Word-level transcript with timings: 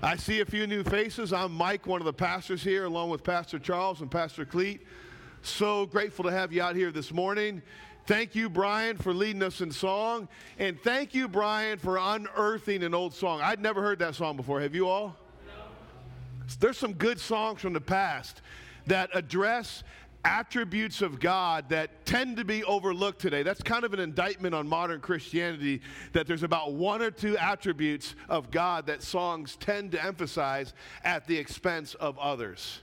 I 0.00 0.14
see 0.14 0.40
a 0.40 0.44
few 0.44 0.68
new 0.68 0.84
faces. 0.84 1.32
I'm 1.32 1.52
Mike, 1.52 1.88
one 1.88 2.00
of 2.00 2.04
the 2.04 2.12
pastors 2.12 2.62
here, 2.62 2.84
along 2.84 3.10
with 3.10 3.24
Pastor 3.24 3.58
Charles 3.58 4.00
and 4.00 4.08
Pastor 4.08 4.44
Cleet. 4.44 4.78
So 5.42 5.86
grateful 5.86 6.24
to 6.26 6.30
have 6.30 6.52
you 6.52 6.62
out 6.62 6.76
here 6.76 6.92
this 6.92 7.12
morning. 7.12 7.62
Thank 8.06 8.36
you, 8.36 8.48
Brian, 8.48 8.96
for 8.96 9.12
leading 9.12 9.42
us 9.42 9.60
in 9.60 9.72
song. 9.72 10.28
And 10.60 10.80
thank 10.82 11.16
you, 11.16 11.26
Brian, 11.26 11.78
for 11.78 11.98
unearthing 11.98 12.84
an 12.84 12.94
old 12.94 13.12
song. 13.12 13.40
I'd 13.40 13.60
never 13.60 13.82
heard 13.82 13.98
that 13.98 14.14
song 14.14 14.36
before. 14.36 14.60
Have 14.60 14.72
you 14.72 14.86
all? 14.86 15.16
There's 16.60 16.78
some 16.78 16.92
good 16.92 17.18
songs 17.18 17.60
from 17.60 17.72
the 17.72 17.80
past 17.80 18.40
that 18.86 19.10
address 19.14 19.82
attributes 20.28 21.00
of 21.00 21.18
God 21.20 21.70
that 21.70 22.04
tend 22.04 22.36
to 22.36 22.44
be 22.44 22.62
overlooked 22.64 23.18
today. 23.18 23.42
That's 23.42 23.62
kind 23.62 23.84
of 23.84 23.94
an 23.94 24.00
indictment 24.00 24.54
on 24.54 24.68
modern 24.68 25.00
Christianity 25.00 25.80
that 26.12 26.26
there's 26.26 26.42
about 26.42 26.74
one 26.74 27.00
or 27.00 27.10
two 27.10 27.38
attributes 27.38 28.14
of 28.28 28.50
God 28.50 28.86
that 28.88 29.02
songs 29.02 29.56
tend 29.56 29.92
to 29.92 30.04
emphasize 30.04 30.74
at 31.02 31.26
the 31.26 31.36
expense 31.36 31.94
of 31.94 32.18
others. 32.18 32.80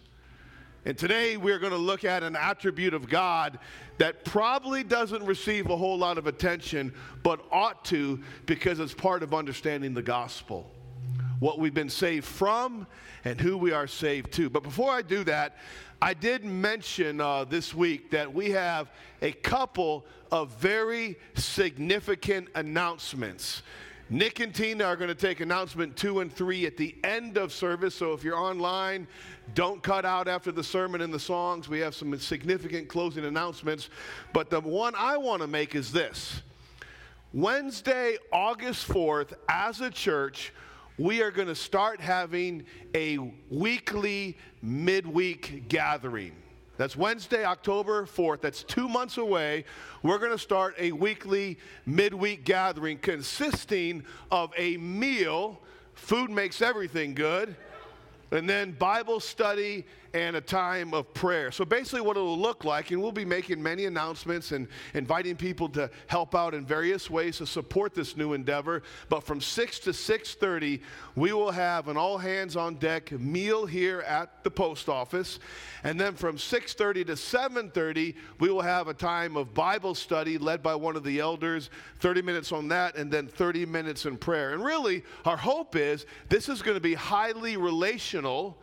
And 0.85 0.97
today 0.97 1.37
we're 1.37 1.59
going 1.59 1.71
to 1.71 1.77
look 1.77 2.03
at 2.03 2.23
an 2.23 2.35
attribute 2.35 2.95
of 2.95 3.07
God 3.07 3.59
that 3.99 4.25
probably 4.25 4.83
doesn't 4.83 5.23
receive 5.23 5.69
a 5.69 5.77
whole 5.77 5.99
lot 5.99 6.17
of 6.17 6.25
attention, 6.25 6.93
but 7.21 7.45
ought 7.51 7.85
to 7.85 8.23
because 8.47 8.79
it's 8.79 8.93
part 8.95 9.21
of 9.21 9.35
understanding 9.35 9.93
the 9.93 10.01
gospel. 10.01 10.71
What 11.39 11.59
we've 11.59 11.73
been 11.73 11.89
saved 11.89 12.25
from 12.25 12.87
and 13.23 13.39
who 13.39 13.57
we 13.57 13.71
are 13.71 13.87
saved 13.87 14.31
to. 14.33 14.49
But 14.49 14.63
before 14.63 14.91
I 14.91 15.01
do 15.01 15.23
that, 15.25 15.57
I 16.01 16.13
did 16.13 16.43
mention 16.43 17.19
uh, 17.19 17.45
this 17.45 17.73
week 17.73 18.11
that 18.11 18.33
we 18.33 18.51
have 18.51 18.91
a 19.21 19.31
couple 19.31 20.05
of 20.31 20.51
very 20.57 21.17
significant 21.35 22.49
announcements. 22.55 23.63
Nick 24.09 24.39
and 24.39 24.53
Tina 24.53 24.83
are 24.83 24.95
going 24.95 25.07
to 25.07 25.15
take 25.15 25.39
announcement 25.39 25.95
two 25.95 26.19
and 26.19 26.31
three 26.31 26.67
at 26.67 26.77
the 26.77 26.95
end 27.03 27.37
of 27.37 27.51
service. 27.51 27.95
So 27.95 28.13
if 28.13 28.23
you're 28.23 28.37
online, 28.37 29.07
don't 29.55 29.81
cut 29.81 30.05
out 30.05 30.27
after 30.27 30.51
the 30.51 30.63
sermon 30.63 31.01
and 31.01 31.11
the 31.11 31.19
songs. 31.19 31.67
We 31.67 31.79
have 31.79 31.95
some 31.95 32.17
significant 32.19 32.87
closing 32.87 33.25
announcements. 33.25 33.89
But 34.31 34.51
the 34.51 34.61
one 34.61 34.93
I 34.95 35.17
want 35.17 35.41
to 35.41 35.47
make 35.47 35.73
is 35.73 35.91
this 35.91 36.43
Wednesday, 37.33 38.17
August 38.31 38.87
4th, 38.87 39.33
as 39.49 39.81
a 39.81 39.89
church, 39.89 40.53
we 40.97 41.21
are 41.21 41.31
going 41.31 41.47
to 41.47 41.55
start 41.55 41.99
having 41.99 42.63
a 42.93 43.17
weekly 43.49 44.37
midweek 44.61 45.67
gathering. 45.67 46.31
That's 46.77 46.95
Wednesday, 46.95 47.45
October 47.45 48.05
4th. 48.05 48.41
That's 48.41 48.63
two 48.63 48.87
months 48.89 49.17
away. 49.17 49.65
We're 50.03 50.19
going 50.19 50.31
to 50.31 50.37
start 50.37 50.75
a 50.77 50.91
weekly 50.91 51.57
midweek 51.85 52.45
gathering 52.45 52.97
consisting 52.97 54.03
of 54.31 54.51
a 54.57 54.77
meal. 54.77 55.61
Food 55.93 56.29
makes 56.29 56.61
everything 56.61 57.13
good. 57.13 57.55
And 58.31 58.49
then 58.49 58.71
Bible 58.71 59.19
study 59.19 59.85
and 60.15 60.37
a 60.37 60.41
time 60.41 60.93
of 60.93 61.13
prayer. 61.13 61.51
So 61.51 61.65
basically, 61.65 61.99
what 61.99 62.15
it'll 62.15 62.39
look 62.39 62.63
like, 62.63 62.91
and 62.91 63.01
we'll 63.01 63.11
be 63.11 63.25
making 63.25 63.61
many 63.61 63.83
announcements 63.83 64.53
and 64.53 64.69
inviting 64.93 65.35
people 65.35 65.67
to 65.69 65.89
help 66.07 66.33
out 66.33 66.53
in 66.53 66.65
various 66.65 67.09
ways 67.09 67.39
to 67.39 67.45
support 67.45 67.93
this 67.93 68.15
new 68.15 68.31
endeavor. 68.31 68.81
But 69.09 69.25
from 69.25 69.41
6 69.41 69.79
to 69.79 69.89
6:30, 69.91 70.81
we 71.17 71.33
will 71.33 71.51
have 71.51 71.89
an 71.89 71.97
all 71.97 72.17
hands 72.17 72.55
on 72.55 72.75
deck 72.75 73.11
meal 73.11 73.65
here 73.65 73.99
at 74.01 74.41
the 74.45 74.49
post 74.49 74.87
office, 74.87 75.39
and 75.83 75.99
then 75.99 76.15
from 76.15 76.37
6:30 76.37 77.03
to 77.07 77.17
7:30, 77.17 78.15
we 78.39 78.49
will 78.49 78.61
have 78.61 78.87
a 78.87 78.93
time 78.93 79.35
of 79.35 79.53
Bible 79.53 79.95
study 79.95 80.37
led 80.37 80.63
by 80.63 80.75
one 80.75 80.95
of 80.95 81.03
the 81.03 81.19
elders. 81.19 81.69
30 81.99 82.21
minutes 82.21 82.53
on 82.53 82.69
that, 82.69 82.95
and 82.95 83.11
then 83.11 83.27
30 83.27 83.65
minutes 83.65 84.05
in 84.05 84.15
prayer. 84.15 84.53
And 84.53 84.63
really, 84.63 85.03
our 85.25 85.35
hope 85.35 85.75
is 85.75 86.05
this 86.29 86.47
is 86.47 86.61
going 86.61 86.75
to 86.77 86.81
be 86.81 86.93
highly 86.93 87.57
relational 87.57 88.61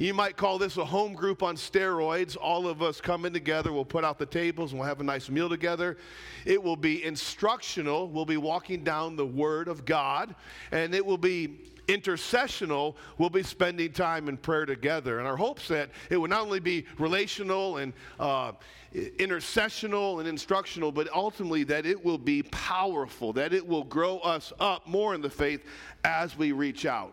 you 0.00 0.14
might 0.14 0.38
call 0.38 0.56
this 0.56 0.78
a 0.78 0.84
home 0.84 1.12
group 1.12 1.42
on 1.42 1.56
steroids. 1.56 2.34
All 2.40 2.66
of 2.66 2.80
us 2.80 3.02
coming 3.02 3.34
together. 3.34 3.70
We'll 3.70 3.84
put 3.84 4.02
out 4.02 4.18
the 4.18 4.24
tables 4.24 4.72
and 4.72 4.80
we'll 4.80 4.88
have 4.88 5.00
a 5.00 5.04
nice 5.04 5.28
meal 5.28 5.50
together. 5.50 5.98
It 6.46 6.62
will 6.62 6.76
be 6.76 7.04
instructional. 7.04 8.08
We'll 8.08 8.24
be 8.24 8.38
walking 8.38 8.82
down 8.82 9.16
the 9.16 9.26
Word 9.26 9.68
of 9.68 9.84
God. 9.84 10.34
And 10.72 10.94
it 10.94 11.04
will 11.04 11.18
be 11.18 11.58
intercessional, 11.86 12.94
we'll 13.18 13.30
be 13.30 13.42
spending 13.42 13.92
time 13.92 14.28
in 14.28 14.36
prayer 14.36 14.64
together. 14.64 15.18
And 15.18 15.28
our 15.28 15.36
hopes 15.36 15.68
that 15.68 15.90
it 16.08 16.16
will 16.16 16.28
not 16.28 16.42
only 16.42 16.60
be 16.60 16.86
relational 16.98 17.78
and 17.78 17.92
uh, 18.18 18.52
intercessional 18.94 20.20
and 20.20 20.28
instructional, 20.28 20.92
but 20.92 21.12
ultimately 21.12 21.64
that 21.64 21.84
it 21.84 22.02
will 22.02 22.18
be 22.18 22.42
powerful, 22.44 23.32
that 23.34 23.52
it 23.52 23.66
will 23.66 23.84
grow 23.84 24.18
us 24.20 24.52
up 24.60 24.86
more 24.86 25.14
in 25.14 25.20
the 25.20 25.30
faith 25.30 25.64
as 26.04 26.38
we 26.38 26.52
reach 26.52 26.86
out. 26.86 27.12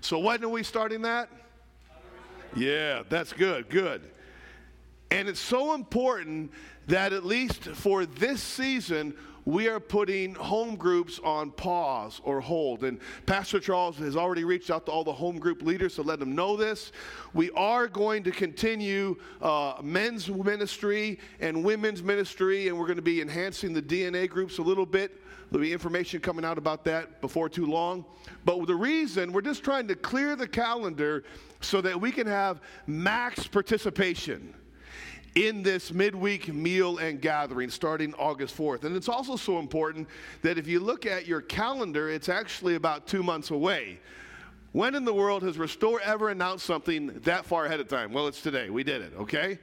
So, 0.00 0.18
when 0.18 0.44
are 0.44 0.48
we 0.48 0.62
starting 0.62 1.00
that? 1.02 1.30
Yeah, 2.56 3.02
that's 3.08 3.32
good, 3.32 3.68
good. 3.68 4.02
And 5.10 5.28
it's 5.28 5.40
so 5.40 5.74
important 5.74 6.52
that 6.86 7.12
at 7.12 7.24
least 7.24 7.64
for 7.64 8.06
this 8.06 8.42
season, 8.42 9.14
we 9.44 9.68
are 9.68 9.80
putting 9.80 10.34
home 10.34 10.76
groups 10.76 11.20
on 11.22 11.50
pause 11.50 12.20
or 12.24 12.40
hold. 12.40 12.84
And 12.84 12.98
Pastor 13.26 13.60
Charles 13.60 13.98
has 13.98 14.16
already 14.16 14.44
reached 14.44 14.70
out 14.70 14.86
to 14.86 14.92
all 14.92 15.04
the 15.04 15.12
home 15.12 15.38
group 15.38 15.62
leaders 15.62 15.96
to 15.96 16.02
let 16.02 16.18
them 16.18 16.34
know 16.34 16.56
this. 16.56 16.92
We 17.34 17.50
are 17.50 17.88
going 17.88 18.22
to 18.24 18.30
continue 18.30 19.16
uh, 19.42 19.74
men's 19.82 20.30
ministry 20.30 21.18
and 21.40 21.62
women's 21.64 22.02
ministry, 22.02 22.68
and 22.68 22.78
we're 22.78 22.86
going 22.86 22.96
to 22.96 23.02
be 23.02 23.20
enhancing 23.20 23.74
the 23.74 23.82
DNA 23.82 24.28
groups 24.28 24.58
a 24.58 24.62
little 24.62 24.86
bit. 24.86 25.20
There'll 25.50 25.62
be 25.62 25.72
information 25.72 26.20
coming 26.20 26.44
out 26.44 26.58
about 26.58 26.84
that 26.84 27.20
before 27.20 27.48
too 27.48 27.66
long. 27.66 28.04
But 28.44 28.66
the 28.66 28.74
reason, 28.74 29.32
we're 29.32 29.42
just 29.42 29.62
trying 29.62 29.86
to 29.88 29.94
clear 29.94 30.36
the 30.36 30.48
calendar 30.48 31.24
so 31.64 31.80
that 31.80 32.00
we 32.00 32.10
can 32.10 32.26
have 32.26 32.60
max 32.86 33.46
participation 33.46 34.54
in 35.34 35.62
this 35.62 35.92
midweek 35.92 36.52
meal 36.52 36.98
and 36.98 37.20
gathering 37.20 37.68
starting 37.68 38.14
August 38.14 38.56
4th. 38.56 38.84
And 38.84 38.94
it's 38.94 39.08
also 39.08 39.36
so 39.36 39.58
important 39.58 40.08
that 40.42 40.58
if 40.58 40.68
you 40.68 40.80
look 40.80 41.06
at 41.06 41.26
your 41.26 41.40
calendar, 41.40 42.08
it's 42.08 42.28
actually 42.28 42.76
about 42.76 43.06
two 43.06 43.22
months 43.22 43.50
away. 43.50 43.98
When 44.72 44.94
in 44.94 45.04
the 45.04 45.14
world 45.14 45.42
has 45.42 45.58
Restore 45.58 46.00
ever 46.00 46.30
announced 46.30 46.66
something 46.66 47.20
that 47.20 47.44
far 47.46 47.66
ahead 47.66 47.80
of 47.80 47.88
time? 47.88 48.12
Well, 48.12 48.26
it's 48.26 48.42
today. 48.42 48.70
We 48.70 48.84
did 48.84 49.02
it, 49.02 49.12
okay? 49.18 49.58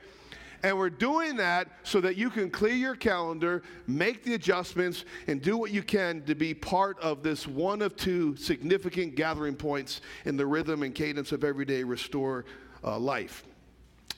And 0.64 0.78
we're 0.78 0.90
doing 0.90 1.38
that 1.38 1.70
so 1.84 2.00
that 2.02 2.18
you 2.18 2.30
can 2.30 2.52
clear 2.52 2.74
your 2.74 2.96
calendar, 2.96 3.64
make 3.88 4.24
the 4.24 4.36
adjustments, 4.36 5.06
and 5.28 5.42
do 5.42 5.58
what 5.58 5.72
you 5.72 5.82
can 5.82 6.24
to 6.26 6.36
be 6.36 6.54
part 6.54 7.00
of 7.00 7.24
this 7.24 7.48
one 7.48 7.82
of 7.82 7.96
two 7.96 8.36
significant 8.36 9.16
gathering 9.16 9.56
points 9.56 10.02
in 10.26 10.38
the 10.38 10.46
rhythm 10.46 10.84
and 10.84 10.94
cadence 10.94 11.32
of 11.32 11.44
everyday 11.44 11.84
restore 11.84 12.46
uh, 12.84 12.98
life. 13.00 13.44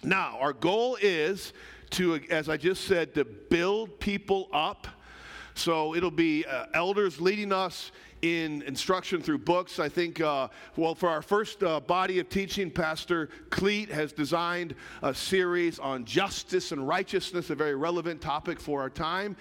Now, 0.03 0.37
our 0.39 0.51
goal 0.51 0.97
is 1.01 1.53
to, 1.91 2.19
as 2.29 2.49
I 2.49 2.57
just 2.57 2.85
said, 2.85 3.13
to 3.15 3.23
build 3.23 3.99
people 3.99 4.49
up. 4.51 4.87
So 5.55 5.95
it'll 5.95 6.11
be 6.11 6.45
uh, 6.45 6.65
elders 6.73 7.21
leading 7.21 7.53
us 7.53 7.91
in 8.23 8.61
instruction 8.61 9.21
through 9.21 9.37
books. 9.37 9.79
I 9.79 9.89
think, 9.89 10.21
uh, 10.21 10.47
well, 10.77 10.95
for 10.95 11.09
our 11.09 11.21
first 11.21 11.61
uh, 11.61 11.81
body 11.81 12.19
of 12.19 12.29
teaching, 12.29 12.71
Pastor 12.71 13.29
Cleet 13.49 13.89
has 13.89 14.13
designed 14.13 14.75
a 15.01 15.13
series 15.13 15.77
on 15.77 16.05
justice 16.05 16.71
and 16.71 16.87
righteousness, 16.87 17.49
a 17.49 17.55
very 17.55 17.75
relevant 17.75 18.21
topic 18.21 18.61
for 18.61 18.79
our 18.79 18.89
time. 18.89 19.35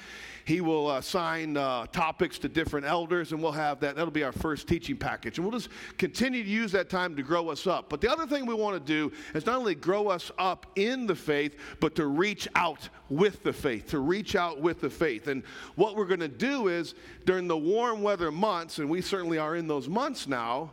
He 0.44 0.60
will 0.60 0.90
assign 0.96 1.56
uh, 1.56 1.86
topics 1.86 2.38
to 2.40 2.48
different 2.48 2.84
elders, 2.84 3.30
and 3.30 3.40
we'll 3.40 3.52
have 3.52 3.78
that. 3.80 3.94
That'll 3.94 4.10
be 4.10 4.24
our 4.24 4.32
first 4.32 4.66
teaching 4.66 4.96
package. 4.96 5.38
And 5.38 5.46
we'll 5.46 5.56
just 5.56 5.70
continue 5.96 6.42
to 6.42 6.50
use 6.50 6.72
that 6.72 6.90
time 6.90 7.14
to 7.14 7.22
grow 7.22 7.50
us 7.50 7.68
up. 7.68 7.88
But 7.88 8.00
the 8.00 8.10
other 8.10 8.26
thing 8.26 8.46
we 8.46 8.54
want 8.54 8.74
to 8.74 8.92
do 8.92 9.14
is 9.32 9.46
not 9.46 9.56
only 9.58 9.76
grow 9.76 10.08
us 10.08 10.32
up 10.38 10.66
in 10.74 11.06
the 11.06 11.14
faith, 11.14 11.56
but 11.78 11.94
to 11.94 12.06
reach 12.06 12.48
out 12.56 12.88
with 13.08 13.44
the 13.44 13.52
faith, 13.52 13.86
to 13.90 14.00
reach 14.00 14.34
out 14.34 14.60
with 14.60 14.80
the 14.80 14.90
faith. 14.90 15.28
And 15.28 15.44
what 15.76 15.94
we're 15.94 16.06
going 16.06 16.18
to 16.18 16.26
do 16.26 16.66
is 16.66 16.96
during 17.24 17.46
the 17.46 17.56
warm 17.56 18.02
weather 18.02 18.32
months, 18.32 18.71
and 18.78 18.88
we 18.88 19.00
certainly 19.00 19.38
are 19.38 19.56
in 19.56 19.66
those 19.66 19.88
months 19.88 20.26
now, 20.26 20.70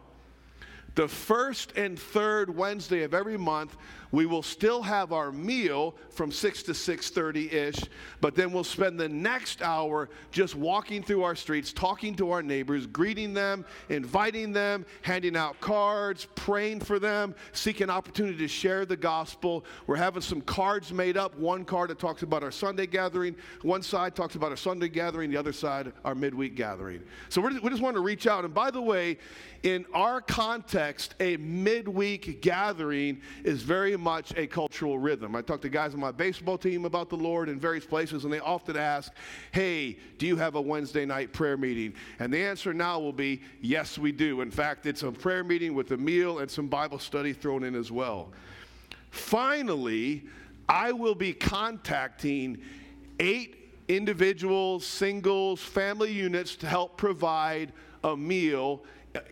the 0.96 1.08
first 1.08 1.74
and 1.78 1.98
third 1.98 2.56
Wednesday 2.56 3.04
of 3.04 3.14
every 3.14 3.38
month, 3.38 3.78
we 4.12 4.26
will 4.26 4.44
still 4.44 4.82
have 4.82 5.14
our 5.14 5.32
meal 5.32 5.96
from 6.10 6.32
6 6.32 6.64
to 6.64 6.72
6:30ish, 6.72 7.88
but 8.22 8.36
then 8.36 8.52
we'll 8.52 8.64
spend 8.64 9.00
the 9.00 9.08
next 9.08 9.62
hour 9.62 10.10
just 10.32 10.56
walking 10.56 11.04
through 11.04 11.24
our 11.24 11.36
streets, 11.36 11.72
talking 11.72 12.16
to 12.16 12.32
our 12.32 12.42
neighbors, 12.42 12.88
greeting 12.88 13.34
them, 13.34 13.66
inviting 13.90 14.52
them, 14.52 14.86
handing 15.02 15.38
out 15.38 15.60
cards, 15.62 16.28
praying 16.36 16.80
for 16.80 17.00
them, 17.00 17.36
seeking 17.54 17.90
opportunity 17.90 18.38
to 18.38 18.48
share 18.48 18.86
the 18.86 18.98
gospel. 18.98 19.64
We're 19.88 19.96
having 19.98 20.22
some 20.22 20.42
cards 20.42 20.92
made 20.92 21.18
up. 21.18 21.38
One 21.38 21.64
card 21.64 21.90
that 21.90 22.00
talks 22.00 22.24
about 22.24 22.44
our 22.44 22.52
Sunday 22.52 22.88
gathering, 22.88 23.36
one 23.62 23.84
side 23.84 24.16
talks 24.16 24.36
about 24.36 24.52
our 24.52 24.58
Sunday 24.58 24.90
gathering, 24.90 25.30
the 25.30 25.38
other 25.38 25.54
side 25.54 25.94
our 26.04 26.16
midweek 26.16 26.56
gathering. 26.56 27.02
So 27.30 27.42
we 27.42 27.70
just 27.70 27.82
want 27.82 27.96
to 27.96 28.02
reach 28.02 28.28
out. 28.28 28.46
And 28.46 28.54
by 28.54 28.72
the 28.72 28.82
way, 28.82 29.18
in 29.64 29.86
our 29.94 30.22
context, 30.22 31.16
a 31.20 31.38
midweek 31.38 32.42
gathering 32.42 33.22
is 33.44 33.62
very 33.62 33.94
much 34.00 34.34
a 34.36 34.48
cultural 34.48 34.98
rhythm. 34.98 35.36
I 35.36 35.42
talk 35.42 35.62
to 35.62 35.70
guys 35.70 35.94
on 35.94 36.00
my 36.00 36.12
baseball 36.12 36.58
team 36.58 36.86
about 36.86 37.10
the 37.10 37.16
Lord 37.16 37.50
in 37.50 37.60
various 37.60 37.86
places, 37.86 38.24
and 38.24 38.34
they 38.34 38.40
often 38.40 38.78
ask, 38.78 39.12
Hey, 39.52 39.98
do 40.18 40.26
you 40.26 40.36
have 40.36 40.56
a 40.56 40.62
Wednesday 40.62 41.06
night 41.06 41.34
prayer 41.34 41.58
meeting? 41.58 41.94
And 42.20 42.34
the 42.34 42.40
answer 42.40 42.74
now 42.74 43.00
will 43.00 43.14
be, 43.14 43.42
Yes, 43.62 43.98
we 43.98 44.12
do. 44.12 44.42
In 44.42 44.52
fact, 44.52 44.86
it's 44.86 45.04
a 45.04 45.12
prayer 45.12 45.44
meeting 45.44 45.76
with 45.76 45.92
a 45.92 45.98
meal 45.98 46.40
and 46.40 46.50
some 46.50 46.68
Bible 46.68 47.00
study 47.00 47.34
thrown 47.34 47.64
in 47.64 47.76
as 47.76 47.92
well. 47.92 48.32
Finally, 49.12 50.24
I 50.68 50.92
will 50.92 51.16
be 51.16 51.34
contacting 51.34 52.60
eight 53.20 53.56
individuals, 53.88 54.86
singles, 54.86 55.62
family 55.62 56.12
units 56.12 56.56
to 56.58 56.68
help 56.68 56.96
provide 56.96 57.74
a 58.04 58.16
meal 58.16 58.84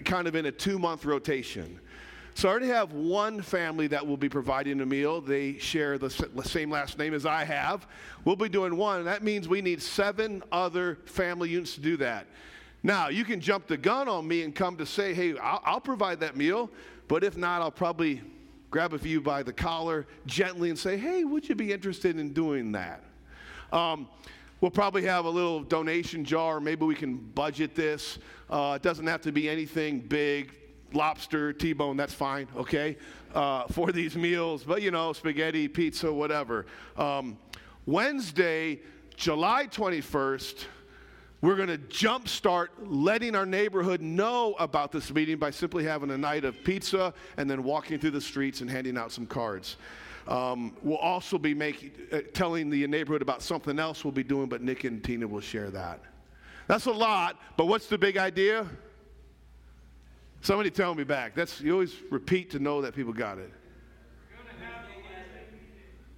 kind 0.03 0.27
of 0.27 0.35
in 0.35 0.47
a 0.47 0.51
two 0.51 0.79
month 0.79 1.05
rotation. 1.05 1.79
So 2.37 2.47
I 2.47 2.51
already 2.51 2.67
have 2.67 2.93
one 2.93 3.41
family 3.41 3.87
that 3.87 4.05
will 4.05 4.15
be 4.15 4.29
providing 4.29 4.79
a 4.81 4.85
meal. 4.85 5.21
They 5.21 5.57
share 5.57 5.97
the 5.97 6.11
same 6.43 6.69
last 6.69 6.99
name 6.99 7.15
as 7.15 7.25
I 7.25 7.43
have. 7.43 7.87
We'll 8.25 8.35
be 8.35 8.47
doing 8.47 8.77
one. 8.77 9.05
That 9.05 9.23
means 9.23 9.47
we 9.47 9.59
need 9.59 9.81
seven 9.81 10.43
other 10.51 10.99
family 11.05 11.49
units 11.49 11.73
to 11.73 11.81
do 11.81 11.97
that. 11.97 12.27
Now, 12.83 13.07
you 13.07 13.25
can 13.25 13.41
jump 13.41 13.65
the 13.65 13.75
gun 13.75 14.07
on 14.07 14.27
me 14.27 14.43
and 14.43 14.53
come 14.53 14.77
to 14.77 14.85
say, 14.85 15.15
hey, 15.15 15.35
I'll, 15.39 15.63
I'll 15.65 15.81
provide 15.81 16.19
that 16.19 16.37
meal. 16.37 16.69
But 17.07 17.23
if 17.23 17.37
not, 17.37 17.63
I'll 17.63 17.71
probably 17.71 18.21
grab 18.69 18.93
a 18.93 18.99
few 18.99 19.19
by 19.19 19.41
the 19.41 19.51
collar 19.51 20.05
gently 20.27 20.69
and 20.69 20.77
say, 20.77 20.95
hey, 20.95 21.23
would 21.23 21.49
you 21.49 21.55
be 21.55 21.73
interested 21.73 22.19
in 22.19 22.33
doing 22.33 22.71
that? 22.73 23.03
Um, 23.73 24.07
We'll 24.59 24.71
probably 24.71 25.03
have 25.03 25.25
a 25.25 25.29
little 25.29 25.61
donation 25.61 26.25
jar. 26.25 26.59
Maybe 26.59 26.83
we 26.83 26.95
can 26.95 27.15
budget 27.17 27.75
this. 27.75 28.17
Uh, 28.49 28.73
it 28.75 28.81
doesn't 28.81 29.05
have 29.05 29.21
to 29.21 29.31
be 29.31 29.47
anything 29.47 29.99
big. 29.99 30.51
Lobster, 30.93 31.53
T-bone, 31.53 31.97
that's 31.97 32.13
fine, 32.13 32.47
okay, 32.55 32.97
uh, 33.33 33.67
for 33.67 33.91
these 33.91 34.15
meals. 34.15 34.63
But 34.63 34.81
you 34.81 34.91
know, 34.91 35.13
spaghetti, 35.13 35.67
pizza, 35.67 36.11
whatever. 36.11 36.65
Um, 36.95 37.37
Wednesday, 37.85 38.79
July 39.15 39.67
21st, 39.67 40.65
we're 41.41 41.55
going 41.55 41.67
to 41.69 41.77
jumpstart 41.77 42.67
letting 42.79 43.35
our 43.35 43.45
neighborhood 43.45 44.01
know 44.01 44.55
about 44.59 44.91
this 44.91 45.11
meeting 45.13 45.37
by 45.37 45.51
simply 45.51 45.83
having 45.83 46.09
a 46.11 46.17
night 46.17 46.45
of 46.45 46.55
pizza 46.63 47.13
and 47.37 47.49
then 47.49 47.63
walking 47.63 47.99
through 47.99 48.11
the 48.11 48.21
streets 48.21 48.61
and 48.61 48.69
handing 48.69 48.97
out 48.97 49.11
some 49.11 49.25
cards. 49.25 49.77
Um, 50.27 50.75
we'll 50.81 50.97
also 50.97 51.37
be 51.37 51.53
making, 51.53 51.91
uh, 52.11 52.19
telling 52.33 52.69
the 52.69 52.85
neighborhood 52.87 53.21
about 53.21 53.41
something 53.41 53.79
else 53.79 54.03
we'll 54.03 54.11
be 54.11 54.23
doing, 54.23 54.49
but 54.49 54.61
Nick 54.61 54.83
and 54.83 55.03
Tina 55.03 55.27
will 55.27 55.39
share 55.39 55.69
that. 55.69 56.01
That's 56.67 56.85
a 56.85 56.91
lot, 56.91 57.39
but 57.55 57.67
what's 57.67 57.87
the 57.87 57.97
big 57.97 58.17
idea? 58.17 58.67
Somebody 60.41 60.69
tell 60.69 60.95
me 60.95 61.03
back. 61.03 61.35
That's 61.35 61.59
you 61.61 61.73
always 61.73 61.95
repeat 62.09 62.51
to 62.51 62.59
know 62.59 62.81
that 62.81 62.95
people 62.95 63.13
got 63.13 63.37
it. 63.37 63.51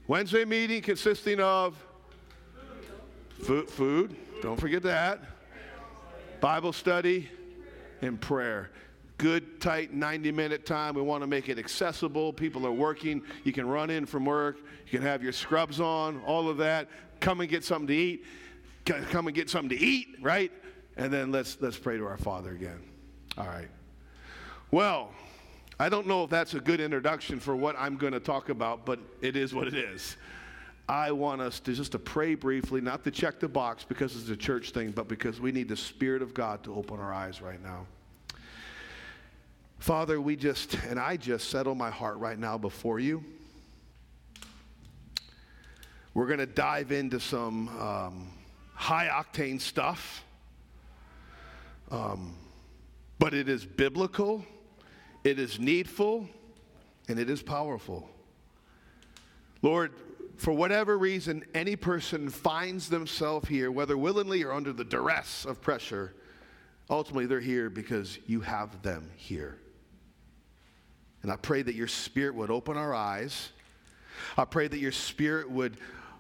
Wednesday 0.07 0.45
meeting 0.45 0.81
consisting 0.81 1.39
of 1.39 1.75
food, 3.44 3.69
food. 3.69 4.16
Don't 4.42 4.60
forget 4.60 4.81
that. 4.83 5.21
Bible 6.42 6.74
study 6.74 7.30
and 8.01 8.19
prayer 8.19 8.71
good, 9.19 9.62
tight 9.62 9.94
90 9.94 10.31
minute 10.31 10.66
time. 10.66 10.95
We 10.95 11.04
want 11.04 11.21
to 11.21 11.27
make 11.27 11.48
it 11.50 11.60
accessible. 11.60 12.33
People 12.33 12.66
are 12.66 12.71
working. 12.71 13.21
You 13.44 13.54
can 13.54 13.68
run 13.68 13.92
in 13.92 14.07
from 14.07 14.25
work. 14.25 14.57
You 14.88 14.98
can 14.98 15.04
have 15.04 15.21
your 15.21 15.33
scrubs 15.33 15.80
on, 15.80 16.21
all 16.25 16.50
of 16.50 16.57
that. 16.57 16.88
Come 17.19 17.42
and 17.42 17.50
get 17.50 17.63
something 17.63 17.88
to 17.88 17.94
eat. 17.94 18.25
Come 18.86 19.27
and 19.27 19.36
get 19.36 19.50
something 19.50 19.77
to 19.77 19.86
eat, 19.86 20.07
right? 20.19 20.51
And 20.98 21.13
then 21.13 21.31
let's, 21.31 21.57
let's 21.62 21.77
pray 21.77 21.98
to 21.98 22.06
our 22.07 22.18
Father 22.18 22.51
again. 22.51 22.80
All 23.38 23.45
right. 23.45 23.68
Well, 24.71 25.10
I 25.80 25.89
don't 25.89 26.06
know 26.06 26.24
if 26.24 26.30
that's 26.30 26.54
a 26.54 26.60
good 26.60 26.80
introduction 26.80 27.39
for 27.39 27.56
what 27.56 27.75
I'm 27.80 27.98
going 27.98 28.13
to 28.13 28.19
talk 28.19 28.50
about, 28.50 28.86
but 28.86 29.00
it 29.21 29.36
is 29.36 29.54
what 29.54 29.68
it 29.68 29.74
is. 29.74 30.16
I 30.88 31.12
want 31.12 31.42
us 31.42 31.60
to 31.62 31.74
just 31.74 31.92
to 31.94 32.00
pray 32.00 32.36
briefly, 32.36 32.80
not 32.80 33.04
to 33.06 33.12
check 33.12 33.39
the 33.39 33.48
box 33.48 33.83
because 33.83 34.16
it's 34.16 34.30
a 34.30 34.38
church 34.38 34.71
thing, 34.71 34.92
but 34.92 35.07
because 35.07 35.39
we 35.39 35.51
need 35.51 35.69
the 35.69 35.77
Spirit 35.77 36.21
of 36.21 36.33
God 36.33 36.63
to 36.66 36.75
open 36.75 37.00
our 37.00 37.13
eyes 37.13 37.42
right 37.42 37.62
now. 37.63 37.88
Father, 39.80 40.19
we 40.19 40.36
just, 40.36 40.75
and 40.89 41.00
I 41.00 41.18
just 41.18 41.50
settle 41.50 41.74
my 41.74 41.89
heart 41.89 42.18
right 42.18 42.38
now 42.38 42.57
before 42.57 43.00
you. 43.00 43.24
We're 46.13 46.27
going 46.27 46.39
to 46.39 46.45
dive 46.45 46.92
into 46.92 47.19
some 47.19 47.69
um, 47.80 48.27
high 48.74 49.07
octane 49.07 49.62
stuff, 49.62 50.24
um, 51.92 52.36
but 53.19 53.33
it 53.33 53.48
is 53.48 53.66
biblical, 53.66 54.44
it 55.30 55.40
is 55.40 55.60
needful, 55.60 56.28
and 57.08 57.20
it 57.20 57.30
is 57.30 57.42
powerful. 57.44 58.10
Lord, 59.62 59.94
for 60.38 60.54
whatever 60.54 60.98
reason 60.98 61.44
any 61.54 61.76
person 61.76 62.30
finds 62.30 62.90
themselves 62.90 63.48
here, 63.48 63.72
whether 63.72 63.98
willingly 63.98 64.44
or 64.44 64.54
under 64.54 64.74
the 64.74 64.84
duress 64.84 65.46
of 65.46 65.62
pressure, 65.62 66.16
ultimately 66.90 67.28
they're 67.28 67.40
here 67.40 67.70
because 67.70 68.18
you 68.26 68.42
have 68.42 68.81
them 68.81 69.12
here. 69.16 69.60
And 71.22 71.31
I 71.31 71.36
pray 71.36 71.62
that 71.62 71.76
your 71.76 71.88
spirit 71.88 72.34
would 72.36 72.50
open 72.50 72.78
our 72.78 72.96
eyes. 72.96 73.52
I 74.38 74.46
pray 74.46 74.68
that 74.68 74.80
your 74.80 74.94
spirit 74.94 75.52
would 75.52 75.78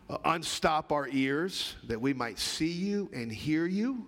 uh, 0.09 0.17
unstop 0.25 0.91
our 0.91 1.07
ears, 1.07 1.75
that 1.85 1.99
we 1.99 2.13
might 2.13 2.37
see 2.37 2.71
you 2.71 3.09
and 3.13 3.31
hear 3.31 3.65
you. 3.65 4.05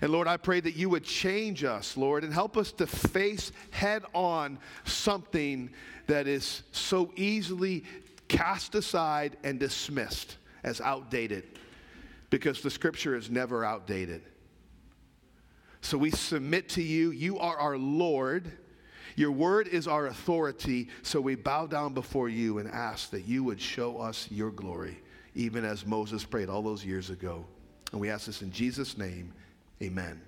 And 0.00 0.10
Lord, 0.10 0.26
I 0.26 0.36
pray 0.36 0.60
that 0.60 0.76
you 0.76 0.88
would 0.90 1.04
change 1.04 1.64
us, 1.64 1.96
Lord, 1.96 2.24
and 2.24 2.32
help 2.32 2.56
us 2.56 2.72
to 2.72 2.86
face 2.86 3.52
head 3.70 4.04
on 4.12 4.58
something 4.84 5.70
that 6.06 6.26
is 6.26 6.62
so 6.72 7.12
easily 7.16 7.84
cast 8.28 8.74
aside 8.74 9.36
and 9.44 9.60
dismissed 9.60 10.36
as 10.62 10.80
outdated 10.80 11.44
because 12.30 12.62
the 12.62 12.70
scripture 12.70 13.16
is 13.16 13.30
never 13.30 13.64
outdated. 13.64 14.22
So 15.82 15.98
we 15.98 16.10
submit 16.10 16.70
to 16.70 16.82
you. 16.82 17.10
You 17.10 17.38
are 17.38 17.56
our 17.56 17.76
Lord. 17.76 18.50
Your 19.16 19.30
word 19.30 19.68
is 19.68 19.86
our 19.86 20.06
authority, 20.06 20.88
so 21.02 21.20
we 21.20 21.36
bow 21.36 21.66
down 21.66 21.94
before 21.94 22.28
you 22.28 22.58
and 22.58 22.68
ask 22.68 23.10
that 23.10 23.28
you 23.28 23.44
would 23.44 23.60
show 23.60 23.98
us 23.98 24.26
your 24.30 24.50
glory, 24.50 24.98
even 25.36 25.64
as 25.64 25.86
Moses 25.86 26.24
prayed 26.24 26.48
all 26.48 26.62
those 26.62 26.84
years 26.84 27.10
ago. 27.10 27.44
And 27.92 28.00
we 28.00 28.10
ask 28.10 28.26
this 28.26 28.42
in 28.42 28.50
Jesus' 28.50 28.98
name. 28.98 29.32
Amen. 29.82 30.20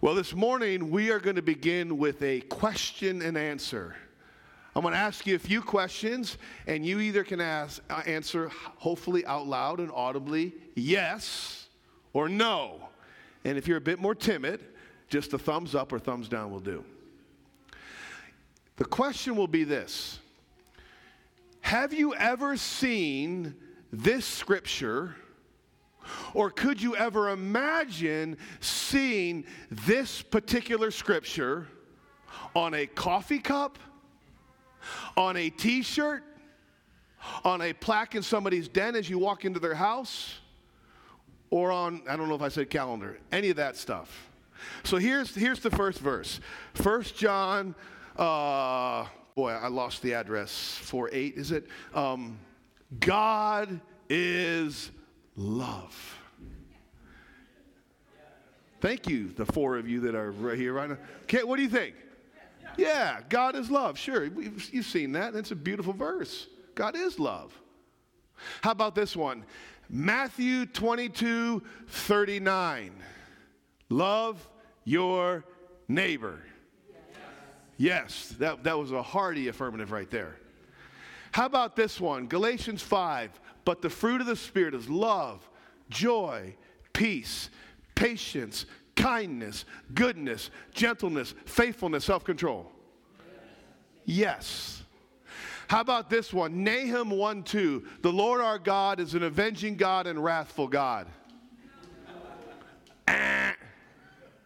Well, 0.00 0.14
this 0.14 0.34
morning 0.34 0.90
we 0.90 1.10
are 1.10 1.20
going 1.20 1.36
to 1.36 1.42
begin 1.42 1.96
with 1.96 2.20
a 2.22 2.40
question 2.40 3.22
and 3.22 3.38
answer. 3.38 3.94
I'm 4.74 4.82
going 4.82 4.92
to 4.92 4.98
ask 4.98 5.26
you 5.26 5.36
a 5.36 5.38
few 5.38 5.62
questions, 5.62 6.38
and 6.66 6.84
you 6.84 6.98
either 6.98 7.22
can 7.22 7.40
ask, 7.40 7.80
uh, 7.88 8.02
answer, 8.04 8.48
hopefully 8.76 9.24
out 9.24 9.46
loud 9.46 9.78
and 9.78 9.90
audibly, 9.94 10.54
yes 10.74 11.68
or 12.12 12.28
no. 12.28 12.88
And 13.44 13.56
if 13.56 13.68
you're 13.68 13.78
a 13.78 13.80
bit 13.80 14.00
more 14.00 14.14
timid, 14.14 14.60
just 15.08 15.32
a 15.32 15.38
thumbs 15.38 15.74
up 15.74 15.92
or 15.92 16.00
thumbs 16.00 16.28
down 16.28 16.50
will 16.50 16.60
do. 16.60 16.84
The 18.76 18.84
question 18.84 19.36
will 19.36 19.48
be 19.48 19.62
this 19.62 20.18
Have 21.60 21.94
you 21.94 22.12
ever 22.14 22.56
seen 22.56 23.54
this 23.92 24.26
scripture? 24.26 25.14
Or 26.34 26.50
could 26.50 26.80
you 26.80 26.96
ever 26.96 27.30
imagine 27.30 28.38
seeing 28.60 29.44
this 29.70 30.22
particular 30.22 30.90
scripture 30.90 31.68
on 32.54 32.74
a 32.74 32.86
coffee 32.86 33.38
cup, 33.38 33.78
on 35.16 35.36
a 35.36 35.50
t 35.50 35.82
shirt, 35.82 36.22
on 37.44 37.60
a 37.60 37.72
plaque 37.72 38.14
in 38.14 38.22
somebody's 38.22 38.68
den 38.68 38.94
as 38.94 39.10
you 39.10 39.18
walk 39.18 39.44
into 39.44 39.60
their 39.60 39.74
house, 39.74 40.38
or 41.50 41.70
on, 41.70 42.02
I 42.08 42.16
don't 42.16 42.28
know 42.28 42.34
if 42.34 42.42
I 42.42 42.48
said 42.48 42.70
calendar, 42.70 43.18
any 43.32 43.50
of 43.50 43.56
that 43.56 43.76
stuff? 43.76 44.30
So 44.84 44.96
here's, 44.96 45.34
here's 45.34 45.60
the 45.60 45.70
first 45.70 45.98
verse. 46.00 46.40
First 46.74 47.16
John, 47.16 47.74
uh, 48.16 49.06
boy, 49.34 49.50
I 49.50 49.68
lost 49.68 50.02
the 50.02 50.14
address. 50.14 50.78
4 50.82 51.10
8, 51.12 51.34
is 51.36 51.52
it? 51.52 51.66
Um, 51.94 52.38
God 53.00 53.80
is 54.08 54.90
love. 55.36 56.18
Thank 58.80 59.08
you, 59.08 59.28
the 59.28 59.46
four 59.46 59.78
of 59.78 59.88
you 59.88 60.00
that 60.00 60.14
are 60.14 60.30
right 60.32 60.58
here 60.58 60.72
right 60.72 60.90
now. 60.90 60.98
Okay, 61.22 61.42
what 61.42 61.56
do 61.56 61.62
you 61.62 61.68
think? 61.68 61.94
Yeah, 62.76 63.20
God 63.28 63.56
is 63.56 63.70
love. 63.70 63.98
Sure, 63.98 64.24
you've 64.24 64.86
seen 64.86 65.12
that. 65.12 65.32
That's 65.32 65.50
a 65.50 65.56
beautiful 65.56 65.92
verse. 65.92 66.46
God 66.74 66.94
is 66.94 67.18
love. 67.18 67.58
How 68.62 68.70
about 68.70 68.94
this 68.94 69.16
one? 69.16 69.44
Matthew 69.88 70.66
22 70.66 71.62
39. 71.88 72.92
Love 73.88 74.46
your 74.84 75.44
neighbor. 75.88 76.40
Yes, 77.78 78.34
that, 78.38 78.64
that 78.64 78.78
was 78.78 78.92
a 78.92 79.02
hearty 79.02 79.48
affirmative 79.48 79.92
right 79.92 80.10
there. 80.10 80.36
How 81.32 81.46
about 81.46 81.76
this 81.76 82.00
one? 82.00 82.26
Galatians 82.26 82.82
5. 82.82 83.38
But 83.66 83.82
the 83.82 83.90
fruit 83.90 84.20
of 84.20 84.28
the 84.28 84.36
Spirit 84.36 84.74
is 84.74 84.88
love, 84.88 85.46
joy, 85.90 86.54
peace, 86.92 87.50
patience, 87.96 88.64
kindness, 88.94 89.64
goodness, 89.92 90.50
gentleness, 90.72 91.34
faithfulness, 91.44 92.04
self 92.04 92.24
control? 92.24 92.70
Yes. 94.04 94.84
How 95.66 95.80
about 95.80 96.08
this 96.08 96.32
one? 96.32 96.62
Nahum 96.62 97.10
1 97.10 97.42
2. 97.42 97.84
The 98.02 98.12
Lord 98.12 98.40
our 98.40 98.60
God 98.60 99.00
is 99.00 99.14
an 99.14 99.24
avenging 99.24 99.74
God 99.74 100.06
and 100.06 100.22
wrathful 100.22 100.68
God. 100.68 101.08
Eh. 103.08 103.52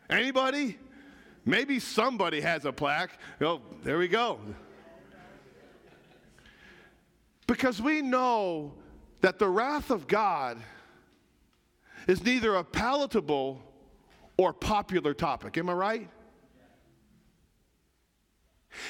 Anybody? 0.08 0.78
Maybe 1.44 1.78
somebody 1.78 2.40
has 2.40 2.64
a 2.64 2.72
plaque. 2.72 3.18
Oh, 3.42 3.60
there 3.84 3.98
we 3.98 4.08
go. 4.08 4.40
Because 7.46 7.82
we 7.82 8.00
know 8.00 8.72
that 9.20 9.38
the 9.38 9.48
wrath 9.48 9.90
of 9.90 10.06
God 10.06 10.58
is 12.06 12.24
neither 12.24 12.54
a 12.54 12.64
palatable 12.64 13.62
or 14.36 14.52
popular 14.52 15.14
topic. 15.14 15.58
Am 15.58 15.68
I 15.68 15.74
right? 15.74 16.08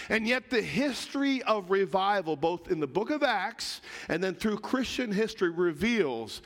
And 0.09 0.27
yet, 0.27 0.51
the 0.51 0.61
history 0.61 1.43
of 1.43 1.71
revival, 1.71 2.37
both 2.37 2.71
in 2.71 2.81
the 2.81 2.87
book 2.87 3.11
of 3.11 3.23
Acts 3.23 3.81
and 4.09 4.23
then 4.23 4.35
through 4.35 4.59
Christian 4.59 5.11
history, 5.11 5.51
reveals 5.51 6.43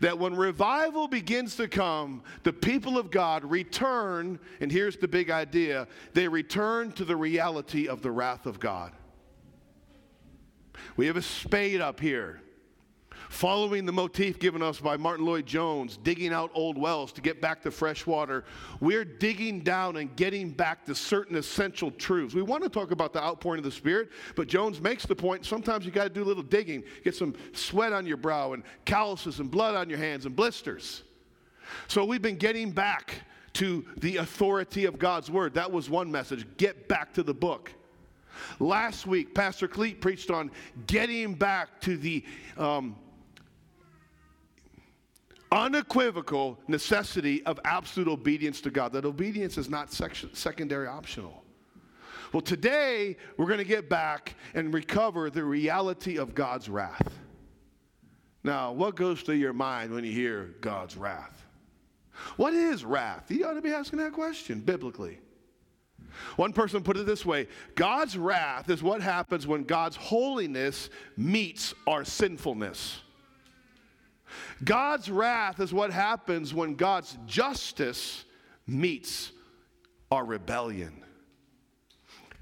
that 0.00 0.18
when 0.18 0.34
revival 0.36 1.08
begins 1.08 1.56
to 1.56 1.66
come, 1.66 2.22
the 2.42 2.52
people 2.52 2.98
of 2.98 3.10
God 3.10 3.42
return, 3.44 4.38
and 4.60 4.70
here's 4.70 4.96
the 4.98 5.08
big 5.08 5.30
idea 5.30 5.88
they 6.12 6.28
return 6.28 6.92
to 6.92 7.04
the 7.04 7.16
reality 7.16 7.88
of 7.88 8.02
the 8.02 8.10
wrath 8.10 8.44
of 8.44 8.60
God. 8.60 8.92
We 10.96 11.06
have 11.06 11.16
a 11.16 11.22
spade 11.22 11.80
up 11.80 12.00
here 12.00 12.43
following 13.28 13.86
the 13.86 13.92
motif 13.92 14.38
given 14.38 14.62
us 14.62 14.80
by 14.80 14.96
Martyn 14.96 15.26
Lloyd-Jones, 15.26 15.98
digging 15.98 16.32
out 16.32 16.50
old 16.54 16.78
wells 16.78 17.12
to 17.12 17.20
get 17.20 17.40
back 17.40 17.62
to 17.62 17.70
fresh 17.70 18.06
water, 18.06 18.44
we're 18.80 19.04
digging 19.04 19.60
down 19.60 19.96
and 19.96 20.14
getting 20.16 20.50
back 20.50 20.84
to 20.86 20.94
certain 20.94 21.36
essential 21.36 21.90
truths. 21.90 22.34
We 22.34 22.42
want 22.42 22.62
to 22.62 22.68
talk 22.68 22.90
about 22.90 23.12
the 23.12 23.22
outpouring 23.22 23.58
of 23.58 23.64
the 23.64 23.70
Spirit, 23.70 24.10
but 24.36 24.48
Jones 24.48 24.80
makes 24.80 25.06
the 25.06 25.16
point 25.16 25.44
sometimes 25.44 25.84
you 25.84 25.92
got 25.92 26.04
to 26.04 26.10
do 26.10 26.22
a 26.22 26.24
little 26.24 26.42
digging, 26.42 26.84
get 27.02 27.14
some 27.14 27.34
sweat 27.52 27.92
on 27.92 28.06
your 28.06 28.16
brow 28.16 28.52
and 28.52 28.62
calluses 28.84 29.40
and 29.40 29.50
blood 29.50 29.74
on 29.74 29.88
your 29.88 29.98
hands 29.98 30.26
and 30.26 30.36
blisters. 30.36 31.02
So 31.88 32.04
we've 32.04 32.22
been 32.22 32.36
getting 32.36 32.70
back 32.70 33.22
to 33.54 33.84
the 33.98 34.18
authority 34.18 34.84
of 34.84 34.98
God's 34.98 35.30
Word. 35.30 35.54
That 35.54 35.70
was 35.70 35.88
one 35.88 36.10
message. 36.10 36.46
Get 36.56 36.88
back 36.88 37.14
to 37.14 37.22
the 37.22 37.34
book. 37.34 37.72
Last 38.58 39.06
week, 39.06 39.34
Pastor 39.34 39.68
Cleet 39.68 40.00
preached 40.00 40.30
on 40.30 40.50
getting 40.86 41.34
back 41.34 41.80
to 41.82 41.96
the 41.96 42.24
um, 42.58 42.96
unequivocal 45.54 46.58
necessity 46.66 47.42
of 47.46 47.60
absolute 47.64 48.08
obedience 48.08 48.60
to 48.62 48.70
God. 48.70 48.92
That 48.92 49.04
obedience 49.04 49.56
is 49.56 49.70
not 49.70 49.92
secondary 49.92 50.88
optional. 50.88 51.44
Well, 52.32 52.42
today 52.42 53.16
we're 53.36 53.46
going 53.46 53.58
to 53.58 53.64
get 53.64 53.88
back 53.88 54.34
and 54.54 54.74
recover 54.74 55.30
the 55.30 55.44
reality 55.44 56.18
of 56.18 56.34
God's 56.34 56.68
wrath. 56.68 57.16
Now, 58.42 58.72
what 58.72 58.96
goes 58.96 59.22
through 59.22 59.36
your 59.36 59.52
mind 59.52 59.92
when 59.92 60.04
you 60.04 60.10
hear 60.10 60.56
God's 60.60 60.96
wrath? 60.96 61.46
What 62.36 62.52
is 62.52 62.84
wrath? 62.84 63.30
You 63.30 63.46
ought 63.46 63.54
to 63.54 63.62
be 63.62 63.72
asking 63.72 64.00
that 64.00 64.12
question 64.12 64.60
biblically. 64.60 65.20
One 66.36 66.52
person 66.52 66.82
put 66.82 66.96
it 66.96 67.06
this 67.06 67.24
way 67.24 67.46
God's 67.76 68.18
wrath 68.18 68.70
is 68.70 68.82
what 68.82 69.00
happens 69.00 69.46
when 69.46 69.62
God's 69.62 69.96
holiness 69.96 70.90
meets 71.16 71.72
our 71.86 72.04
sinfulness. 72.04 73.03
God's 74.62 75.10
wrath 75.10 75.60
is 75.60 75.72
what 75.72 75.90
happens 75.90 76.54
when 76.54 76.74
God's 76.74 77.16
justice 77.26 78.24
meets 78.66 79.32
our 80.10 80.24
rebellion. 80.24 81.02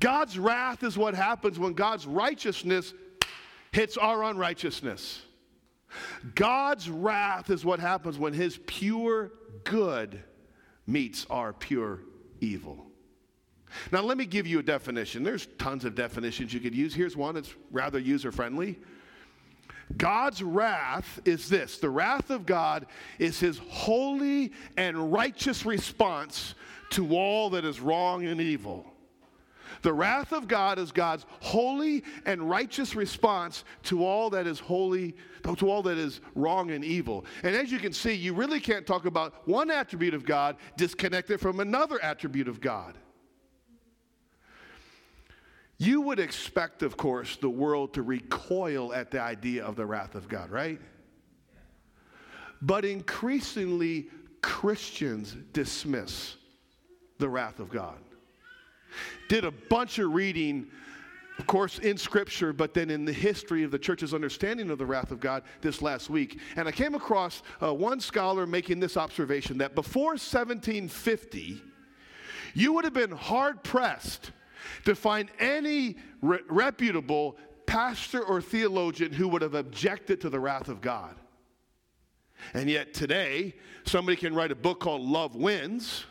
God's 0.01 0.39
wrath 0.39 0.83
is 0.83 0.99
what 0.99 1.15
happens 1.15 1.59
when 1.59 1.75
God's 1.75 2.07
righteousness 2.07 2.93
hits 3.71 3.97
our 3.97 4.25
unrighteousness. 4.25 5.23
God's 6.35 6.89
wrath 6.89 7.51
is 7.51 7.65
what 7.65 7.81
happens 7.81 8.19
when 8.19 8.33
his 8.33 8.59
pure 8.67 9.33
good 9.65 10.23
meets 10.87 11.27
our 11.31 11.53
pure 11.53 12.01
evil. 12.41 12.87
Now, 13.91 14.03
let 14.03 14.19
me 14.19 14.27
give 14.27 14.47
you 14.47 14.59
a 14.59 14.63
definition. 14.63 15.23
There's 15.23 15.47
tons 15.59 15.85
of 15.85 15.95
definitions 15.95 16.53
you 16.53 16.61
could 16.61 16.75
use. 16.75 16.95
Here's 16.95 17.17
one 17.17 17.35
that's 17.35 17.55
rather 17.71 17.99
user 17.99 18.33
friendly 18.33 18.79
God's 19.97 20.43
wrath 20.43 21.21
is 21.25 21.49
this 21.49 21.79
the 21.79 21.91
wrath 21.91 22.31
of 22.31 22.47
God 22.47 22.87
is 23.19 23.41
his 23.41 23.59
holy 23.69 24.53
and 24.77 25.13
righteous 25.13 25.67
response 25.67 26.55
to 26.91 27.17
all 27.17 27.51
that 27.51 27.65
is 27.65 27.81
wrong 27.81 28.27
and 28.27 28.41
evil. 28.41 28.87
The 29.81 29.93
wrath 29.93 30.33
of 30.33 30.47
God 30.47 30.79
is 30.79 30.93
God's 30.93 31.27
holy 31.41 32.05
and 32.25 32.49
righteous 32.49 32.95
response 32.95 33.65
to 33.85 34.05
all 34.05 34.31
that 34.31 34.47
is 34.47 34.61
holy, 34.61 35.17
to 35.57 35.69
all 35.69 35.83
that 35.83 35.99
is 35.99 36.21
wrong 36.35 36.71
and 36.71 36.85
evil. 36.85 37.25
And 37.43 37.57
as 37.57 37.73
you 37.73 37.79
can 37.79 37.93
see, 37.93 38.13
you 38.13 38.33
really 38.33 38.61
can't 38.61 38.87
talk 38.87 39.07
about 39.07 39.47
one 39.49 39.71
attribute 39.71 40.15
of 40.15 40.25
God 40.25 40.57
disconnected 40.77 41.41
from 41.41 41.59
another 41.59 42.03
attribute 42.03 42.47
of 42.47 42.61
God. 42.61 42.97
You 45.83 46.01
would 46.03 46.21
expect, 46.21 46.85
of 46.85 46.97
course, 46.97 47.35
the 47.39 47.51
world 47.51 47.95
to 47.95 48.03
recoil 48.03 48.95
at 48.95 49.11
the 49.11 49.21
idea 49.21 49.65
of 49.65 49.75
the 49.75 49.85
wrath 49.85 50.15
of 50.15 50.29
God, 50.29 50.49
right? 50.49 50.81
But 52.61 52.85
increasingly, 52.85 54.07
Christians 54.43 55.37
dismiss 55.53 56.37
the 57.19 57.29
wrath 57.29 57.59
of 57.59 57.69
God. 57.69 57.99
Did 59.29 59.45
a 59.45 59.51
bunch 59.51 59.99
of 59.99 60.15
reading, 60.15 60.69
of 61.41 61.49
course, 61.49 61.81
in 61.81 61.99
Scripture, 61.99 62.53
but 62.53 62.75
then 62.75 62.89
in 62.89 63.05
the 63.05 63.13
history 63.13 63.65
of 63.65 63.73
the 63.73 63.79
church's 63.81 64.15
understanding 64.15 64.71
of 64.71 64.79
the 64.79 64.87
wrath 64.87 65.11
of 65.11 65.19
God 65.19 65.43
this 65.63 65.83
last 65.83 66.09
week. 66.09 66.39
And 66.55 66.69
I 66.69 66.71
came 66.71 66.95
across 66.95 67.43
uh, 67.61 67.75
one 67.75 67.99
scholar 67.99 68.47
making 68.47 68.79
this 68.79 68.97
observation 68.97 69.59
that 69.59 69.75
before 69.75 70.11
1750, 70.11 71.61
you 72.55 72.73
would 72.73 72.85
have 72.85 72.95
been 72.95 73.11
hard 73.11 73.65
pressed 73.65 74.31
to 74.85 74.95
find 74.95 75.31
any 75.39 75.97
re- 76.21 76.41
reputable 76.49 77.37
pastor 77.67 78.23
or 78.23 78.41
theologian 78.41 79.13
who 79.13 79.29
would 79.29 79.43
have 79.43 79.55
objected 79.55 80.21
to 80.21 80.31
the 80.31 80.41
wrath 80.41 80.69
of 80.69 80.81
God. 80.81 81.15
And 82.55 82.69
yet 82.69 82.93
today, 82.93 83.55
somebody 83.85 84.17
can 84.17 84.35
write 84.35 84.51
a 84.51 84.57
book 84.57 84.81
called 84.81 85.03
Love 85.03 85.37
Wins, 85.37 86.05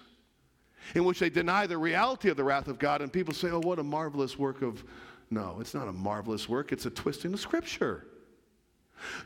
in 0.95 1.03
which 1.03 1.19
they 1.19 1.29
deny 1.29 1.67
the 1.67 1.77
reality 1.77 2.29
of 2.29 2.37
the 2.37 2.43
wrath 2.43 2.67
of 2.67 2.79
God, 2.79 3.01
and 3.01 3.11
people 3.11 3.33
say, 3.33 3.49
oh, 3.49 3.59
what 3.59 3.79
a 3.79 3.83
marvelous 3.83 4.39
work 4.39 4.61
of. 4.61 4.83
No, 5.29 5.57
it's 5.61 5.73
not 5.73 5.87
a 5.87 5.93
marvelous 5.93 6.49
work, 6.49 6.71
it's 6.71 6.85
a 6.85 6.89
twisting 6.89 7.33
of 7.33 7.39
Scripture. 7.39 8.07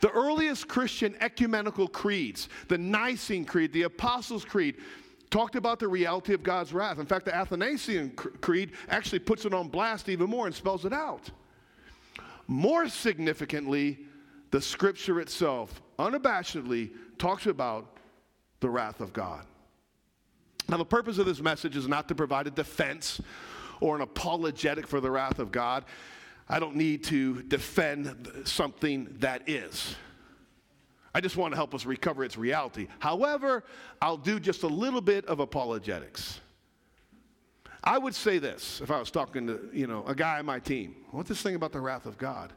The 0.01 0.09
earliest 0.11 0.67
Christian 0.67 1.15
ecumenical 1.19 1.87
creeds, 1.87 2.49
the 2.67 2.77
Nicene 2.77 3.45
Creed, 3.45 3.73
the 3.73 3.83
Apostles' 3.83 4.45
Creed, 4.45 4.77
talked 5.29 5.55
about 5.55 5.79
the 5.79 5.87
reality 5.87 6.33
of 6.33 6.43
God's 6.43 6.73
wrath. 6.73 6.99
In 6.99 7.05
fact, 7.05 7.25
the 7.25 7.35
Athanasian 7.35 8.11
Creed 8.11 8.71
actually 8.89 9.19
puts 9.19 9.45
it 9.45 9.53
on 9.53 9.67
blast 9.67 10.09
even 10.09 10.29
more 10.29 10.45
and 10.45 10.55
spells 10.55 10.85
it 10.85 10.93
out. 10.93 11.29
More 12.47 12.87
significantly, 12.87 13.99
the 14.51 14.61
scripture 14.61 15.19
itself 15.19 15.81
unabashedly 15.97 16.91
talks 17.17 17.47
about 17.47 17.97
the 18.59 18.69
wrath 18.69 19.01
of 19.01 19.13
God. 19.13 19.45
Now, 20.67 20.77
the 20.77 20.85
purpose 20.85 21.17
of 21.17 21.25
this 21.25 21.41
message 21.41 21.75
is 21.75 21.87
not 21.87 22.07
to 22.07 22.15
provide 22.15 22.47
a 22.47 22.51
defense 22.51 23.21
or 23.79 23.95
an 23.95 24.01
apologetic 24.01 24.87
for 24.87 24.99
the 24.99 25.11
wrath 25.11 25.39
of 25.39 25.51
God. 25.51 25.85
I 26.47 26.59
don't 26.59 26.75
need 26.75 27.03
to 27.05 27.41
defend 27.43 28.43
something 28.45 29.07
that 29.19 29.49
is. 29.49 29.95
I 31.15 31.21
just 31.21 31.37
want 31.37 31.53
to 31.53 31.55
help 31.55 31.73
us 31.73 31.85
recover 31.85 32.25
its 32.25 32.37
reality. 32.37 32.89
However, 32.99 33.63
I'll 34.01 34.17
do 34.17 34.37
just 34.37 34.63
a 34.63 34.67
little 34.67 34.99
bit 34.99 35.25
of 35.27 35.39
apologetics. 35.39 36.41
I 37.81 37.97
would 37.97 38.13
say 38.13 38.37
this 38.37 38.81
if 38.81 38.91
I 38.91 38.99
was 38.99 39.11
talking 39.11 39.47
to, 39.47 39.69
you 39.71 39.87
know, 39.87 40.03
a 40.07 40.13
guy 40.13 40.39
on 40.39 40.45
my 40.45 40.59
team. 40.59 40.93
What's 41.11 41.29
this 41.29 41.41
thing 41.41 41.55
about 41.55 41.71
the 41.71 41.79
wrath 41.79 42.05
of 42.05 42.17
God? 42.17 42.51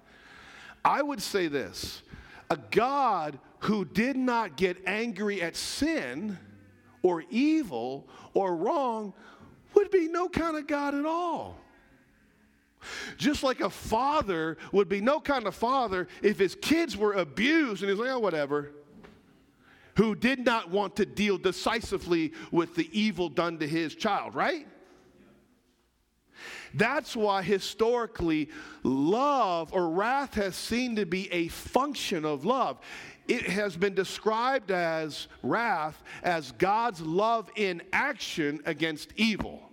I 0.85 1.03
would 1.03 1.23
say 1.23 1.47
this 1.47 2.03
a 2.51 2.57
God 2.73 3.39
who 3.61 3.85
did 3.85 4.17
not 4.17 4.57
get 4.57 4.77
angry 4.87 5.41
at 5.41 5.55
sin 5.55 6.37
or 7.05 7.23
evil 7.31 8.09
or 8.35 8.57
wrong 8.57 9.15
would 9.75 9.93
be 9.93 10.09
no 10.09 10.29
kind 10.29 10.57
of 10.57 10.67
God 10.67 10.97
at 10.97 11.07
all. 11.07 11.57
Just 13.17 13.43
like 13.43 13.61
a 13.61 13.71
father 13.71 14.57
would 14.73 14.89
be 14.89 15.01
no 15.01 15.21
kind 15.21 15.47
of 15.47 15.55
father 15.55 16.09
if 16.23 16.39
his 16.39 16.55
kids 16.55 16.97
were 16.97 17.15
abused 17.15 17.83
and 17.83 17.91
he's 17.91 17.99
like, 17.99 18.11
oh, 18.11 18.19
whatever. 18.19 18.73
Who 19.97 20.15
did 20.15 20.45
not 20.45 20.71
want 20.71 20.97
to 20.97 21.07
deal 21.07 21.39
decisively 21.39 22.33
with 22.53 22.77
the 22.77 22.89
evil 22.99 23.29
done 23.29 23.59
to 23.59 23.67
his 23.67 23.95
child, 23.97 24.35
right? 24.35 24.67
That's 26.75 27.17
why 27.17 27.43
historically, 27.43 28.51
love 28.83 29.73
or 29.73 29.89
wrath 29.89 30.35
has 30.35 30.55
seemed 30.55 30.97
to 30.99 31.07
be 31.07 31.31
a 31.33 31.49
function 31.49 32.25
of 32.25 32.45
love. 32.45 32.79
it 33.27 33.43
has 33.43 33.77
been 33.77 33.95
described 33.95 34.71
as 34.71 35.29
wrath 35.43 36.03
as 36.23 36.53
God's 36.53 37.01
love 37.03 37.51
in 37.57 37.83
action 37.93 38.61
against 38.65 39.13
evil. 39.17 39.68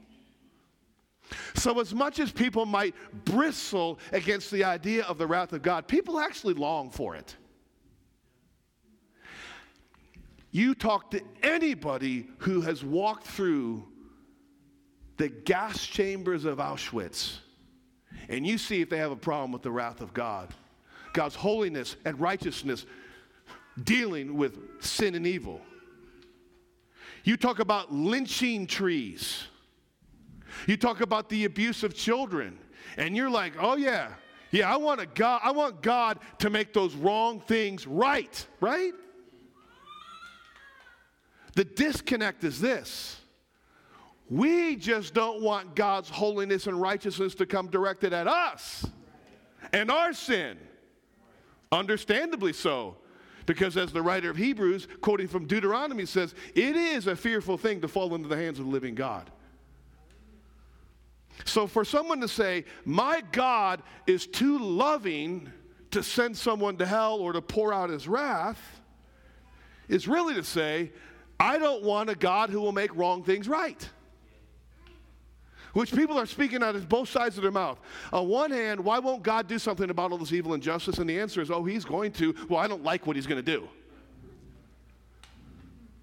So, 1.66 1.80
as 1.80 1.96
much 1.96 2.20
as 2.20 2.32
people 2.32 2.68
might 2.68 2.94
bristle 3.26 3.98
against 4.12 4.52
the 4.52 4.64
idea 4.64 5.04
of 5.06 5.18
the 5.18 5.26
wrath 5.26 5.52
of 5.52 5.64
God, 5.64 5.88
people 5.88 6.20
actually 6.20 6.54
long 6.54 6.92
for 6.92 7.16
it. 7.16 7.36
You 10.52 10.76
talk 10.76 11.10
to 11.10 11.22
anybody 11.42 12.28
who 12.38 12.62
has 12.62 12.84
walked 12.84 13.26
through 13.26 13.84
the 15.18 15.28
gas 15.28 15.84
chambers 15.84 16.46
of 16.46 16.60
Auschwitz, 16.60 17.38
and 18.30 18.46
you 18.46 18.60
see 18.60 18.82
if 18.82 18.92
they 18.92 18.98
have 18.98 19.12
a 19.12 19.16
problem 19.16 19.52
with 19.52 19.64
the 19.64 19.72
wrath 19.72 20.02
of 20.02 20.14
God. 20.14 20.54
God's 21.14 21.34
holiness 21.34 21.96
and 22.06 22.20
righteousness 22.20 22.86
dealing 23.84 24.38
with 24.38 24.84
sin 24.84 25.16
and 25.16 25.26
evil. 25.26 25.62
You 27.24 27.38
talk 27.38 27.58
about 27.58 27.92
lynching 27.92 28.68
trees. 28.68 29.46
You 30.68 30.78
talk 30.78 31.02
about 31.02 31.30
the 31.30 31.46
abuse 31.46 31.84
of 31.84 31.94
children. 31.96 32.60
And 32.98 33.16
you're 33.16 33.30
like, 33.30 33.54
oh 33.60 33.76
yeah, 33.76 34.10
yeah, 34.52 34.72
I 34.72 34.78
want 34.78 35.02
a 35.02 35.06
God, 35.06 35.42
I 35.44 35.52
want 35.52 35.82
God 35.82 36.20
to 36.40 36.50
make 36.50 36.74
those 36.74 36.96
wrong 36.96 37.42
things 37.42 37.86
right, 37.86 38.48
right? 38.60 38.94
The 41.56 41.66
disconnect 41.66 42.44
is 42.44 42.60
this. 42.60 43.20
We 44.30 44.76
just 44.76 45.14
don't 45.14 45.42
want 45.42 45.76
God's 45.76 46.10
holiness 46.10 46.68
and 46.68 46.80
righteousness 46.82 47.36
to 47.36 47.46
come 47.46 47.68
directed 47.68 48.14
at 48.14 48.28
us 48.28 48.86
and 49.74 49.92
our 49.92 50.14
sin. 50.14 50.58
Understandably 51.72 52.54
so. 52.54 52.98
Because 53.46 53.78
as 53.78 53.92
the 53.92 54.02
writer 54.02 54.32
of 54.32 54.38
Hebrews, 54.38 54.88
quoting 55.02 55.28
from 55.28 55.46
Deuteronomy, 55.46 56.06
says, 56.08 56.34
it 56.56 56.76
is 56.76 57.06
a 57.06 57.16
fearful 57.16 57.58
thing 57.58 57.82
to 57.82 57.88
fall 57.88 58.16
into 58.16 58.28
the 58.28 58.36
hands 58.36 58.58
of 58.58 58.66
the 58.66 58.72
living 58.72 58.96
God. 58.96 59.30
So 61.44 61.68
for 61.68 61.84
someone 61.84 62.22
to 62.22 62.28
say, 62.28 62.66
my 62.86 63.22
God 63.32 63.84
is 64.08 64.26
too 64.26 64.58
loving 64.58 65.52
to 65.92 66.02
send 66.02 66.38
someone 66.38 66.78
to 66.78 66.86
hell 66.86 67.20
or 67.20 67.34
to 67.34 67.42
pour 67.42 67.74
out 67.74 67.90
his 67.90 68.08
wrath, 68.08 68.60
is 69.88 70.08
really 70.08 70.34
to 70.36 70.44
say, 70.44 70.92
I 71.40 71.58
don't 71.58 71.84
want 71.84 72.10
a 72.10 72.16
God 72.16 72.50
who 72.50 72.62
will 72.62 72.72
make 72.72 72.96
wrong 72.96 73.24
things 73.24 73.48
right 73.48 73.88
which 75.76 75.94
people 75.94 76.18
are 76.18 76.26
speaking 76.26 76.64
out 76.64 76.74
of 76.74 76.88
both 76.88 77.10
sides 77.10 77.36
of 77.36 77.44
their 77.44 77.52
mouth. 77.52 77.78
On 78.14 78.30
one 78.30 78.50
hand, 78.50 78.80
why 78.80 78.98
won't 78.98 79.24
God 79.24 79.50
do 79.50 79.60
something 79.60 79.90
about 79.90 80.14
all 80.14 80.18
this 80.18 80.32
evil 80.32 80.54
and 80.54 80.64
justice? 80.64 81.00
And 81.00 81.10
the 81.10 81.20
answer 81.20 81.42
is, 81.42 81.52
oh, 81.52 81.66
he's 81.66 81.84
going 81.84 82.14
to. 82.14 82.34
Well, 82.48 82.62
I 82.62 82.68
don't 82.68 82.84
like 82.84 83.06
what 83.06 83.18
he's 83.18 83.28
going 83.28 83.44
to 83.44 83.52
do. 83.52 83.68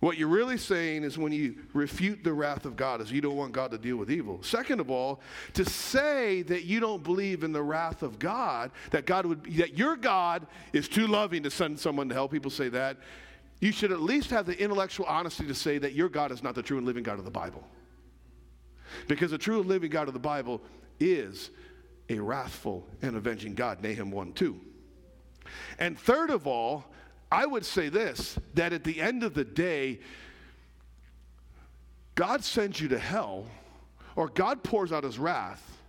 What 0.03 0.19
you're 0.19 0.27
really 0.27 0.59
saying 0.59 1.05
is 1.05 1.17
when 1.17 1.31
you 1.31 1.55
refute 1.75 2.25
the 2.25 2.33
wrath 2.33 2.65
of 2.65 2.75
God 2.75 3.01
is 3.01 3.13
you 3.13 3.21
don't 3.21 3.37
want 3.37 3.53
God 3.53 3.71
to 3.71 3.79
deal 3.79 3.97
with 3.97 4.11
evil. 4.11 4.43
Second 4.43 4.81
of 4.81 4.91
all, 4.91 5.21
to 5.53 5.65
say 5.65 6.43
that 6.43 6.65
you 6.65 6.81
don't 6.81 7.05
believe 7.05 7.45
in 7.45 7.53
the 7.53 7.63
wrath 7.63 8.03
of 8.03 8.19
God, 8.19 8.73
that 8.91 9.07
God 9.07 9.27
would 9.27 9.45
that 9.59 9.79
your 9.79 9.95
God 9.95 10.49
is 10.73 10.89
too 10.89 11.07
loving 11.07 11.45
to 11.45 11.53
send 11.53 11.79
someone 11.79 12.09
to 12.09 12.17
hell. 12.17 12.27
People 12.27 12.51
say 12.51 12.69
that. 12.71 12.97
You 13.61 13.71
should 13.71 13.93
at 13.93 14.01
least 14.01 14.31
have 14.31 14.45
the 14.45 14.61
intellectual 14.61 15.07
honesty 15.07 15.47
to 15.47 15.55
say 15.55 15.79
that 15.79 15.93
your 15.93 16.09
God 16.09 16.33
is 16.33 16.43
not 16.43 16.57
the 16.57 16.65
true 16.65 16.79
and 16.79 16.85
living 16.85 17.05
God 17.05 17.21
of 17.21 17.25
the 17.25 17.31
Bible. 17.31 17.63
Because 19.07 19.31
the 19.31 19.39
true 19.39 19.61
and 19.61 19.69
living 19.69 19.91
God 19.91 20.09
of 20.09 20.15
the 20.15 20.21
Bible 20.21 20.63
is 20.99 21.51
a 22.09 22.19
wrathful 22.19 22.89
and 23.03 23.15
avenging 23.15 23.55
God, 23.55 23.81
Nahum 23.81 24.11
1 24.11 24.33
2. 24.33 24.61
And 25.79 25.97
third 25.97 26.31
of 26.31 26.49
all, 26.49 26.87
I 27.33 27.47
would 27.47 27.65
say 27.65 27.89
this 27.89 28.39
that 28.55 28.75
at 28.75 28.85
the 28.85 29.01
end 29.01 29.23
of 29.23 29.33
the 29.33 29.45
day, 29.45 30.01
God 32.15 32.45
sends 32.45 32.79
you 32.79 32.89
to 32.89 32.99
hell, 32.99 33.47
or 34.17 34.29
God 34.29 34.63
pours 34.63 34.93
out 34.93 35.03
his 35.03 35.19
wrath 35.19 35.81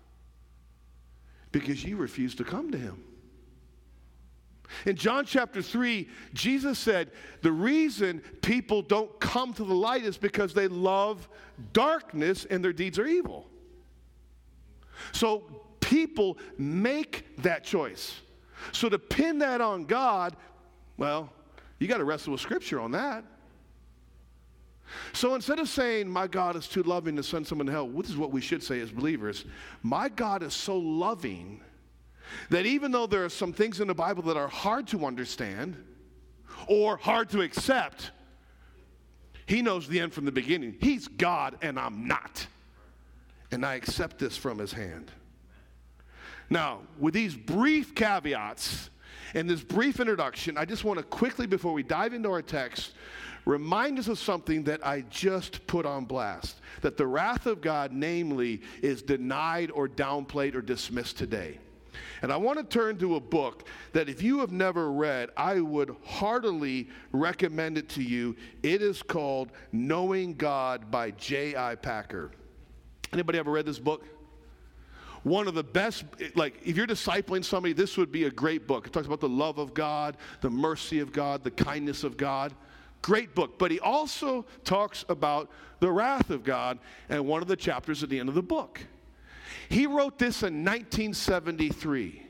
because 1.51 1.83
you 1.83 1.97
refuse 1.97 2.33
to 2.35 2.45
come 2.45 2.71
to 2.71 2.77
him. 2.77 3.03
In 4.85 4.95
John 4.95 5.25
chapter 5.25 5.61
3, 5.61 6.07
Jesus 6.33 6.79
said, 6.79 7.11
The 7.41 7.51
reason 7.51 8.21
people 8.41 8.81
don't 8.81 9.19
come 9.19 9.53
to 9.55 9.65
the 9.65 9.75
light 9.75 10.05
is 10.05 10.17
because 10.17 10.53
they 10.53 10.69
love 10.69 11.27
darkness 11.73 12.45
and 12.49 12.63
their 12.63 12.73
deeds 12.73 12.97
are 12.97 13.05
evil. 13.05 13.47
So 15.11 15.43
people 15.81 16.37
make 16.57 17.35
that 17.43 17.65
choice. 17.65 18.15
So 18.71 18.87
to 18.87 18.97
pin 18.97 19.39
that 19.39 19.59
on 19.59 19.83
God, 19.83 20.37
well, 20.97 21.31
you 21.79 21.87
got 21.87 21.97
to 21.97 22.03
wrestle 22.03 22.31
with 22.31 22.41
Scripture 22.41 22.79
on 22.79 22.91
that. 22.91 23.23
So 25.13 25.35
instead 25.35 25.59
of 25.59 25.69
saying, 25.69 26.07
My 26.07 26.27
God 26.27 26.55
is 26.55 26.67
too 26.67 26.83
loving 26.83 27.15
to 27.15 27.23
send 27.23 27.47
someone 27.47 27.67
to 27.67 27.71
hell, 27.71 27.87
which 27.87 28.09
is 28.09 28.17
what 28.17 28.31
we 28.31 28.41
should 28.41 28.63
say 28.63 28.79
as 28.79 28.91
believers, 28.91 29.45
my 29.81 30.09
God 30.09 30.43
is 30.43 30.53
so 30.53 30.77
loving 30.77 31.61
that 32.49 32.65
even 32.65 32.91
though 32.91 33.07
there 33.07 33.25
are 33.25 33.29
some 33.29 33.53
things 33.53 33.79
in 33.79 33.87
the 33.87 33.93
Bible 33.93 34.23
that 34.23 34.37
are 34.37 34.47
hard 34.47 34.87
to 34.87 35.05
understand 35.05 35.75
or 36.67 36.97
hard 36.97 37.29
to 37.31 37.41
accept, 37.41 38.11
He 39.45 39.61
knows 39.61 39.87
the 39.87 39.99
end 39.99 40.13
from 40.13 40.25
the 40.25 40.31
beginning. 40.31 40.75
He's 40.79 41.07
God 41.07 41.57
and 41.61 41.79
I'm 41.79 42.07
not. 42.07 42.47
And 43.51 43.65
I 43.65 43.75
accept 43.75 44.19
this 44.19 44.37
from 44.37 44.57
His 44.57 44.73
hand. 44.73 45.11
Now, 46.49 46.81
with 46.99 47.13
these 47.13 47.35
brief 47.35 47.95
caveats 47.95 48.89
and 49.33 49.49
this 49.49 49.61
brief 49.61 49.99
introduction, 49.99 50.57
I 50.57 50.65
just 50.65 50.83
want 50.83 50.99
to 50.99 51.03
quickly, 51.03 51.47
before 51.47 51.73
we 51.73 51.83
dive 51.83 52.13
into 52.13 52.29
our 52.29 52.41
text, 52.41 52.93
remind 53.45 53.99
us 53.99 54.07
of 54.07 54.19
something 54.19 54.63
that 54.63 54.85
I 54.85 55.01
just 55.09 55.65
put 55.67 55.85
on 55.85 56.05
blast 56.05 56.61
that 56.81 56.97
the 56.97 57.07
wrath 57.07 57.45
of 57.45 57.61
God, 57.61 57.91
namely, 57.91 58.61
is 58.81 59.01
denied 59.01 59.71
or 59.71 59.87
downplayed 59.87 60.55
or 60.55 60.61
dismissed 60.61 61.17
today. 61.17 61.59
And 62.21 62.31
I 62.31 62.37
want 62.37 62.57
to 62.57 62.63
turn 62.63 62.97
to 62.99 63.15
a 63.15 63.19
book 63.19 63.67
that 63.91 64.09
if 64.09 64.21
you 64.21 64.39
have 64.39 64.51
never 64.51 64.91
read, 64.91 65.29
I 65.35 65.59
would 65.59 65.95
heartily 66.05 66.89
recommend 67.11 67.77
it 67.77 67.89
to 67.89 68.03
you. 68.03 68.35
It 68.63 68.81
is 68.81 69.03
called 69.03 69.51
Knowing 69.71 70.35
God 70.35 70.89
by 70.89 71.11
J.I. 71.11 71.75
Packer. 71.75 72.31
Anybody 73.11 73.39
ever 73.39 73.51
read 73.51 73.65
this 73.65 73.79
book? 73.79 74.05
One 75.23 75.47
of 75.47 75.53
the 75.53 75.63
best, 75.63 76.03
like, 76.35 76.59
if 76.65 76.75
you're 76.75 76.87
discipling 76.87 77.45
somebody, 77.45 77.73
this 77.73 77.97
would 77.97 78.11
be 78.11 78.25
a 78.25 78.31
great 78.31 78.67
book. 78.67 78.87
It 78.87 78.93
talks 78.93 79.07
about 79.07 79.21
the 79.21 79.29
love 79.29 79.57
of 79.57 79.73
God, 79.73 80.17
the 80.41 80.49
mercy 80.49 80.99
of 80.99 81.13
God, 81.13 81.43
the 81.43 81.51
kindness 81.51 82.03
of 82.03 82.17
God. 82.17 82.53
Great 83.01 83.33
book. 83.33 83.57
But 83.57 83.71
he 83.71 83.79
also 83.79 84.45
talks 84.63 85.05
about 85.07 85.49
the 85.79 85.91
wrath 85.91 86.29
of 86.29 86.43
God 86.43 86.79
and 87.09 87.25
one 87.25 87.41
of 87.41 87.47
the 87.47 87.55
chapters 87.55 88.03
at 88.03 88.09
the 88.09 88.19
end 88.19 88.29
of 88.29 88.35
the 88.35 88.41
book. 88.41 88.81
He 89.69 89.87
wrote 89.87 90.19
this 90.19 90.43
in 90.43 90.65
1973. 90.65 92.21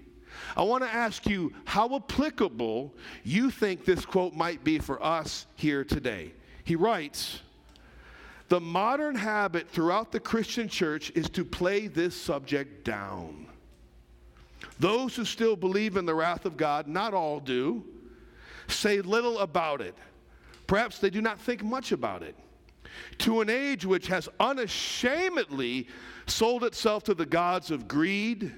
I 0.55 0.63
want 0.63 0.83
to 0.83 0.89
ask 0.89 1.25
you 1.27 1.53
how 1.65 1.95
applicable 1.95 2.93
you 3.23 3.49
think 3.49 3.85
this 3.85 4.05
quote 4.05 4.33
might 4.33 4.63
be 4.63 4.77
for 4.79 5.03
us 5.03 5.47
here 5.55 5.83
today. 5.83 6.33
He 6.63 6.75
writes, 6.75 7.41
The 8.49 8.59
modern 8.59 9.15
habit 9.15 9.69
throughout 9.69 10.11
the 10.11 10.19
Christian 10.19 10.67
church 10.67 11.11
is 11.15 11.29
to 11.31 11.45
play 11.45 11.87
this 11.87 12.15
subject 12.15 12.83
down. 12.83 13.47
Those 14.79 15.15
who 15.15 15.25
still 15.25 15.55
believe 15.55 15.97
in 15.97 16.05
the 16.05 16.15
wrath 16.15 16.45
of 16.45 16.57
God, 16.57 16.87
not 16.87 17.13
all 17.13 17.39
do, 17.39 17.83
say 18.67 19.01
little 19.01 19.39
about 19.39 19.81
it. 19.81 19.95
Perhaps 20.67 20.99
they 20.99 21.09
do 21.09 21.21
not 21.21 21.39
think 21.39 21.63
much 21.63 21.91
about 21.91 22.23
it. 22.23 22.35
To 23.19 23.41
an 23.41 23.49
age 23.49 23.85
which 23.85 24.07
has 24.07 24.29
unashamedly 24.39 25.87
sold 26.25 26.63
itself 26.63 27.03
to 27.03 27.13
the 27.13 27.25
gods 27.25 27.71
of 27.71 27.87
greed, 27.87 28.51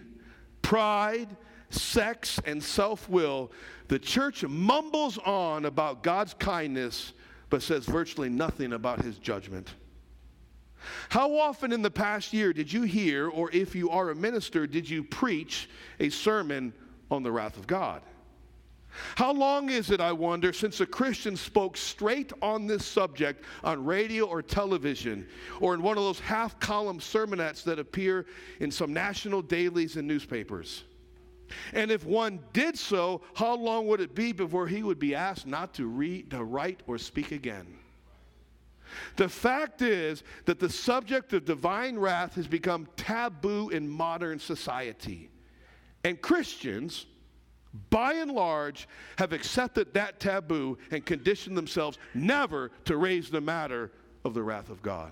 pride, 0.62 1.36
sex, 1.70 2.40
and 2.46 2.64
self 2.64 3.10
will, 3.10 3.52
the 3.88 4.00
church 4.00 4.44
mumbles 4.44 5.18
on 5.20 5.66
about 5.66 6.04
God's 6.04 6.34
kindness 6.34 7.14
but 7.50 7.62
says 7.62 7.86
virtually 7.86 8.30
nothing 8.30 8.74
about 8.74 9.02
his 9.02 9.18
judgment. 9.18 9.74
How 11.10 11.36
often 11.38 11.72
in 11.72 11.82
the 11.82 11.92
past 11.92 12.34
year 12.34 12.54
did 12.54 12.72
you 12.72 12.84
hear, 12.84 13.28
or 13.30 13.50
if 13.52 13.76
you 13.76 13.90
are 13.90 14.10
a 14.10 14.16
minister, 14.16 14.68
did 14.68 14.90
you 14.90 15.04
preach 15.04 15.70
a 16.00 16.10
sermon 16.10 16.74
on 17.10 17.24
the 17.24 17.32
wrath 17.32 17.58
of 17.58 17.68
God? 17.68 18.02
How 19.16 19.34
long 19.34 19.70
is 19.70 19.92
it, 19.92 20.00
I 20.00 20.14
wonder, 20.14 20.54
since 20.54 20.80
a 20.80 20.86
Christian 20.86 21.36
spoke 21.36 21.76
straight 21.76 22.32
on 22.42 22.66
this 22.66 22.86
subject 22.86 23.44
on 23.64 23.84
radio 23.84 24.26
or 24.26 24.42
television 24.42 25.28
or 25.60 25.74
in 25.74 25.82
one 25.82 25.98
of 25.98 26.04
those 26.04 26.20
half 26.20 26.60
column 26.60 27.00
sermonettes 27.00 27.64
that 27.66 27.78
appear 27.78 28.26
in 28.62 28.72
some 28.72 28.94
national 28.94 29.42
dailies 29.42 29.98
and 29.98 30.08
newspapers? 30.08 30.84
And 31.74 31.92
if 31.92 32.06
one 32.06 32.40
did 32.54 32.78
so, 32.78 33.22
how 33.36 33.56
long 33.56 33.88
would 33.88 34.02
it 34.02 34.16
be 34.16 34.32
before 34.32 34.68
he 34.68 34.84
would 34.84 35.00
be 35.00 35.16
asked 35.16 35.48
not 35.48 35.74
to 35.76 35.88
read, 35.88 36.32
to 36.32 36.44
write, 36.44 36.82
or 36.88 36.98
speak 36.98 37.32
again? 37.32 37.78
The 39.16 39.30
fact 39.30 39.82
is 39.82 40.24
that 40.46 40.60
the 40.60 40.70
subject 40.70 41.34
of 41.34 41.46
divine 41.46 41.98
wrath 41.98 42.36
has 42.36 42.48
become 42.48 42.88
taboo 42.98 43.70
in 43.70 43.88
modern 43.88 44.40
society. 44.40 45.30
And 46.04 46.22
Christians, 46.22 47.06
by 47.90 48.14
and 48.14 48.32
large, 48.32 48.88
have 49.18 49.34
accepted 49.34 49.94
that 49.94 50.20
taboo 50.20 50.78
and 50.92 51.06
conditioned 51.06 51.58
themselves 51.58 51.98
never 52.14 52.72
to 52.86 52.98
raise 52.98 53.30
the 53.30 53.42
matter 53.42 53.92
of 54.24 54.34
the 54.34 54.44
wrath 54.44 54.70
of 54.70 54.82
God. 54.82 55.12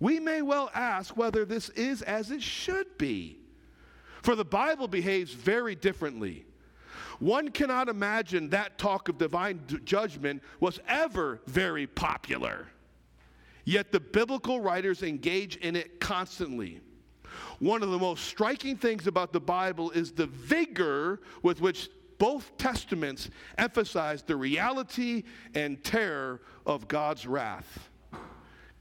We 0.00 0.20
may 0.20 0.42
well 0.42 0.70
ask 0.74 1.16
whether 1.16 1.44
this 1.44 1.70
is 1.70 2.02
as 2.02 2.30
it 2.30 2.42
should 2.42 2.98
be, 2.98 3.37
for 4.28 4.36
the 4.36 4.44
Bible 4.44 4.86
behaves 4.86 5.32
very 5.32 5.74
differently. 5.74 6.44
One 7.18 7.48
cannot 7.48 7.88
imagine 7.88 8.50
that 8.50 8.76
talk 8.76 9.08
of 9.08 9.16
divine 9.16 9.58
judgment 9.86 10.42
was 10.60 10.80
ever 10.86 11.40
very 11.46 11.86
popular. 11.86 12.66
Yet 13.64 13.90
the 13.90 14.00
biblical 14.00 14.60
writers 14.60 15.02
engage 15.02 15.56
in 15.56 15.74
it 15.74 15.98
constantly. 15.98 16.82
One 17.58 17.82
of 17.82 17.88
the 17.88 17.96
most 17.96 18.26
striking 18.26 18.76
things 18.76 19.06
about 19.06 19.32
the 19.32 19.40
Bible 19.40 19.92
is 19.92 20.12
the 20.12 20.26
vigor 20.26 21.20
with 21.42 21.62
which 21.62 21.88
both 22.18 22.54
testaments 22.58 23.30
emphasize 23.56 24.22
the 24.22 24.36
reality 24.36 25.22
and 25.54 25.82
terror 25.82 26.42
of 26.66 26.86
God's 26.86 27.26
wrath. 27.26 27.88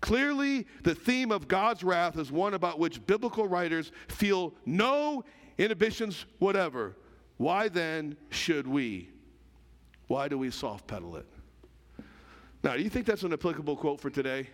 Clearly, 0.02 0.68
the 0.84 0.94
theme 0.94 1.32
of 1.32 1.48
God's 1.48 1.84
wrath 1.84 2.18
is 2.18 2.32
one 2.32 2.54
about 2.54 2.80
which 2.80 3.06
biblical 3.06 3.48
writers 3.48 3.92
feel 4.08 4.54
no 4.66 5.24
inhibitions 5.58 6.26
whatever. 6.40 6.96
Why 7.38 7.68
then 7.68 8.16
should 8.30 8.68
we? 8.68 9.10
Why 10.08 10.28
do 10.28 10.38
we 10.38 10.52
soft 10.52 10.88
pedal 10.88 11.16
it? 11.18 11.26
Now, 12.64 12.76
do 12.76 12.84
you 12.84 12.90
think 12.90 13.06
that's 13.06 13.24
an 13.24 13.34
applicable 13.34 13.76
quote 13.76 14.00
for 14.00 14.10
today? 14.10 14.50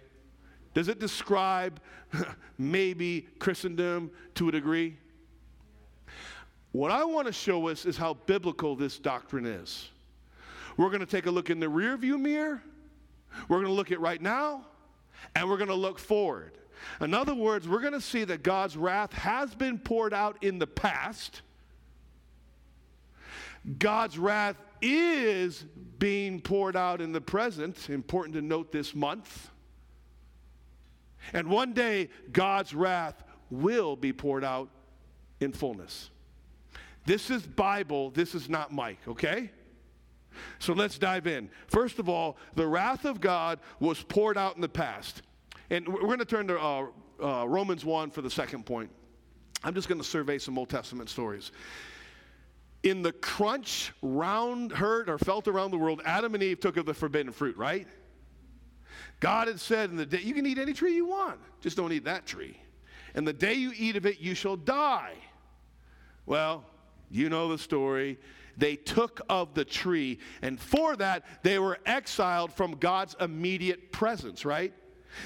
Does 0.74 0.88
it 0.88 1.00
describe 1.00 1.80
maybe 2.58 3.28
Christendom 3.40 4.12
to 4.36 4.50
a 4.50 4.52
degree? 4.52 4.98
What 6.72 6.92
I 6.92 7.04
want 7.06 7.28
to 7.28 7.34
show 7.34 7.68
us 7.68 7.86
is 7.86 7.98
how 7.98 8.16
biblical 8.26 8.76
this 8.76 8.98
doctrine 8.98 9.46
is. 9.46 9.90
We're 10.76 10.90
going 10.90 11.02
to 11.02 11.06
take 11.06 11.28
a 11.28 11.32
look 11.32 11.50
in 11.50 11.60
the 11.60 11.68
rearview 11.68 12.20
mirror. 12.20 12.64
We're 13.48 13.58
going 13.58 13.68
to 13.68 13.74
look 13.74 13.92
at 13.92 14.00
right 14.00 14.22
now, 14.22 14.66
and 15.36 15.50
we're 15.50 15.58
going 15.58 15.70
to 15.70 15.76
look 15.76 16.00
forward. 16.00 16.58
In 17.02 17.14
other 17.14 17.34
words, 17.34 17.68
we're 17.68 17.80
going 17.80 17.94
to 17.94 18.02
see 18.02 18.24
that 18.26 18.44
God's 18.44 18.76
wrath 18.76 19.14
has 19.14 19.56
been 19.56 19.80
poured 19.80 20.14
out 20.14 20.38
in 20.44 20.60
the 20.60 20.68
past. 20.68 21.42
God's 23.80 24.18
wrath 24.18 24.58
is 24.82 25.66
being 26.00 26.42
poured 26.42 26.76
out 26.76 27.00
in 27.00 27.14
the 27.14 27.22
present. 27.22 27.90
Important 27.90 28.36
to 28.36 28.42
note 28.42 28.72
this 28.72 28.94
month. 28.94 29.50
And 31.32 31.48
one 31.48 31.72
day, 31.72 32.10
God's 32.34 32.74
wrath 32.74 33.24
will 33.50 33.96
be 33.96 34.12
poured 34.12 34.44
out 34.44 34.70
in 35.40 35.54
fullness. 35.54 36.10
This 37.06 37.30
is 37.30 37.44
Bible, 37.44 38.10
this 38.12 38.36
is 38.36 38.50
not 38.50 38.74
Mike, 38.74 39.00
okay? 39.08 39.52
So 40.60 40.74
let's 40.74 40.98
dive 40.98 41.28
in. 41.28 41.50
First 41.68 42.00
of 42.00 42.10
all, 42.10 42.38
the 42.56 42.68
wrath 42.68 43.06
of 43.06 43.22
God 43.22 43.60
was 43.80 44.02
poured 44.04 44.38
out 44.38 44.56
in 44.56 44.62
the 44.62 44.70
past. 44.70 45.22
And 45.70 45.88
we're 45.88 46.02
going 46.02 46.20
to 46.20 46.26
turn 46.26 46.48
to 46.48 46.60
uh, 46.60 46.86
uh, 47.22 47.48
Romans 47.48 47.86
1 47.86 48.12
for 48.12 48.22
the 48.22 48.30
second 48.30 48.66
point. 48.66 48.90
I'm 49.64 49.74
just 49.74 49.88
going 49.88 50.00
to 50.00 50.08
survey 50.08 50.38
some 50.38 50.58
Old 50.58 50.70
Testament 50.70 51.10
stories. 51.10 51.52
In 52.84 53.02
the 53.02 53.14
crunch 53.14 53.94
round, 54.02 54.72
heard, 54.72 55.10
or 55.10 55.18
felt 55.18 55.48
around 55.48 55.72
the 55.72 55.78
world, 55.78 56.02
Adam 56.06 56.34
and 56.34 56.44
Eve 56.44 56.60
took 56.60 56.76
of 56.76 56.86
the 56.86 56.94
forbidden 56.94 57.32
fruit, 57.32 57.56
right? 57.56 57.88
God 59.22 59.48
had 59.48 59.60
said 59.60 59.90
in 59.90 59.96
the 59.96 60.06
day, 60.06 60.20
you 60.20 60.34
can 60.34 60.46
eat 60.46 60.58
any 60.58 60.74
tree 60.74 60.96
you 60.96 61.06
want, 61.06 61.40
just 61.62 61.78
don't 61.78 61.94
eat 61.94 62.04
that 62.04 62.26
tree. 62.26 62.58
And 63.16 63.26
the 63.26 63.34
day 63.34 63.54
you 63.54 63.72
eat 63.78 63.96
of 63.96 64.06
it, 64.06 64.20
you 64.20 64.36
shall 64.36 64.58
die. 64.58 65.14
Well, 66.26 66.66
you 67.10 67.30
know 67.30 67.48
the 67.48 67.58
story. 67.58 68.18
They 68.58 68.76
took 68.76 69.22
of 69.30 69.54
the 69.54 69.66
tree, 69.66 70.20
and 70.42 70.60
for 70.60 70.96
that, 70.98 71.26
they 71.44 71.60
were 71.60 71.80
exiled 71.86 72.54
from 72.54 72.74
God's 72.74 73.16
immediate 73.20 73.92
presence, 73.92 74.46
right? 74.46 74.74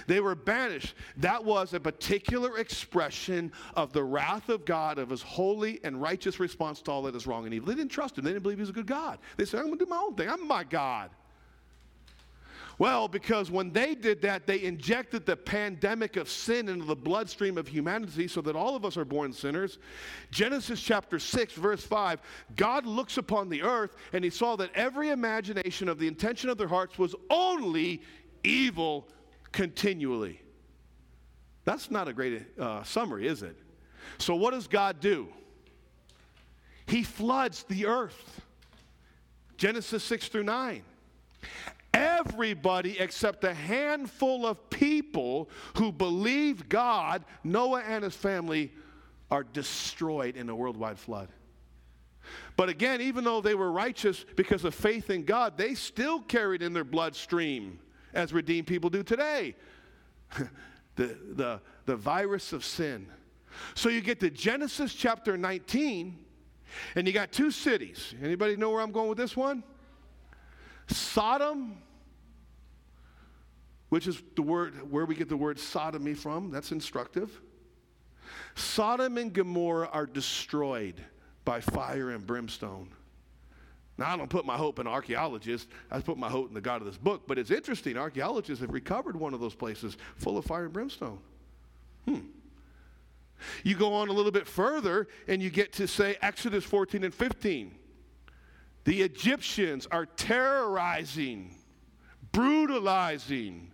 They 0.05 0.19
were 0.19 0.35
banished. 0.35 0.95
That 1.17 1.43
was 1.43 1.73
a 1.73 1.79
particular 1.79 2.57
expression 2.57 3.51
of 3.75 3.93
the 3.93 4.03
wrath 4.03 4.49
of 4.49 4.65
God, 4.65 4.97
of 4.97 5.09
his 5.09 5.21
holy 5.21 5.79
and 5.83 6.01
righteous 6.01 6.39
response 6.39 6.81
to 6.83 6.91
all 6.91 7.03
that 7.03 7.15
is 7.15 7.25
wrong 7.25 7.45
and 7.45 7.53
evil. 7.53 7.67
They 7.67 7.75
didn't 7.75 7.91
trust 7.91 8.17
him. 8.17 8.23
They 8.23 8.31
didn't 8.31 8.43
believe 8.43 8.57
he 8.57 8.63
was 8.63 8.69
a 8.69 8.73
good 8.73 8.87
God. 8.87 9.19
They 9.37 9.45
said, 9.45 9.59
I'm 9.59 9.67
going 9.67 9.79
to 9.79 9.85
do 9.85 9.89
my 9.89 9.97
own 9.97 10.15
thing. 10.15 10.29
I'm 10.29 10.47
my 10.47 10.63
God. 10.63 11.09
Well, 12.79 13.07
because 13.07 13.49
when 13.49 13.71
they 13.71 13.95
did 13.95 14.21
that, 14.21 14.45
they 14.45 14.61
injected 14.61 15.25
the 15.25 15.35
pandemic 15.35 16.15
of 16.15 16.29
sin 16.29 16.69
into 16.69 16.85
the 16.85 16.95
bloodstream 16.95 17.57
of 17.57 17.67
humanity 17.67 18.27
so 18.27 18.39
that 18.41 18.55
all 18.55 18.75
of 18.75 18.85
us 18.85 18.97
are 18.97 19.05
born 19.05 19.33
sinners. 19.33 19.79
Genesis 20.29 20.79
chapter 20.79 21.17
6, 21.17 21.53
verse 21.53 21.83
5 21.83 22.21
God 22.55 22.85
looks 22.85 23.17
upon 23.17 23.49
the 23.49 23.63
earth 23.63 23.95
and 24.13 24.23
he 24.23 24.29
saw 24.29 24.55
that 24.57 24.69
every 24.75 25.09
imagination 25.09 25.89
of 25.89 25.97
the 25.97 26.07
intention 26.07 26.49
of 26.49 26.57
their 26.57 26.67
hearts 26.67 26.99
was 26.99 27.15
only 27.31 28.03
evil 28.43 29.07
continually. 29.51 30.39
That's 31.65 31.89
not 31.89 32.07
a 32.07 32.13
great 32.13 32.45
uh, 32.59 32.83
summary, 32.83 33.27
is 33.27 33.41
it? 33.41 33.57
So, 34.19 34.35
what 34.35 34.51
does 34.51 34.67
God 34.67 34.99
do? 34.99 35.27
He 36.85 37.03
floods 37.03 37.63
the 37.63 37.87
earth. 37.87 38.41
Genesis 39.57 40.03
6 40.03 40.27
through 40.27 40.43
9 40.43 40.83
everybody 41.97 42.99
except 42.99 43.43
a 43.43 43.53
handful 43.53 44.45
of 44.45 44.69
people 44.69 45.49
who 45.77 45.91
believe 45.91 46.69
God, 46.69 47.25
Noah 47.43 47.81
and 47.81 48.03
his 48.03 48.15
family, 48.15 48.71
are 49.31 49.43
destroyed 49.43 50.37
in 50.37 50.49
a 50.49 50.55
worldwide 50.55 50.99
flood. 50.99 51.29
But 52.55 52.69
again, 52.69 53.01
even 53.01 53.23
though 53.23 53.41
they 53.41 53.55
were 53.55 53.71
righteous 53.71 54.25
because 54.35 54.63
of 54.63 54.75
faith 54.75 55.09
in 55.09 55.23
God, 55.23 55.57
they 55.57 55.73
still 55.73 56.21
carried 56.21 56.61
in 56.61 56.73
their 56.73 56.83
bloodstream, 56.83 57.79
as 58.13 58.33
redeemed 58.33 58.67
people 58.67 58.89
do 58.89 59.03
today, 59.03 59.55
the, 60.95 61.17
the, 61.33 61.61
the 61.85 61.95
virus 61.95 62.53
of 62.53 62.63
sin. 62.65 63.07
So 63.75 63.89
you 63.89 64.01
get 64.01 64.19
to 64.19 64.29
Genesis 64.29 64.93
chapter 64.93 65.37
19, 65.37 66.17
and 66.95 67.07
you 67.07 67.13
got 67.13 67.31
two 67.31 67.49
cities. 67.49 68.13
Anybody 68.21 68.55
know 68.55 68.71
where 68.71 68.81
I'm 68.81 68.91
going 68.91 69.09
with 69.09 69.17
this 69.17 69.35
one? 69.35 69.63
Sodom 70.87 71.77
which 73.89 74.07
is 74.07 74.21
the 74.35 74.41
word 74.41 74.91
where 74.91 75.05
we 75.05 75.15
get 75.15 75.29
the 75.29 75.37
word 75.37 75.59
sodomy 75.59 76.13
from. 76.13 76.51
That's 76.51 76.71
instructive. 76.71 77.41
Sodom 78.55 79.17
and 79.17 79.31
Gomorrah 79.31 79.89
are 79.91 80.05
destroyed 80.05 80.95
by 81.45 81.61
fire 81.61 82.09
and 82.11 82.25
brimstone. 82.25 82.89
Now, 83.97 84.13
I 84.13 84.17
don't 84.17 84.29
put 84.29 84.45
my 84.45 84.57
hope 84.57 84.79
in 84.79 84.85
archaeologists. 84.85 85.67
I 85.89 85.99
put 86.01 86.17
my 86.17 86.29
hope 86.29 86.49
in 86.49 86.53
the 86.53 86.61
God 86.61 86.81
of 86.81 86.87
this 86.87 86.97
book. 86.97 87.23
But 87.27 87.39
it's 87.39 87.49
interesting. 87.49 87.97
Archaeologists 87.97 88.61
have 88.61 88.71
recovered 88.71 89.15
one 89.15 89.33
of 89.33 89.39
those 89.39 89.55
places 89.55 89.97
full 90.15 90.37
of 90.37 90.45
fire 90.45 90.65
and 90.65 90.73
brimstone. 90.73 91.19
Hmm. 92.07 92.19
You 93.63 93.75
go 93.75 93.93
on 93.93 94.09
a 94.09 94.13
little 94.13 94.31
bit 94.31 94.47
further 94.47 95.07
and 95.27 95.41
you 95.41 95.49
get 95.49 95.73
to 95.73 95.87
say 95.87 96.17
Exodus 96.21 96.63
14 96.63 97.03
and 97.03 97.13
15. 97.13 97.73
The 98.83 99.01
Egyptians 99.01 99.87
are 99.91 100.05
terrorizing, 100.05 101.55
brutalizing, 102.31 103.71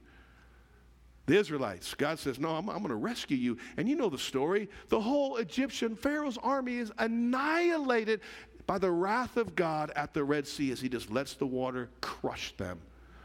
the 1.25 1.37
Israelites. 1.37 1.93
God 1.93 2.19
says, 2.19 2.39
No, 2.39 2.49
I'm, 2.49 2.69
I'm 2.69 2.79
going 2.79 2.89
to 2.89 2.95
rescue 2.95 3.37
you. 3.37 3.57
And 3.77 3.87
you 3.87 3.95
know 3.95 4.09
the 4.09 4.17
story. 4.17 4.69
The 4.89 4.99
whole 4.99 5.37
Egyptian 5.37 5.95
Pharaoh's 5.95 6.37
army 6.41 6.77
is 6.77 6.91
annihilated 6.97 8.21
by 8.65 8.77
the 8.77 8.91
wrath 8.91 9.37
of 9.37 9.55
God 9.55 9.91
at 9.95 10.13
the 10.13 10.23
Red 10.23 10.47
Sea 10.47 10.71
as 10.71 10.81
he 10.81 10.89
just 10.89 11.11
lets 11.11 11.35
the 11.35 11.45
water 11.45 11.89
crush 12.01 12.55
them. 12.57 12.79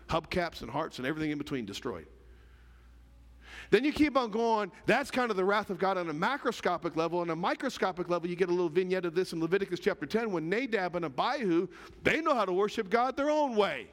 Hubcaps 0.09 0.63
and 0.63 0.71
hearts 0.71 0.99
and 0.99 1.07
everything 1.07 1.31
in 1.31 1.39
between 1.39 1.65
destroyed. 1.65 2.07
Then 3.71 3.85
you 3.85 3.93
keep 3.93 4.17
on 4.17 4.31
going. 4.31 4.73
That's 4.87 5.11
kind 5.11 5.31
of 5.31 5.37
the 5.37 5.45
wrath 5.45 5.69
of 5.69 5.79
God 5.79 5.99
on 5.99 6.09
a 6.09 6.15
macroscopic 6.15 6.97
level. 6.97 7.19
On 7.19 7.31
a 7.31 7.37
microscopic 7.37 8.09
level, 8.09 8.29
you 8.29 8.37
get 8.37 8.49
a 8.49 8.53
little 8.53 8.71
vignette 8.71 9.05
of 9.05 9.15
this 9.15 9.33
in 9.33 9.41
Leviticus 9.41 9.81
chapter 9.81 10.07
10 10.07 10.33
when 10.33 10.49
Nadab 10.49 10.97
and 10.97 11.05
Abihu, 11.05 11.69
they 12.03 12.21
know 12.21 12.35
how 12.35 12.45
to 12.45 12.53
worship 12.53 12.89
God 12.89 13.17
their 13.17 13.31
own 13.31 13.57
way. 13.57 13.89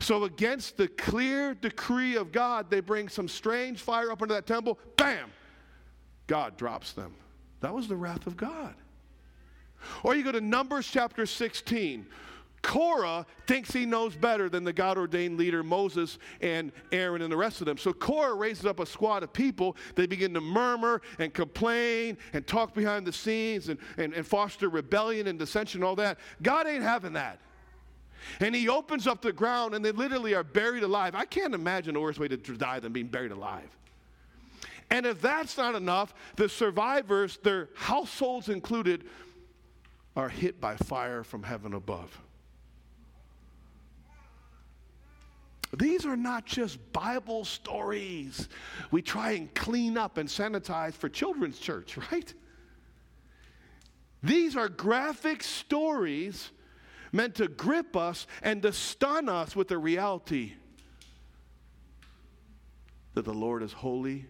So, 0.00 0.24
against 0.24 0.76
the 0.76 0.88
clear 0.88 1.54
decree 1.54 2.16
of 2.16 2.30
God, 2.30 2.70
they 2.70 2.80
bring 2.80 3.08
some 3.08 3.28
strange 3.28 3.80
fire 3.80 4.12
up 4.12 4.22
into 4.22 4.34
that 4.34 4.46
temple. 4.46 4.78
Bam! 4.96 5.30
God 6.26 6.56
drops 6.56 6.92
them. 6.92 7.14
That 7.60 7.74
was 7.74 7.88
the 7.88 7.96
wrath 7.96 8.26
of 8.26 8.36
God. 8.36 8.74
Or 10.02 10.14
you 10.14 10.22
go 10.22 10.32
to 10.32 10.40
Numbers 10.40 10.86
chapter 10.86 11.26
16. 11.26 12.06
Korah 12.62 13.24
thinks 13.46 13.72
he 13.72 13.86
knows 13.86 14.16
better 14.16 14.48
than 14.48 14.64
the 14.64 14.72
God 14.72 14.98
ordained 14.98 15.38
leader 15.38 15.62
Moses 15.62 16.18
and 16.40 16.72
Aaron 16.90 17.22
and 17.22 17.32
the 17.32 17.36
rest 17.36 17.60
of 17.60 17.66
them. 17.66 17.78
So 17.78 17.92
Korah 17.92 18.34
raises 18.34 18.66
up 18.66 18.80
a 18.80 18.86
squad 18.86 19.22
of 19.22 19.32
people. 19.32 19.76
They 19.94 20.06
begin 20.06 20.34
to 20.34 20.40
murmur 20.40 21.00
and 21.18 21.32
complain 21.32 22.18
and 22.32 22.46
talk 22.46 22.74
behind 22.74 23.06
the 23.06 23.12
scenes 23.12 23.68
and, 23.68 23.78
and, 23.96 24.12
and 24.12 24.26
foster 24.26 24.68
rebellion 24.68 25.28
and 25.28 25.38
dissension 25.38 25.80
and 25.80 25.84
all 25.84 25.96
that. 25.96 26.18
God 26.42 26.66
ain't 26.66 26.82
having 26.82 27.12
that. 27.12 27.40
And 28.40 28.54
he 28.54 28.68
opens 28.68 29.06
up 29.06 29.22
the 29.22 29.32
ground 29.32 29.74
and 29.74 29.84
they 29.84 29.92
literally 29.92 30.34
are 30.34 30.44
buried 30.44 30.82
alive. 30.82 31.14
I 31.14 31.24
can't 31.24 31.54
imagine 31.54 31.96
a 31.96 32.00
worse 32.00 32.18
way 32.18 32.28
to 32.28 32.36
die 32.36 32.80
than 32.80 32.92
being 32.92 33.08
buried 33.08 33.32
alive. 33.32 33.68
And 34.90 35.04
if 35.04 35.20
that's 35.20 35.56
not 35.56 35.74
enough, 35.74 36.14
the 36.36 36.48
survivors, 36.48 37.38
their 37.42 37.68
households 37.74 38.48
included, 38.48 39.04
are 40.16 40.28
hit 40.28 40.60
by 40.60 40.76
fire 40.76 41.22
from 41.22 41.42
heaven 41.42 41.74
above. 41.74 42.18
These 45.76 46.06
are 46.06 46.16
not 46.16 46.46
just 46.46 46.92
Bible 46.92 47.44
stories 47.44 48.48
we 48.90 49.02
try 49.02 49.32
and 49.32 49.54
clean 49.54 49.98
up 49.98 50.16
and 50.16 50.28
sanitize 50.28 50.94
for 50.94 51.08
children's 51.08 51.58
church, 51.58 51.98
right? 52.12 52.32
These 54.22 54.56
are 54.56 54.68
graphic 54.68 55.42
stories 55.42 56.50
meant 57.12 57.36
to 57.36 57.48
grip 57.48 57.96
us 57.96 58.26
and 58.42 58.62
to 58.62 58.72
stun 58.72 59.28
us 59.28 59.54
with 59.56 59.68
the 59.68 59.78
reality 59.78 60.52
that 63.14 63.24
the 63.24 63.34
Lord 63.34 63.62
is 63.62 63.72
holy 63.72 64.26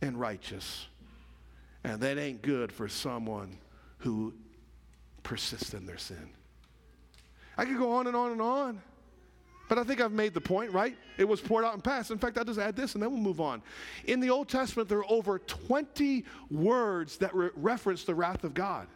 and 0.00 0.18
righteous. 0.18 0.86
And 1.84 2.00
that 2.00 2.18
ain't 2.18 2.42
good 2.42 2.72
for 2.72 2.88
someone 2.88 3.58
who 3.98 4.34
persists 5.22 5.74
in 5.74 5.86
their 5.86 5.98
sin. 5.98 6.30
I 7.58 7.64
could 7.64 7.78
go 7.78 7.92
on 7.92 8.06
and 8.06 8.16
on 8.16 8.32
and 8.32 8.40
on. 8.40 8.82
But 9.68 9.78
I 9.78 9.84
think 9.84 10.00
I've 10.00 10.12
made 10.12 10.34
the 10.34 10.40
point, 10.40 10.72
right? 10.72 10.96
It 11.16 11.24
was 11.24 11.40
poured 11.40 11.64
out 11.64 11.74
and 11.74 11.82
passed. 11.82 12.10
In 12.10 12.18
fact, 12.18 12.36
I'll 12.36 12.44
just 12.44 12.58
add 12.58 12.76
this 12.76 12.94
and 12.94 13.02
then 13.02 13.10
we'll 13.10 13.20
move 13.20 13.40
on. 13.40 13.62
In 14.04 14.20
the 14.20 14.28
Old 14.28 14.48
Testament, 14.48 14.88
there 14.88 14.98
are 14.98 15.10
over 15.10 15.38
20 15.38 16.24
words 16.50 17.16
that 17.18 17.34
re- 17.34 17.50
reference 17.54 18.04
the 18.04 18.14
wrath 18.14 18.44
of 18.44 18.54
God 18.54 18.86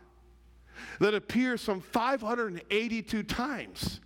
that 1.01 1.15
appears 1.15 1.61
some 1.61 1.81
582 1.81 3.23
times. 3.23 4.01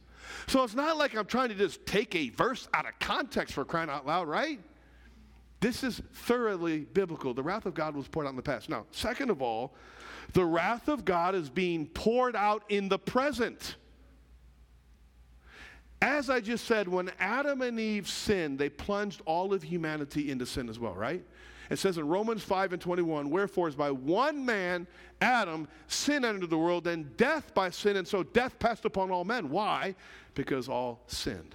So 0.47 0.63
it's 0.65 0.75
not 0.75 0.97
like 0.97 1.15
I'm 1.17 1.27
trying 1.27 1.51
to 1.51 1.55
just 1.55 1.85
take 1.87 2.15
a 2.15 2.31
verse 2.31 2.69
out 2.75 2.87
of 2.87 2.99
context 2.99 3.55
for 3.55 3.65
crying 3.65 3.91
out 3.91 4.07
loud, 4.07 4.29
right? 4.29 4.59
This 5.61 5.85
is 5.85 6.01
thoroughly 6.13 6.81
biblical. 6.81 7.35
The 7.35 7.43
wrath 7.43 7.67
of 7.67 7.75
God 7.75 7.95
was 7.95 8.09
poured 8.09 8.27
out 8.27 8.31
in 8.31 8.37
the 8.37 8.43
past. 8.43 8.69
Now, 8.69 8.87
second 8.91 9.31
of 9.31 9.43
all, 9.43 9.75
the 10.33 10.45
wrath 10.45 10.89
of 10.89 11.05
God 11.05 11.35
is 11.35 11.51
being 11.51 11.87
poured 11.87 12.35
out 12.35 12.63
in 12.69 12.89
the 12.89 12.99
present. 12.99 13.77
As 16.03 16.31
I 16.31 16.41
just 16.41 16.65
said, 16.65 16.89
when 16.89 17.11
Adam 17.19 17.61
and 17.61 17.79
Eve 17.79 18.09
sinned, 18.09 18.59
they 18.59 18.71
plunged 18.71 19.21
all 19.27 19.53
of 19.53 19.63
humanity 19.63 20.31
into 20.31 20.47
sin 20.47 20.71
as 20.71 20.79
well, 20.79 20.95
right? 20.95 21.23
It 21.71 21.79
says 21.79 21.99
in 21.99 22.09
Romans 22.09 22.43
5 22.43 22.73
and 22.73 22.83
21, 22.83 23.31
wherefore 23.31 23.69
is 23.69 23.77
by 23.77 23.93
one 23.93 24.45
man, 24.45 24.89
Adam, 25.21 25.69
sin 25.87 26.25
entered 26.25 26.51
the 26.51 26.59
world, 26.59 26.89
and 26.89 27.17
death 27.17 27.55
by 27.55 27.71
sin, 27.71 27.97
and 27.97 28.07
so 28.07 28.25
death 28.25 28.59
passed 28.59 28.85
upon 28.85 29.13
all 29.13 29.25
men. 29.25 29.49
Why? 29.49 29.95
Because 30.35 30.69
all 30.69 31.05
sinned. 31.07 31.55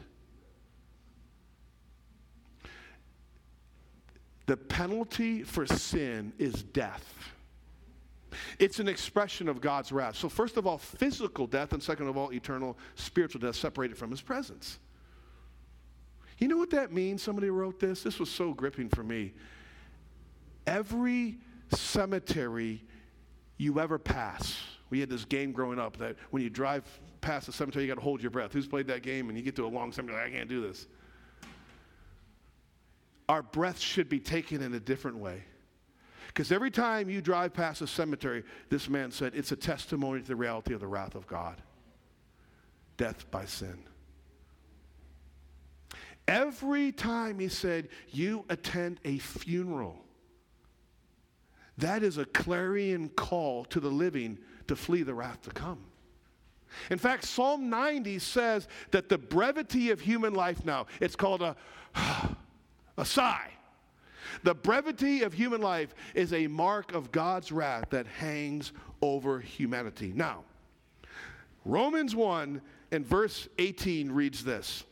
The 4.45 4.55
penalty 4.55 5.43
for 5.43 5.65
sin 5.65 6.31
is 6.37 6.63
death. 6.63 7.13
It's 8.57 8.79
an 8.79 8.87
expression 8.87 9.49
of 9.49 9.59
God's 9.59 9.91
wrath. 9.91 10.15
So, 10.15 10.29
first 10.29 10.55
of 10.55 10.65
all, 10.65 10.77
physical 10.77 11.45
death, 11.47 11.73
and 11.73 11.83
second 11.83 12.07
of 12.07 12.15
all, 12.15 12.31
eternal 12.31 12.77
spiritual 12.95 13.41
death 13.41 13.55
separated 13.55 13.97
from 13.97 14.11
his 14.11 14.21
presence. 14.21 14.79
You 16.37 16.47
know 16.47 16.57
what 16.57 16.69
that 16.71 16.91
means? 16.91 17.21
Somebody 17.21 17.49
wrote 17.49 17.79
this. 17.79 18.03
This 18.03 18.19
was 18.19 18.29
so 18.29 18.53
gripping 18.53 18.89
for 18.89 19.03
me. 19.03 19.33
Every 20.67 21.37
cemetery 21.69 22.83
you 23.57 23.79
ever 23.79 23.97
pass, 23.97 24.55
we 24.89 24.99
had 24.99 25.09
this 25.09 25.25
game 25.25 25.51
growing 25.51 25.79
up 25.79 25.97
that 25.97 26.15
when 26.31 26.43
you 26.43 26.49
drive 26.49 26.83
past 27.21 27.47
a 27.47 27.51
cemetery, 27.51 27.85
you 27.85 27.91
got 27.91 27.95
to 27.95 28.03
hold 28.03 28.21
your 28.21 28.31
breath. 28.31 28.53
Who's 28.53 28.67
played 28.67 28.87
that 28.87 29.01
game? 29.01 29.29
And 29.29 29.37
you 29.37 29.43
get 29.43 29.55
to 29.57 29.65
a 29.65 29.67
long 29.67 29.91
cemetery, 29.91 30.21
like, 30.21 30.33
I 30.33 30.35
can't 30.37 30.49
do 30.49 30.61
this. 30.61 30.87
Our 33.27 33.41
breath 33.41 33.79
should 33.79 34.09
be 34.09 34.19
taken 34.19 34.61
in 34.61 34.73
a 34.73 34.79
different 34.79 35.17
way. 35.17 35.43
Because 36.27 36.51
every 36.51 36.69
time 36.69 37.09
you 37.09 37.21
drive 37.21 37.53
past 37.53 37.81
a 37.81 37.87
cemetery, 37.87 38.43
this 38.69 38.89
man 38.89 39.09
said, 39.09 39.33
it's 39.35 39.51
a 39.51 39.55
testimony 39.55 40.21
to 40.21 40.27
the 40.27 40.35
reality 40.35 40.73
of 40.73 40.81
the 40.81 40.87
wrath 40.87 41.15
of 41.15 41.25
God 41.27 41.61
death 42.97 43.29
by 43.31 43.45
sin. 43.45 43.77
Every 46.27 46.91
time 46.91 47.39
he 47.39 47.49
said, 47.49 47.89
you 48.09 48.45
attend 48.49 48.99
a 49.05 49.17
funeral, 49.17 50.04
that 51.77 52.03
is 52.03 52.17
a 52.17 52.25
clarion 52.25 53.09
call 53.09 53.65
to 53.65 53.79
the 53.79 53.89
living 53.89 54.37
to 54.67 54.75
flee 54.75 55.03
the 55.03 55.13
wrath 55.13 55.41
to 55.43 55.51
come. 55.51 55.79
In 56.89 56.97
fact, 56.97 57.23
Psalm 57.23 57.69
90 57.69 58.19
says 58.19 58.67
that 58.91 59.09
the 59.09 59.17
brevity 59.17 59.91
of 59.91 59.99
human 59.99 60.33
life 60.33 60.65
now, 60.65 60.87
it's 60.99 61.15
called 61.15 61.41
a, 61.41 61.55
a 62.97 63.05
sigh. 63.05 63.49
The 64.43 64.53
brevity 64.53 65.23
of 65.23 65.33
human 65.33 65.61
life 65.61 65.93
is 66.13 66.33
a 66.33 66.47
mark 66.47 66.93
of 66.93 67.11
God's 67.11 67.51
wrath 67.51 67.89
that 67.91 68.07
hangs 68.07 68.73
over 69.01 69.39
humanity. 69.39 70.11
Now, 70.13 70.43
Romans 71.63 72.15
1 72.15 72.61
and 72.91 73.05
verse 73.05 73.47
18 73.57 74.11
reads 74.11 74.43
this 74.43 74.83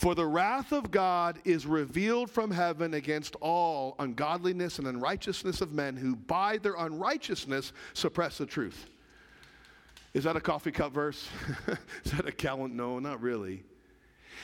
For 0.00 0.14
the 0.14 0.24
wrath 0.24 0.72
of 0.72 0.90
God 0.90 1.40
is 1.44 1.66
revealed 1.66 2.30
from 2.30 2.50
heaven 2.50 2.94
against 2.94 3.36
all 3.42 3.96
ungodliness 3.98 4.78
and 4.78 4.88
unrighteousness 4.88 5.60
of 5.60 5.72
men 5.74 5.94
who 5.94 6.16
by 6.16 6.56
their 6.56 6.72
unrighteousness 6.72 7.74
suppress 7.92 8.38
the 8.38 8.46
truth. 8.46 8.86
Is 10.14 10.24
that 10.24 10.36
a 10.36 10.40
coffee 10.40 10.70
cup 10.70 10.94
verse? 10.94 11.28
is 12.04 12.12
that 12.12 12.26
a 12.26 12.32
calendar? 12.32 12.74
No, 12.74 12.98
not 12.98 13.20
really. 13.20 13.62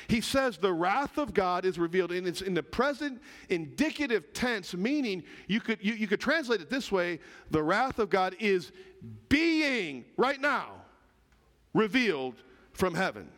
He 0.08 0.20
says 0.20 0.58
the 0.58 0.74
wrath 0.74 1.16
of 1.16 1.32
God 1.32 1.64
is 1.64 1.78
revealed, 1.78 2.12
and 2.12 2.26
it's 2.26 2.42
in 2.42 2.52
the 2.52 2.62
present 2.62 3.22
indicative 3.48 4.34
tense, 4.34 4.74
meaning 4.74 5.24
you 5.48 5.60
could, 5.60 5.78
you, 5.80 5.94
you 5.94 6.06
could 6.06 6.20
translate 6.20 6.60
it 6.60 6.68
this 6.68 6.92
way 6.92 7.18
the 7.50 7.62
wrath 7.62 7.98
of 7.98 8.10
God 8.10 8.36
is 8.40 8.72
being 9.30 10.04
right 10.18 10.38
now 10.38 10.72
revealed 11.72 12.34
from 12.74 12.94
heaven. 12.94 13.30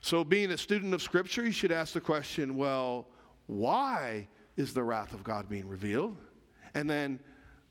So, 0.00 0.24
being 0.24 0.50
a 0.52 0.58
student 0.58 0.94
of 0.94 1.02
Scripture, 1.02 1.44
you 1.44 1.52
should 1.52 1.72
ask 1.72 1.92
the 1.92 2.00
question 2.00 2.56
well, 2.56 3.08
why 3.46 4.28
is 4.56 4.72
the 4.72 4.82
wrath 4.82 5.12
of 5.12 5.24
God 5.24 5.48
being 5.48 5.68
revealed? 5.68 6.16
And 6.74 6.88
then, 6.88 7.20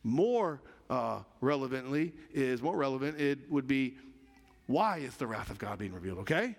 more 0.04 0.62
uh, 0.90 1.22
relevantly, 1.42 2.14
is 2.34 2.62
more 2.62 2.78
relevant, 2.78 3.20
it 3.20 3.40
would 3.50 3.68
be 3.68 3.98
why 4.68 4.98
is 4.98 5.16
the 5.16 5.28
wrath 5.28 5.50
of 5.50 5.58
God 5.58 5.80
being 5.80 5.94
revealed, 5.94 6.20
okay? 6.20 6.56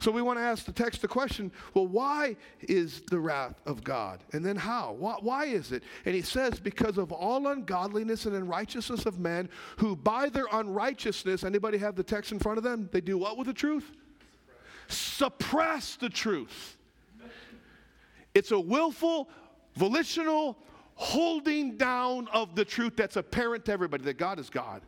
So 0.00 0.10
we 0.10 0.22
want 0.22 0.38
to 0.38 0.42
ask 0.42 0.64
the 0.64 0.72
text 0.72 1.02
the 1.02 1.08
question 1.08 1.52
well, 1.74 1.86
why 1.86 2.36
is 2.60 3.02
the 3.10 3.20
wrath 3.20 3.60
of 3.66 3.84
God? 3.84 4.24
And 4.32 4.44
then 4.44 4.56
how? 4.56 4.96
Why, 4.98 5.16
why, 5.20 5.44
is 5.44 5.72
it? 5.72 5.82
And 6.06 6.14
he 6.14 6.22
says, 6.22 6.58
because 6.58 6.96
of 6.96 7.12
all 7.12 7.46
ungodliness 7.46 8.24
and 8.24 8.34
unrighteousness 8.34 9.04
of 9.04 9.18
men 9.18 9.50
who 9.76 9.94
by 9.94 10.30
their 10.30 10.46
unrighteousness, 10.52 11.44
anybody 11.44 11.76
have 11.78 11.96
the 11.96 12.02
text 12.02 12.32
in 12.32 12.38
front 12.38 12.56
of 12.56 12.64
them? 12.64 12.88
They 12.92 13.02
do 13.02 13.18
what 13.18 13.36
with 13.36 13.46
the 13.46 13.52
truth? 13.52 13.92
Suppress, 14.90 15.96
the 15.96 16.08
truth. 16.08 16.76
It's 18.34 18.50
a 18.50 18.60
willful, 18.60 19.28
volitional 19.74 20.58
holding 20.94 21.76
down 21.76 22.28
of 22.28 22.54
the 22.54 22.64
truth 22.64 22.94
that's 22.96 23.16
apparent 23.16 23.64
to 23.64 23.72
everybody 23.72 24.04
that 24.04 24.18
God 24.18 24.38
is 24.38 24.50
God. 24.50 24.82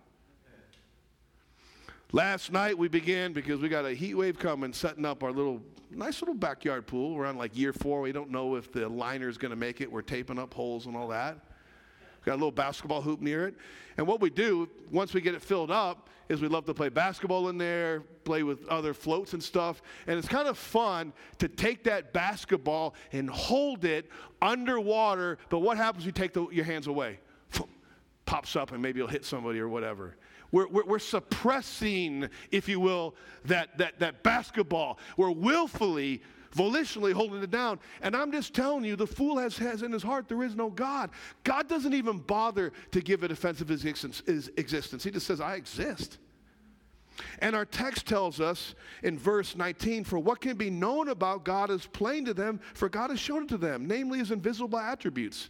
Last 2.13 2.53
night 2.53 2.77
we 2.77 2.89
began 2.89 3.33
because 3.33 3.61
we 3.61 3.71
got 3.71 3.87
a 3.87 3.95
heat 3.95 4.15
wave 4.15 4.39
coming, 4.39 4.75
setting 4.75 5.07
up 5.07 5.23
our 5.23 5.33
little 5.33 5.63
nice 5.91 6.21
little 6.21 6.35
backyard 6.35 6.87
pool. 6.87 7.15
We're 7.15 7.27
on 7.27 7.39
like 7.39 7.57
year 7.57 7.73
four. 7.73 8.03
We 8.03 8.13
don't 8.13 8.31
know 8.31 8.57
if 8.57 8.71
the 8.71 8.87
liner 8.89 9.29
is 9.29 9.39
going 9.39 9.51
to 9.51 9.57
make 9.57 9.81
it. 9.81 9.91
We're 9.91 10.03
taping 10.03 10.39
up 10.39 10.53
holes 10.53 10.85
and 10.87 10.95
all 10.95 11.09
that. 11.09 11.39
Got 12.25 12.33
a 12.33 12.35
little 12.35 12.53
basketball 12.53 13.03
hoop 13.03 13.21
near 13.21 13.47
it. 13.49 13.55
And 13.97 14.07
what 14.07 14.21
we 14.21 14.31
do 14.31 14.69
once 14.91 15.13
we 15.13 15.21
get 15.21 15.35
it 15.35 15.43
filled 15.43 15.71
up 15.71 16.09
is 16.29 16.41
we 16.41 16.49
love 16.49 16.65
to 16.67 16.75
play 16.75 16.89
basketball 16.89 17.49
in 17.49 17.59
there, 17.59 18.01
play 18.25 18.43
with 18.43 18.67
other 18.69 18.95
floats 18.95 19.33
and 19.33 19.43
stuff. 19.43 19.83
And 20.07 20.19
it's 20.19 20.29
kind 20.29 20.49
of 20.49 20.57
fun 20.57 21.13
to 21.39 21.49
take 21.49 21.85
that 21.85 22.13
basketball 22.13 22.95
and 23.13 23.29
hold 23.29 23.85
it 23.85 24.09
underwater. 24.41 25.39
But 25.51 25.61
what 25.61 25.77
happens 25.77 26.05
when 26.05 26.09
you 26.09 26.13
take 26.13 26.33
the, 26.33 26.49
your 26.51 26.65
hands 26.65 26.87
away? 26.87 27.19
Pops 28.25 28.57
up 28.57 28.73
and 28.73 28.81
maybe 28.81 28.99
you'll 28.99 29.09
hit 29.09 29.25
somebody 29.25 29.59
or 29.59 29.69
whatever. 29.69 30.17
We're, 30.53 30.69
we're, 30.69 30.85
we're, 30.85 30.99
suppressing, 30.99 32.29
if 32.51 32.69
you 32.69 32.79
will, 32.79 33.15
that, 33.47 33.79
that, 33.79 33.99
that 34.01 34.23
basketball. 34.23 34.99
We're 35.17 35.31
willfully, 35.31 36.23
volitionally 36.55 37.13
holding 37.13 37.43
it 37.43 37.51
down. 37.51 37.79
And 38.03 38.15
I'm 38.15 38.33
just 38.33 38.55
telling 38.55 38.85
you, 38.85 38.97
the 38.97 39.07
fool 39.07 39.39
has, 39.39 39.57
has 39.59 39.83
in 39.83 39.93
his 39.93 40.03
heart, 40.03 40.29
there 40.29 40.43
is 40.43 40.55
no 40.55 40.71
God. 40.71 41.11
God 41.45 41.69
doesn't 41.69 41.95
even 41.95 42.19
bother 42.19 42.73
to 42.91 43.01
give 43.01 43.23
a 43.23 43.29
defense 43.29 43.61
of 43.61 43.69
his 43.69 43.85
existence, 43.85 44.23
his 44.27 44.51
existence. 44.57 45.05
He 45.05 45.11
just 45.11 45.27
says, 45.27 45.41
I 45.41 45.57
exist. 45.57 46.19
And 47.41 47.55
our 47.55 47.65
text 47.65 48.07
tells 48.07 48.41
us 48.41 48.75
in 49.03 49.19
verse 49.19 49.57
19, 49.57 50.05
for 50.05 50.19
what 50.19 50.41
can 50.41 50.57
be 50.57 50.71
known 50.71 51.09
about 51.09 51.45
God 51.45 51.71
is 51.71 51.87
plain 51.87 52.25
to 52.25 52.35
them, 52.35 52.61
for 52.75 52.89
God 52.89 53.11
has 53.11 53.21
shown 53.21 53.45
it 53.45 53.49
to 53.51 53.59
them, 53.59 53.87
namely 53.87 54.19
his 54.19 54.31
invisible 54.31 54.79
attributes. 54.79 55.49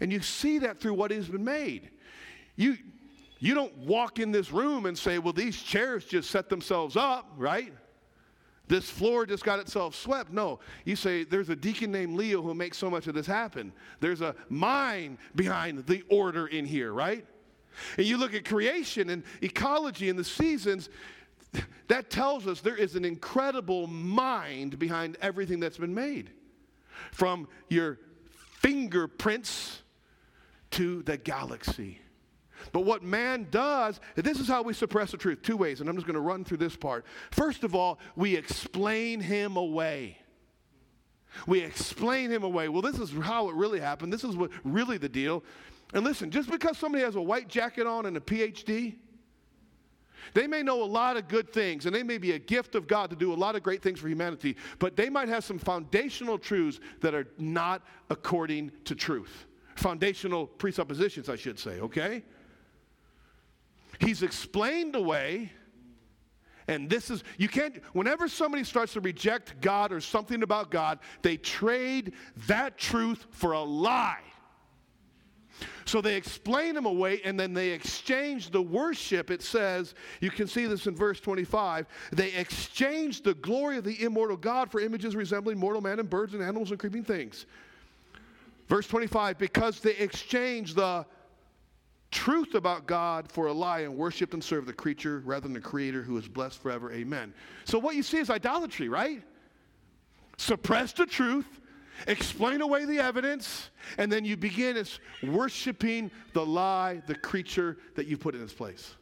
And 0.00 0.12
you 0.12 0.20
see 0.20 0.58
that 0.60 0.80
through 0.80 0.94
what 0.94 1.10
has 1.12 1.28
been 1.28 1.44
made. 1.44 1.90
You, 2.56 2.76
you 3.38 3.54
don't 3.54 3.76
walk 3.78 4.18
in 4.18 4.32
this 4.32 4.50
room 4.50 4.86
and 4.86 4.96
say, 4.98 5.18
well, 5.18 5.32
these 5.32 5.60
chairs 5.60 6.04
just 6.04 6.30
set 6.30 6.48
themselves 6.48 6.96
up, 6.96 7.32
right? 7.36 7.72
This 8.66 8.88
floor 8.88 9.26
just 9.26 9.44
got 9.44 9.58
itself 9.58 9.94
swept. 9.94 10.32
No, 10.32 10.58
you 10.84 10.96
say, 10.96 11.24
there's 11.24 11.50
a 11.50 11.56
deacon 11.56 11.92
named 11.92 12.16
Leo 12.16 12.40
who 12.40 12.54
makes 12.54 12.78
so 12.78 12.88
much 12.88 13.06
of 13.06 13.14
this 13.14 13.26
happen. 13.26 13.72
There's 14.00 14.22
a 14.22 14.34
mind 14.48 15.18
behind 15.34 15.86
the 15.86 16.02
order 16.08 16.46
in 16.46 16.64
here, 16.64 16.92
right? 16.92 17.26
And 17.98 18.06
you 18.06 18.16
look 18.16 18.34
at 18.34 18.44
creation 18.44 19.10
and 19.10 19.22
ecology 19.42 20.08
and 20.08 20.18
the 20.18 20.24
seasons, 20.24 20.88
that 21.88 22.08
tells 22.08 22.46
us 22.46 22.60
there 22.60 22.76
is 22.76 22.96
an 22.96 23.04
incredible 23.04 23.86
mind 23.86 24.78
behind 24.78 25.18
everything 25.20 25.60
that's 25.60 25.78
been 25.78 25.94
made. 25.94 26.30
From 27.12 27.48
your 27.68 27.98
fingerprints 28.60 29.82
to 30.70 31.02
the 31.02 31.16
galaxy. 31.16 31.98
But 32.72 32.80
what 32.80 33.02
man 33.02 33.46
does, 33.50 34.00
this 34.14 34.40
is 34.40 34.48
how 34.48 34.62
we 34.62 34.74
suppress 34.74 35.10
the 35.10 35.16
truth 35.16 35.42
two 35.42 35.56
ways, 35.56 35.80
and 35.80 35.88
I'm 35.88 35.96
just 35.96 36.06
going 36.06 36.14
to 36.14 36.20
run 36.20 36.44
through 36.44 36.58
this 36.58 36.76
part. 36.76 37.04
First 37.30 37.64
of 37.64 37.74
all, 37.74 37.98
we 38.16 38.36
explain 38.36 39.20
him 39.20 39.56
away. 39.56 40.18
We 41.46 41.60
explain 41.60 42.30
him 42.30 42.44
away. 42.44 42.68
Well, 42.68 42.82
this 42.82 42.98
is 42.98 43.10
how 43.10 43.48
it 43.48 43.54
really 43.54 43.80
happened. 43.80 44.12
This 44.12 44.24
is 44.24 44.36
what 44.36 44.50
really 44.62 44.98
the 44.98 45.08
deal. 45.08 45.42
And 45.92 46.04
listen, 46.04 46.30
just 46.30 46.50
because 46.50 46.78
somebody 46.78 47.04
has 47.04 47.16
a 47.16 47.22
white 47.22 47.48
jacket 47.48 47.86
on 47.86 48.06
and 48.06 48.16
a 48.16 48.20
PhD, 48.20 48.94
they 50.32 50.46
may 50.46 50.62
know 50.62 50.82
a 50.82 50.84
lot 50.84 51.16
of 51.16 51.28
good 51.28 51.52
things, 51.52 51.86
and 51.86 51.94
they 51.94 52.02
may 52.02 52.18
be 52.18 52.32
a 52.32 52.38
gift 52.38 52.74
of 52.74 52.86
God 52.86 53.10
to 53.10 53.16
do 53.16 53.32
a 53.32 53.34
lot 53.34 53.56
of 53.56 53.62
great 53.62 53.82
things 53.82 54.00
for 54.00 54.08
humanity, 54.08 54.56
but 54.78 54.96
they 54.96 55.10
might 55.10 55.28
have 55.28 55.44
some 55.44 55.58
foundational 55.58 56.38
truths 56.38 56.80
that 57.00 57.14
are 57.14 57.26
not 57.38 57.82
according 58.10 58.72
to 58.84 58.94
truth. 58.94 59.46
Foundational 59.76 60.46
presuppositions, 60.46 61.28
I 61.28 61.36
should 61.36 61.58
say, 61.58 61.80
okay? 61.80 62.22
He's 63.98 64.22
explained 64.22 64.96
away. 64.96 65.52
And 66.66 66.88
this 66.88 67.10
is, 67.10 67.22
you 67.36 67.48
can't, 67.48 67.82
whenever 67.92 68.26
somebody 68.26 68.64
starts 68.64 68.94
to 68.94 69.00
reject 69.00 69.60
God 69.60 69.92
or 69.92 70.00
something 70.00 70.42
about 70.42 70.70
God, 70.70 70.98
they 71.20 71.36
trade 71.36 72.14
that 72.46 72.78
truth 72.78 73.26
for 73.30 73.52
a 73.52 73.62
lie. 73.62 74.22
So 75.84 76.00
they 76.00 76.16
explain 76.16 76.76
him 76.76 76.86
away 76.86 77.20
and 77.24 77.38
then 77.38 77.52
they 77.52 77.70
exchange 77.70 78.50
the 78.50 78.62
worship. 78.62 79.30
It 79.30 79.42
says, 79.42 79.94
you 80.20 80.30
can 80.30 80.46
see 80.46 80.66
this 80.66 80.86
in 80.86 80.96
verse 80.96 81.20
25. 81.20 81.86
They 82.12 82.32
exchange 82.32 83.22
the 83.22 83.34
glory 83.34 83.76
of 83.76 83.84
the 83.84 84.02
immortal 84.02 84.36
God 84.36 84.70
for 84.70 84.80
images 84.80 85.14
resembling 85.14 85.58
mortal 85.58 85.82
man 85.82 86.00
and 86.00 86.08
birds 86.08 86.34
and 86.34 86.42
animals 86.42 86.70
and 86.70 86.80
creeping 86.80 87.04
things. 87.04 87.46
Verse 88.68 88.86
25, 88.86 89.36
because 89.38 89.80
they 89.80 89.94
exchange 89.96 90.74
the 90.74 91.04
truth 92.14 92.54
about 92.54 92.86
God 92.86 93.30
for 93.30 93.48
a 93.48 93.52
lie 93.52 93.80
and 93.80 93.96
worshiped 93.96 94.32
and 94.32 94.42
served 94.42 94.68
the 94.68 94.72
creature 94.72 95.22
rather 95.24 95.42
than 95.42 95.52
the 95.52 95.60
creator 95.60 96.02
who 96.02 96.16
is 96.16 96.28
blessed 96.28 96.62
forever. 96.62 96.92
Amen. 96.92 97.34
So 97.64 97.78
what 97.78 97.96
you 97.96 98.02
see 98.02 98.18
is 98.18 98.30
idolatry, 98.30 98.88
right? 98.88 99.22
Suppress 100.38 100.92
the 100.92 101.06
truth 101.06 101.60
explain 102.06 102.60
away 102.60 102.84
the 102.84 102.98
evidence, 102.98 103.70
and 103.98 104.10
then 104.10 104.24
you 104.24 104.36
begin 104.36 104.76
as 104.76 104.98
worshiping 105.22 106.10
the 106.32 106.44
lie, 106.44 107.02
the 107.06 107.14
creature 107.14 107.78
that 107.94 108.06
you 108.06 108.16
put 108.16 108.34
in 108.34 108.42
its 108.42 108.52
place. 108.52 108.94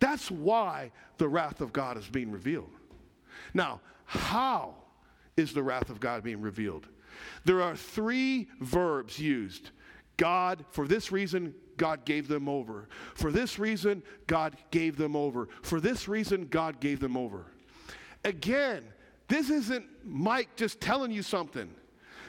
That's 0.00 0.30
why 0.30 0.92
the 1.18 1.28
wrath 1.28 1.60
of 1.60 1.72
God 1.72 1.96
is 1.96 2.06
being 2.06 2.30
revealed. 2.30 2.70
Now, 3.54 3.80
how 4.04 4.74
is 5.36 5.52
the 5.52 5.62
wrath 5.62 5.90
of 5.90 6.00
God 6.00 6.22
being 6.22 6.40
revealed? 6.40 6.86
There 7.44 7.62
are 7.62 7.76
three 7.76 8.48
verbs 8.60 9.18
used. 9.18 9.70
God, 10.16 10.64
for 10.70 10.86
this 10.86 11.10
reason, 11.12 11.54
God 11.78 12.04
gave 12.04 12.28
them 12.28 12.48
over. 12.48 12.88
For 13.14 13.32
this 13.32 13.58
reason, 13.58 14.02
God 14.26 14.56
gave 14.70 14.98
them 14.98 15.16
over. 15.16 15.48
For 15.62 15.80
this 15.80 16.06
reason, 16.06 16.48
God 16.48 16.80
gave 16.80 17.00
them 17.00 17.16
over. 17.16 17.46
Again, 18.24 18.84
this 19.28 19.48
isn't 19.48 19.86
Mike 20.04 20.56
just 20.56 20.80
telling 20.80 21.10
you 21.10 21.22
something. 21.22 21.70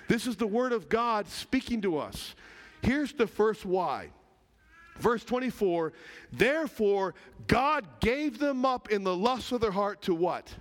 This 0.08 0.28
is 0.28 0.38
the 0.38 0.48
Word 0.48 0.72
of 0.72 0.88
God 0.88 1.28
speaking 1.28 1.82
to 1.82 1.98
us. 1.98 2.36
Here's 2.82 3.14
the 3.14 3.28
first 3.28 3.66
why. 3.66 4.10
Verse 4.98 5.24
24, 5.24 5.94
therefore 6.34 7.16
God 7.48 7.88
gave 8.02 8.38
them 8.38 8.66
up 8.66 8.92
in 8.92 9.04
the 9.06 9.16
lust 9.16 9.54
of 9.54 9.62
their 9.62 9.72
heart 9.72 10.02
to 10.04 10.14
what? 10.14 10.54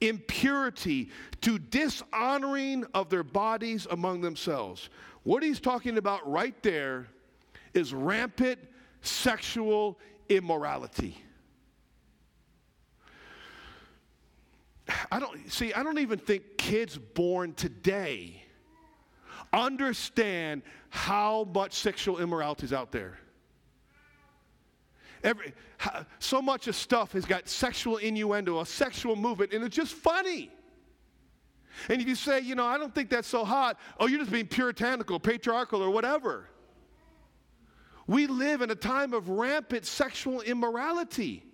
Impurity, 0.00 1.10
to 1.42 1.60
dishonoring 1.60 2.84
of 2.94 3.08
their 3.08 3.22
bodies 3.22 3.86
among 3.90 4.20
themselves. 4.20 4.90
What 5.22 5.44
he's 5.44 5.60
talking 5.60 5.96
about 5.96 6.28
right 6.28 6.60
there 6.62 7.06
is 7.74 7.92
rampant 7.94 8.58
sexual 9.02 9.98
immorality. 10.28 11.16
I 15.10 15.18
don't 15.20 15.50
see, 15.52 15.72
I 15.74 15.82
don't 15.82 15.98
even 15.98 16.18
think 16.18 16.56
kids 16.56 16.96
born 16.96 17.52
today 17.54 18.42
understand 19.52 20.62
how 20.90 21.48
much 21.54 21.74
sexual 21.74 22.18
immorality 22.18 22.64
is 22.64 22.72
out 22.72 22.92
there. 22.92 23.18
Every, 25.22 25.52
so 26.18 26.40
much 26.40 26.68
of 26.68 26.76
stuff 26.76 27.12
has 27.12 27.24
got 27.24 27.48
sexual 27.48 27.96
innuendo, 27.96 28.60
a 28.60 28.66
sexual 28.66 29.16
movement, 29.16 29.52
and 29.52 29.64
it's 29.64 29.76
just 29.76 29.94
funny. 29.94 30.50
And 31.88 32.00
if 32.00 32.08
you 32.08 32.14
say, 32.14 32.40
you 32.40 32.54
know, 32.54 32.64
I 32.64 32.78
don't 32.78 32.94
think 32.94 33.10
that's 33.10 33.28
so 33.28 33.44
hot, 33.44 33.78
oh, 33.98 34.06
you're 34.06 34.20
just 34.20 34.32
being 34.32 34.46
puritanical, 34.46 35.20
patriarchal, 35.20 35.82
or 35.82 35.90
whatever. 35.90 36.48
We 38.08 38.26
live 38.26 38.62
in 38.62 38.70
a 38.70 38.74
time 38.74 39.14
of 39.14 39.28
rampant 39.28 39.86
sexual 39.86 40.40
immorality 40.40 41.44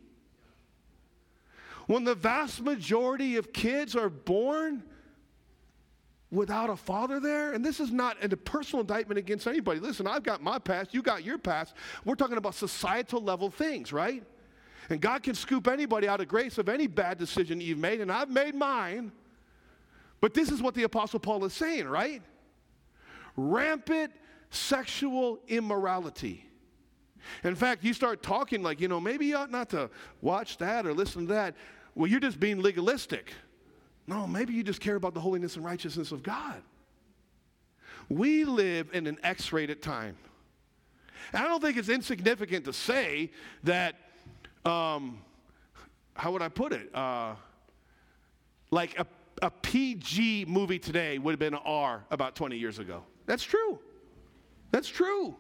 when 1.87 2.05
the 2.05 2.15
vast 2.15 2.63
majority 2.63 3.37
of 3.37 3.53
kids 3.53 3.95
are 3.95 4.09
born 4.09 4.83
without 6.31 6.71
a 6.71 6.77
father 6.77 7.21
there? 7.21 7.53
And 7.53 7.65
this 7.65 7.81
is 7.81 7.91
not 7.91 8.23
a 8.23 8.37
personal 8.37 8.81
indictment 8.81 9.19
against 9.19 9.47
anybody. 9.47 9.81
Listen, 9.81 10.07
I've 10.07 10.23
got 10.23 10.43
my 10.43 10.59
past, 10.59 10.93
you 10.93 11.03
got 11.03 11.25
your 11.25 11.39
past. 11.39 11.75
We're 12.05 12.17
talking 12.17 12.37
about 12.37 12.55
societal 12.55 13.21
level 13.21 13.51
things, 13.51 13.93
right? 13.93 14.23
And 14.91 15.01
God 15.01 15.23
can 15.23 15.35
scoop 15.35 15.69
anybody 15.69 16.09
out 16.09 16.21
of 16.21 16.29
grace 16.29 16.59
of 16.59 16.69
any 16.69 16.87
bad 16.87 17.19
decision 17.19 17.61
you've 17.61 17.79
made, 17.79 18.01
and 18.01 18.13
I've 18.13 18.31
made 18.31 18.55
mine. 18.55 19.13
But 20.21 20.35
this 20.35 20.51
is 20.51 20.61
what 20.61 20.75
the 20.75 20.83
Apostle 20.83 21.21
Paul 21.21 21.45
is 21.45 21.53
saying, 21.53 21.87
right? 21.87 22.23
Rampant 23.37 24.13
sexual 24.55 25.39
immorality. 25.49 26.49
In 27.43 27.55
fact, 27.55 27.85
you 27.85 27.93
start 27.93 28.23
talking 28.23 28.63
like, 28.63 28.81
you 28.81 28.89
know, 28.89 29.01
maybe 29.01 29.27
you 29.27 29.37
ought 29.37 29.51
not 29.51 29.71
to 29.71 29.91
watch 30.21 30.59
that 30.59 30.87
or 30.87 30.93
listen 30.93 31.27
to 31.27 31.35
that. 31.35 31.55
Well, 31.95 32.11
you're 32.11 32.21
just 32.21 32.39
being 32.39 32.61
legalistic. 32.61 33.33
No, 34.07 34.27
maybe 34.27 34.53
you 34.53 34.63
just 34.63 34.81
care 34.81 34.97
about 34.97 35.15
the 35.15 35.21
holiness 35.21 35.57
and 35.57 35.65
righteousness 35.65 36.13
of 36.13 36.23
God. 36.23 36.63
We 38.09 38.45
live 38.45 38.91
in 38.93 39.07
an 39.07 39.19
X 39.23 39.53
rated 39.53 39.83
time. 39.83 40.17
And 41.33 41.43
I 41.43 41.49
don't 41.49 41.63
think 41.63 41.79
it's 41.79 41.89
insignificant 41.89 42.67
to 42.67 42.73
say 42.73 43.31
that, 43.63 43.95
um, 44.67 45.23
how 46.15 46.33
would 46.33 46.43
I 46.43 46.49
put 46.49 46.73
it? 46.73 46.95
Uh, 46.95 47.35
like 48.71 48.99
a, 48.99 49.07
a 49.41 49.51
PG 49.51 50.45
movie 50.47 50.79
today 50.79 51.19
would 51.19 51.33
have 51.33 51.39
been 51.39 51.55
an 51.55 51.61
R 51.65 52.05
about 52.11 52.37
20 52.37 52.57
years 52.57 52.79
ago. 52.79 53.03
That's 53.27 53.43
true. 53.43 53.79
That's 54.75 54.89
true. 54.89 55.37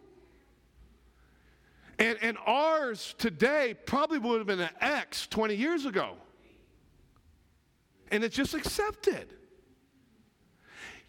And, 1.99 2.17
and 2.23 2.39
ours 2.47 3.17
today 3.19 3.75
probably 3.85 4.19
would 4.19 4.39
have 4.39 4.47
been 4.47 4.61
an 4.61 4.71
X 4.81 5.27
20 5.27 5.57
years 5.57 5.87
ago. 5.87 6.13
And 8.13 8.23
it's 8.23 8.37
just 8.37 8.55
accepted. 8.55 9.35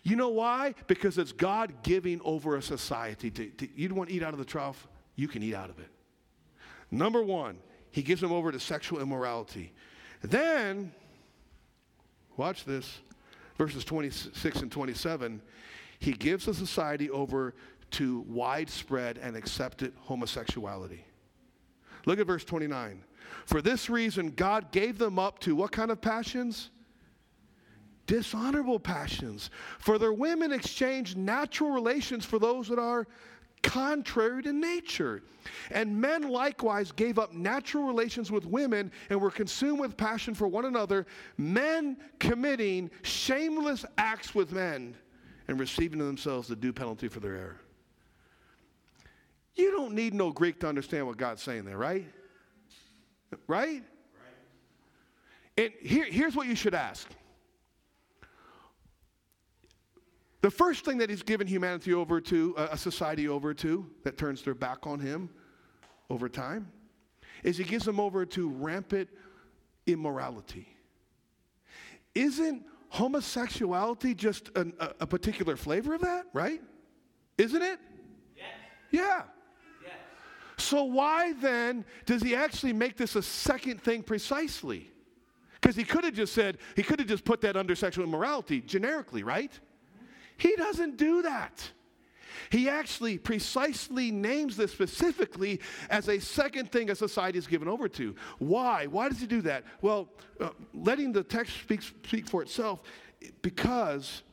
You 0.02 0.16
know 0.16 0.30
why? 0.30 0.74
Because 0.88 1.20
it's 1.20 1.34
God 1.34 1.84
giving 1.84 2.20
over 2.26 2.56
a 2.56 2.64
society. 2.64 3.30
To, 3.30 3.46
to, 3.46 3.70
you 3.76 3.90
don't 3.90 3.98
want 4.00 4.10
to 4.10 4.16
eat 4.16 4.24
out 4.24 4.34
of 4.34 4.40
the 4.40 4.46
trough? 4.46 4.88
You 5.16 5.28
can 5.28 5.44
eat 5.44 5.54
out 5.54 5.70
of 5.70 5.78
it. 5.78 5.92
Number 6.90 7.22
one, 7.22 7.60
he 7.92 8.02
gives 8.02 8.22
them 8.22 8.32
over 8.32 8.52
to 8.52 8.60
sexual 8.60 9.02
immorality. 9.02 9.72
Then, 10.24 10.92
watch 12.38 12.66
this, 12.66 13.02
verses 13.56 13.86
26 13.86 14.64
and 14.64 14.72
27. 14.72 15.44
He 16.00 16.14
gives 16.14 16.46
the 16.46 16.56
society 16.56 17.10
over 17.10 17.54
to 17.96 18.26
widespread 18.28 19.18
and 19.18 19.38
accepted 19.38 19.94
homosexuality. 20.02 21.06
Look 22.06 22.20
at 22.20 22.28
verse 22.28 22.44
29. 22.44 23.04
For 23.46 23.62
this 23.62 23.90
reason, 23.90 24.32
God 24.32 24.72
gave 24.72 24.98
them 24.98 25.18
up 25.18 25.40
to 25.40 25.56
what 25.56 25.72
kind 25.72 25.92
of 25.92 26.02
passions? 26.02 26.72
Dishonorable 28.06 28.80
passions. 28.80 29.50
For 29.80 29.98
their 29.98 30.14
women 30.14 30.52
exchanged 30.52 31.18
natural 31.18 31.72
relations 31.72 32.26
for 32.26 32.38
those 32.38 32.68
that 32.68 32.80
are 32.80 33.08
contrary 33.64 34.44
to 34.44 34.54
nature. 34.54 35.24
And 35.72 36.00
men 36.00 36.30
likewise 36.30 36.92
gave 36.92 37.18
up 37.18 37.34
natural 37.34 37.86
relations 37.86 38.30
with 38.30 38.46
women 38.46 38.92
and 39.10 39.22
were 39.22 39.32
consumed 39.32 39.80
with 39.80 39.96
passion 39.96 40.34
for 40.34 40.48
one 40.48 40.66
another, 40.66 41.08
men 41.38 41.98
committing 42.20 42.92
shameless 43.04 43.86
acts 43.98 44.36
with 44.36 44.52
men 44.52 44.96
and 45.48 45.60
receiving 45.60 46.00
to 46.00 46.06
themselves 46.06 46.48
the 46.48 46.56
due 46.56 46.74
penalty 46.74 47.08
for 47.08 47.22
their 47.22 47.36
error. 47.36 47.62
You 49.56 49.72
don't 49.72 49.94
need 49.94 50.14
no 50.14 50.32
Greek 50.32 50.60
to 50.62 50.68
understand 50.68 51.08
what 51.08 51.18
God's 51.18 51.42
saying 51.42 51.66
there, 51.66 51.78
right? 51.78 52.06
Right? 53.48 53.84
right. 53.84 53.84
And 55.58 55.72
here, 55.82 56.06
here's 56.06 56.36
what 56.36 56.48
you 56.48 56.56
should 56.56 56.76
ask. 56.76 57.08
The 60.42 60.52
first 60.52 60.86
thing 60.86 61.00
that 61.00 61.10
he's 61.10 61.24
given 61.24 61.48
humanity 61.48 61.94
over 61.94 62.22
to, 62.22 62.54
a 62.58 62.78
society 62.78 63.28
over 63.28 63.54
to, 63.56 63.90
that 64.04 64.18
turns 64.18 64.44
their 64.44 64.54
back 64.54 64.86
on 64.86 65.00
him 65.00 65.30
over 66.10 66.30
time, 66.30 66.72
is 67.44 67.58
he 67.58 67.64
gives 67.64 67.86
them 67.86 68.00
over 68.00 68.26
to 68.28 68.50
rampant 68.50 69.10
immorality. 69.88 70.68
Isn't 72.14 72.64
homosexuality 72.90 74.14
just 74.14 74.50
an, 74.56 74.74
a, 74.80 74.92
a, 75.02 75.08
particular 75.08 75.58
flavor 75.58 75.96
of 75.96 76.02
that, 76.02 76.28
right? 76.32 76.62
Isn't 77.38 77.62
it? 77.62 77.80
Yes. 78.38 78.46
Yeah. 78.92 79.24
So, 80.58 80.84
why 80.84 81.34
then 81.34 81.86
does 82.06 82.22
he 82.22 82.36
actually 82.36 82.74
make 82.74 82.98
this 82.98 83.16
a 83.16 83.22
second 83.22 83.82
thing 83.82 84.04
precisely? 84.04 84.92
Because 85.54 85.76
he 85.76 85.84
could 85.84 86.04
have 86.04 86.14
just 86.14 86.34
said, 86.34 86.60
he 86.76 86.84
could 86.84 87.00
have 87.00 87.08
just 87.08 87.26
put 87.26 87.42
that 87.42 87.58
under 87.58 87.76
sexual 87.76 88.06
immorality 88.06 88.62
generically, 88.62 89.24
right? 89.24 89.52
He 90.38 90.56
doesn't 90.56 90.98
do 90.98 91.24
that. 91.24 91.72
He 92.50 92.70
actually 92.70 93.18
precisely 93.18 94.12
names 94.12 94.58
this 94.58 94.72
specifically 94.72 95.60
as 95.90 96.08
a 96.08 96.20
second 96.20 96.72
thing 96.72 96.90
a 96.90 96.96
society 96.96 97.40
is 97.40 97.48
given 97.48 97.68
over 97.68 97.88
to. 97.90 98.16
Why? 98.38 98.86
Why 98.86 99.10
does 99.10 99.20
he 99.20 99.28
do 99.28 99.42
that? 99.42 99.64
Well, 99.82 100.10
uh, 100.40 100.50
letting 100.74 101.12
the 101.12 101.24
text 101.24 101.58
speak, 101.58 101.82
speak 101.82 102.28
for 102.28 102.42
itself 102.42 102.82
because, 103.42 104.24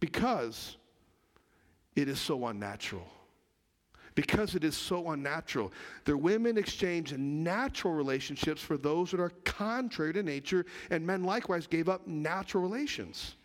because 0.00 0.76
it 1.94 2.08
is 2.08 2.20
so 2.20 2.46
unnatural. 2.46 3.06
Because 4.14 4.54
it 4.54 4.62
is 4.62 4.76
so 4.76 5.10
unnatural. 5.10 5.72
The 6.04 6.16
women 6.16 6.58
exchange 6.58 7.16
natural 7.16 7.94
relationships 7.94 8.60
for 8.60 8.76
those 8.76 9.10
that 9.10 9.20
are 9.20 9.32
contrary 9.44 10.12
to 10.12 10.22
nature, 10.22 10.66
and 10.90 11.06
men 11.06 11.24
likewise 11.24 11.66
gave 11.66 11.88
up 11.88 12.06
natural 12.06 12.62
relations. 12.62 13.36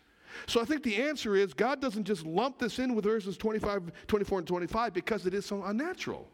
So 0.46 0.60
I 0.60 0.64
think 0.64 0.82
the 0.82 0.96
answer 0.96 1.36
is 1.36 1.54
God 1.54 1.80
doesn't 1.80 2.04
just 2.04 2.24
lump 2.26 2.58
this 2.58 2.78
in 2.78 2.94
with 2.94 3.04
verses 3.04 3.36
25, 3.36 3.92
24, 4.06 4.38
and 4.38 4.46
25 4.46 4.92
because 4.92 5.26
it 5.26 5.34
is 5.34 5.46
so 5.46 5.64
unnatural. 5.64 6.28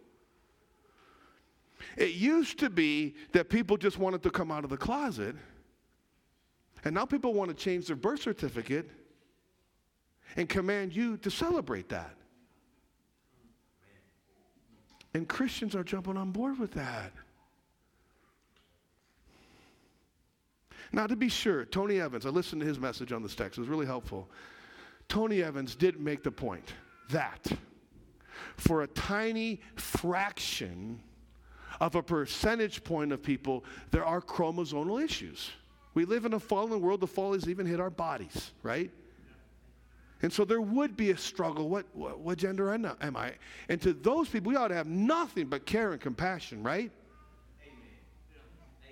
It 1.96 2.14
used 2.14 2.58
to 2.58 2.70
be 2.70 3.14
that 3.32 3.48
people 3.48 3.76
just 3.76 3.98
wanted 3.98 4.22
to 4.24 4.30
come 4.30 4.50
out 4.50 4.64
of 4.64 4.70
the 4.70 4.76
closet, 4.76 5.36
and 6.84 6.94
now 6.94 7.04
people 7.04 7.34
want 7.34 7.50
to 7.50 7.54
change 7.54 7.86
their 7.86 7.96
birth 7.96 8.22
certificate 8.22 8.90
and 10.36 10.48
command 10.48 10.94
you 10.94 11.16
to 11.18 11.30
celebrate 11.30 11.88
that. 11.90 12.16
And 15.14 15.28
Christians 15.28 15.76
are 15.76 15.84
jumping 15.84 16.16
on 16.16 16.32
board 16.32 16.58
with 16.58 16.72
that. 16.72 17.12
Now, 20.92 21.06
to 21.06 21.16
be 21.16 21.28
sure, 21.28 21.64
Tony 21.64 22.00
Evans, 22.00 22.26
I 22.26 22.28
listened 22.28 22.60
to 22.60 22.66
his 22.66 22.78
message 22.78 23.12
on 23.12 23.22
this 23.22 23.34
text, 23.34 23.58
it 23.58 23.60
was 23.62 23.68
really 23.68 23.86
helpful. 23.86 24.28
Tony 25.08 25.42
Evans 25.42 25.74
did 25.74 26.00
make 26.00 26.22
the 26.22 26.30
point 26.30 26.72
that 27.10 27.50
for 28.56 28.82
a 28.82 28.86
tiny 28.88 29.60
fraction 29.76 31.00
of 31.80 31.94
a 31.94 32.02
percentage 32.02 32.84
point 32.84 33.12
of 33.12 33.22
people, 33.22 33.64
there 33.90 34.04
are 34.04 34.20
chromosomal 34.20 35.02
issues. 35.02 35.50
We 35.94 36.04
live 36.04 36.24
in 36.24 36.34
a 36.34 36.40
fallen 36.40 36.80
world, 36.80 37.00
the 37.00 37.06
fall 37.06 37.32
has 37.32 37.48
even 37.48 37.66
hit 37.66 37.80
our 37.80 37.90
bodies, 37.90 38.52
right? 38.62 38.90
And 40.24 40.32
so 40.32 40.46
there 40.46 40.62
would 40.62 40.96
be 40.96 41.10
a 41.10 41.18
struggle. 41.18 41.68
What, 41.68 41.84
what, 41.92 42.18
what 42.18 42.38
gender 42.38 42.72
am 42.72 43.14
I? 43.14 43.34
And 43.68 43.78
to 43.82 43.92
those 43.92 44.26
people, 44.26 44.48
we 44.48 44.56
ought 44.56 44.68
to 44.68 44.74
have 44.74 44.86
nothing 44.86 45.48
but 45.48 45.66
care 45.66 45.92
and 45.92 46.00
compassion, 46.00 46.62
right? 46.62 46.90
Amen. 47.60 48.88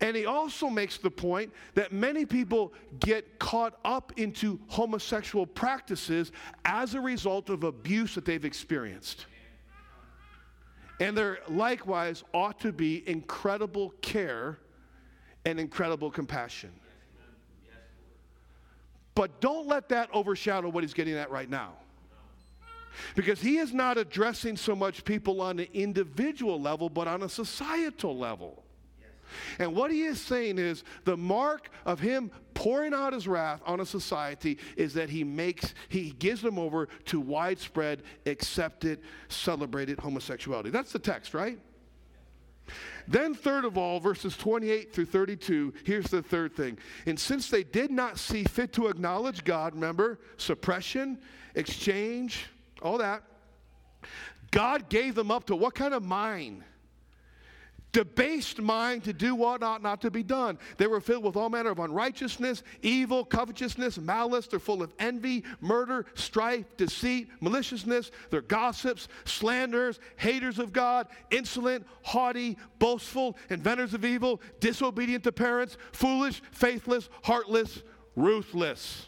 And 0.00 0.16
he 0.16 0.26
also 0.26 0.70
makes 0.70 0.98
the 0.98 1.08
point 1.08 1.52
that 1.74 1.92
many 1.92 2.26
people 2.26 2.72
get 2.98 3.38
caught 3.38 3.78
up 3.84 4.12
into 4.16 4.58
homosexual 4.66 5.46
practices 5.46 6.32
as 6.64 6.96
a 6.96 7.00
result 7.00 7.48
of 7.48 7.62
abuse 7.62 8.16
that 8.16 8.24
they've 8.24 8.44
experienced. 8.44 9.26
And 10.98 11.16
there 11.16 11.38
likewise 11.46 12.24
ought 12.34 12.58
to 12.62 12.72
be 12.72 13.08
incredible 13.08 13.90
care 14.02 14.58
and 15.44 15.60
incredible 15.60 16.10
compassion. 16.10 16.72
But 19.18 19.40
don't 19.40 19.66
let 19.66 19.88
that 19.88 20.10
overshadow 20.12 20.68
what 20.68 20.84
he's 20.84 20.94
getting 20.94 21.14
at 21.14 21.28
right 21.28 21.50
now. 21.50 21.72
Because 23.16 23.40
he 23.40 23.56
is 23.56 23.74
not 23.74 23.98
addressing 23.98 24.56
so 24.56 24.76
much 24.76 25.04
people 25.04 25.40
on 25.40 25.58
an 25.58 25.66
individual 25.74 26.60
level, 26.60 26.88
but 26.88 27.08
on 27.08 27.24
a 27.24 27.28
societal 27.28 28.16
level. 28.16 28.62
And 29.58 29.74
what 29.74 29.90
he 29.90 30.04
is 30.04 30.20
saying 30.20 30.60
is 30.60 30.84
the 31.04 31.16
mark 31.16 31.68
of 31.84 31.98
him 31.98 32.30
pouring 32.54 32.94
out 32.94 33.12
his 33.12 33.26
wrath 33.26 33.60
on 33.66 33.80
a 33.80 33.86
society 33.86 34.56
is 34.76 34.94
that 34.94 35.10
he 35.10 35.24
makes, 35.24 35.74
he 35.88 36.10
gives 36.20 36.40
them 36.40 36.56
over 36.56 36.86
to 37.06 37.18
widespread, 37.18 38.04
accepted, 38.24 39.00
celebrated 39.26 39.98
homosexuality. 39.98 40.70
That's 40.70 40.92
the 40.92 41.00
text, 41.00 41.34
right? 41.34 41.58
Then, 43.06 43.34
third 43.34 43.64
of 43.64 43.78
all, 43.78 44.00
verses 44.00 44.36
28 44.36 44.92
through 44.92 45.06
32, 45.06 45.74
here's 45.84 46.06
the 46.06 46.22
third 46.22 46.54
thing. 46.54 46.78
And 47.06 47.18
since 47.18 47.48
they 47.48 47.62
did 47.62 47.90
not 47.90 48.18
see 48.18 48.44
fit 48.44 48.72
to 48.74 48.88
acknowledge 48.88 49.44
God, 49.44 49.74
remember, 49.74 50.18
suppression, 50.36 51.18
exchange, 51.54 52.46
all 52.82 52.98
that, 52.98 53.22
God 54.50 54.88
gave 54.88 55.14
them 55.14 55.30
up 55.30 55.46
to 55.46 55.56
what 55.56 55.74
kind 55.74 55.94
of 55.94 56.02
mind? 56.04 56.62
Debased 57.92 58.60
mind 58.60 59.04
to 59.04 59.12
do 59.12 59.34
what 59.34 59.62
ought 59.62 59.82
not 59.82 60.00
to 60.02 60.10
be 60.10 60.22
done. 60.22 60.58
They 60.76 60.86
were 60.86 61.00
filled 61.00 61.24
with 61.24 61.36
all 61.36 61.48
manner 61.48 61.70
of 61.70 61.78
unrighteousness, 61.78 62.62
evil, 62.82 63.24
covetousness, 63.24 63.98
malice. 63.98 64.46
They're 64.46 64.58
full 64.58 64.82
of 64.82 64.92
envy, 64.98 65.44
murder, 65.60 66.06
strife, 66.14 66.64
deceit, 66.76 67.28
maliciousness. 67.40 68.10
They're 68.30 68.42
gossips, 68.42 69.08
slanderers, 69.24 70.00
haters 70.16 70.58
of 70.58 70.72
God, 70.72 71.08
insolent, 71.30 71.86
haughty, 72.02 72.56
boastful, 72.78 73.36
inventors 73.50 73.94
of 73.94 74.04
evil, 74.04 74.40
disobedient 74.60 75.24
to 75.24 75.32
parents, 75.32 75.76
foolish, 75.92 76.42
faithless, 76.52 77.08
heartless, 77.22 77.82
ruthless. 78.16 79.07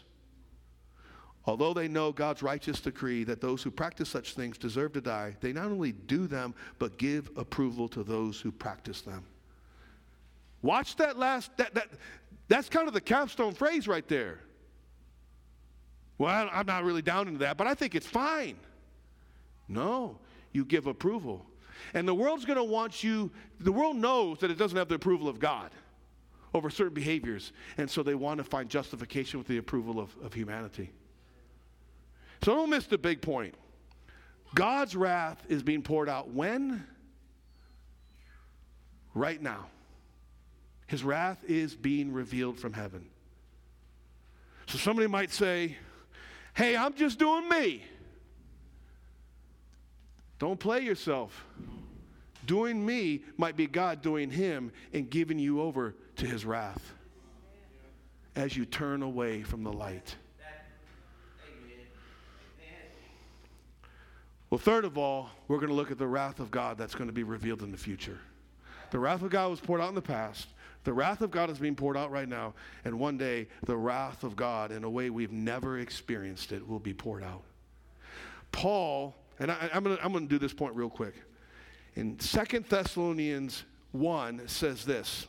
Although 1.45 1.73
they 1.73 1.87
know 1.87 2.11
God's 2.11 2.43
righteous 2.43 2.79
decree 2.79 3.23
that 3.23 3.41
those 3.41 3.63
who 3.63 3.71
practice 3.71 4.09
such 4.09 4.35
things 4.35 4.57
deserve 4.57 4.93
to 4.93 5.01
die, 5.01 5.35
they 5.41 5.53
not 5.53 5.65
only 5.65 5.91
do 5.91 6.27
them, 6.27 6.53
but 6.77 6.97
give 6.97 7.31
approval 7.35 7.87
to 7.89 8.03
those 8.03 8.39
who 8.39 8.51
practice 8.51 9.01
them. 9.01 9.25
Watch 10.61 10.95
that 10.97 11.17
last, 11.17 11.55
that, 11.57 11.73
that, 11.73 11.87
that's 12.47 12.69
kind 12.69 12.87
of 12.87 12.93
the 12.93 13.01
capstone 13.01 13.53
phrase 13.53 13.87
right 13.87 14.07
there. 14.07 14.39
Well, 16.19 16.49
I'm 16.53 16.67
not 16.67 16.83
really 16.83 17.01
down 17.01 17.27
into 17.27 17.39
that, 17.39 17.57
but 17.57 17.65
I 17.65 17.73
think 17.73 17.95
it's 17.95 18.05
fine. 18.05 18.55
No, 19.67 20.19
you 20.51 20.63
give 20.63 20.85
approval. 20.85 21.47
And 21.95 22.07
the 22.07 22.13
world's 22.13 22.45
going 22.45 22.57
to 22.57 22.63
want 22.63 23.03
you, 23.03 23.31
the 23.59 23.71
world 23.71 23.95
knows 23.95 24.37
that 24.39 24.51
it 24.51 24.59
doesn't 24.59 24.77
have 24.77 24.89
the 24.89 24.95
approval 24.95 25.27
of 25.27 25.39
God 25.39 25.71
over 26.53 26.69
certain 26.69 26.93
behaviors, 26.93 27.53
and 27.77 27.89
so 27.89 28.03
they 28.03 28.13
want 28.13 28.37
to 28.37 28.43
find 28.43 28.69
justification 28.69 29.39
with 29.39 29.47
the 29.47 29.57
approval 29.57 29.99
of, 29.99 30.15
of 30.23 30.33
humanity. 30.33 30.91
So 32.43 32.55
don't 32.55 32.69
miss 32.69 32.87
the 32.87 32.97
big 32.97 33.21
point. 33.21 33.55
God's 34.55 34.95
wrath 34.95 35.43
is 35.47 35.63
being 35.63 35.81
poured 35.81 36.09
out 36.09 36.29
when? 36.29 36.85
Right 39.13 39.41
now. 39.41 39.67
His 40.87 41.03
wrath 41.03 41.43
is 41.47 41.75
being 41.75 42.11
revealed 42.11 42.59
from 42.59 42.73
heaven. 42.73 43.05
So 44.67 44.77
somebody 44.77 45.07
might 45.07 45.31
say, 45.31 45.77
Hey, 46.53 46.75
I'm 46.75 46.93
just 46.95 47.17
doing 47.17 47.47
me. 47.47 47.83
Don't 50.37 50.59
play 50.59 50.81
yourself. 50.81 51.45
Doing 52.45 52.83
me 52.85 53.21
might 53.37 53.55
be 53.55 53.67
God 53.67 54.01
doing 54.01 54.29
him 54.29 54.71
and 54.91 55.09
giving 55.09 55.39
you 55.39 55.61
over 55.61 55.95
to 56.17 56.25
his 56.25 56.43
wrath 56.43 56.93
as 58.35 58.57
you 58.57 58.65
turn 58.65 59.03
away 59.03 59.43
from 59.43 59.63
the 59.63 59.71
light. 59.71 60.15
Well, 64.51 64.59
third 64.59 64.83
of 64.83 64.97
all, 64.97 65.29
we're 65.47 65.59
going 65.59 65.69
to 65.69 65.73
look 65.73 65.91
at 65.91 65.97
the 65.97 66.05
wrath 66.05 66.41
of 66.41 66.51
God 66.51 66.77
that's 66.77 66.93
going 66.93 67.07
to 67.07 67.13
be 67.13 67.23
revealed 67.23 67.63
in 67.63 67.71
the 67.71 67.77
future. 67.77 68.19
The 68.91 68.99
wrath 68.99 69.21
of 69.21 69.29
God 69.29 69.49
was 69.49 69.61
poured 69.61 69.79
out 69.79 69.87
in 69.87 69.95
the 69.95 70.01
past. 70.01 70.49
The 70.83 70.91
wrath 70.91 71.21
of 71.21 71.31
God 71.31 71.49
is 71.49 71.57
being 71.57 71.75
poured 71.75 71.95
out 71.95 72.11
right 72.11 72.27
now. 72.27 72.53
And 72.83 72.99
one 72.99 73.17
day, 73.17 73.47
the 73.65 73.77
wrath 73.77 74.25
of 74.25 74.35
God, 74.35 74.73
in 74.73 74.83
a 74.83 74.89
way 74.89 75.09
we've 75.09 75.31
never 75.31 75.79
experienced 75.79 76.51
it, 76.51 76.67
will 76.67 76.79
be 76.79 76.93
poured 76.93 77.23
out. 77.23 77.43
Paul, 78.51 79.15
and 79.39 79.49
I, 79.49 79.69
am 79.71 79.83
going 79.85 80.27
to 80.27 80.27
do 80.27 80.37
this 80.37 80.53
point 80.53 80.75
real 80.75 80.89
quick. 80.89 81.15
In 81.95 82.19
Second 82.19 82.65
Thessalonians 82.65 83.63
1 83.93 84.49
says 84.49 84.83
this. 84.83 85.27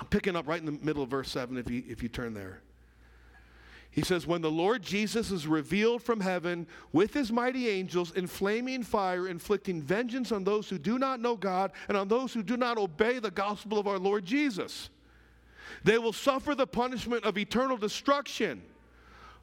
I'm 0.00 0.06
picking 0.06 0.34
up 0.34 0.48
right 0.48 0.58
in 0.58 0.66
the 0.66 0.72
middle 0.72 1.04
of 1.04 1.10
verse 1.10 1.30
7 1.30 1.56
if 1.58 1.70
you, 1.70 1.84
if 1.86 2.02
you 2.02 2.08
turn 2.08 2.34
there. 2.34 2.60
He 3.92 4.00
says, 4.00 4.26
When 4.26 4.40
the 4.40 4.50
Lord 4.50 4.82
Jesus 4.82 5.30
is 5.30 5.46
revealed 5.46 6.02
from 6.02 6.20
heaven 6.20 6.66
with 6.92 7.12
his 7.12 7.30
mighty 7.30 7.68
angels 7.68 8.10
in 8.12 8.26
flaming 8.26 8.82
fire, 8.82 9.28
inflicting 9.28 9.82
vengeance 9.82 10.32
on 10.32 10.44
those 10.44 10.68
who 10.68 10.78
do 10.78 10.98
not 10.98 11.20
know 11.20 11.36
God 11.36 11.72
and 11.88 11.96
on 11.96 12.08
those 12.08 12.32
who 12.32 12.42
do 12.42 12.56
not 12.56 12.78
obey 12.78 13.18
the 13.18 13.30
gospel 13.30 13.78
of 13.78 13.86
our 13.86 13.98
Lord 13.98 14.24
Jesus, 14.24 14.88
they 15.84 15.98
will 15.98 16.14
suffer 16.14 16.54
the 16.54 16.66
punishment 16.66 17.24
of 17.24 17.36
eternal 17.36 17.76
destruction 17.76 18.62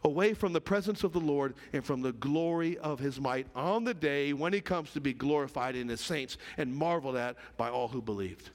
away 0.03 0.33
from 0.33 0.51
the 0.51 0.61
presence 0.61 1.03
of 1.03 1.13
the 1.13 1.19
Lord 1.19 1.53
and 1.71 1.85
from 1.85 2.01
the 2.01 2.13
glory 2.13 2.75
of 2.79 2.97
his 2.97 3.19
might 3.19 3.45
on 3.55 3.83
the 3.83 3.93
day 3.93 4.33
when 4.33 4.51
he 4.51 4.61
comes 4.61 4.91
to 4.93 5.01
be 5.01 5.13
glorified 5.13 5.75
in 5.75 5.89
his 5.89 6.01
saints 6.01 6.37
and 6.57 6.75
marveled 6.75 7.17
at 7.17 7.35
by 7.55 7.69
all 7.69 7.87
who 7.87 8.01
believed. 8.01 8.49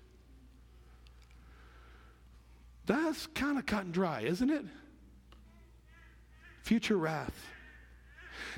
That's 2.86 3.28
kind 3.28 3.58
of 3.58 3.66
cut 3.66 3.84
and 3.84 3.94
dry, 3.94 4.22
isn't 4.22 4.50
it? 4.50 4.64
Future 6.64 6.96
wrath. 6.96 7.46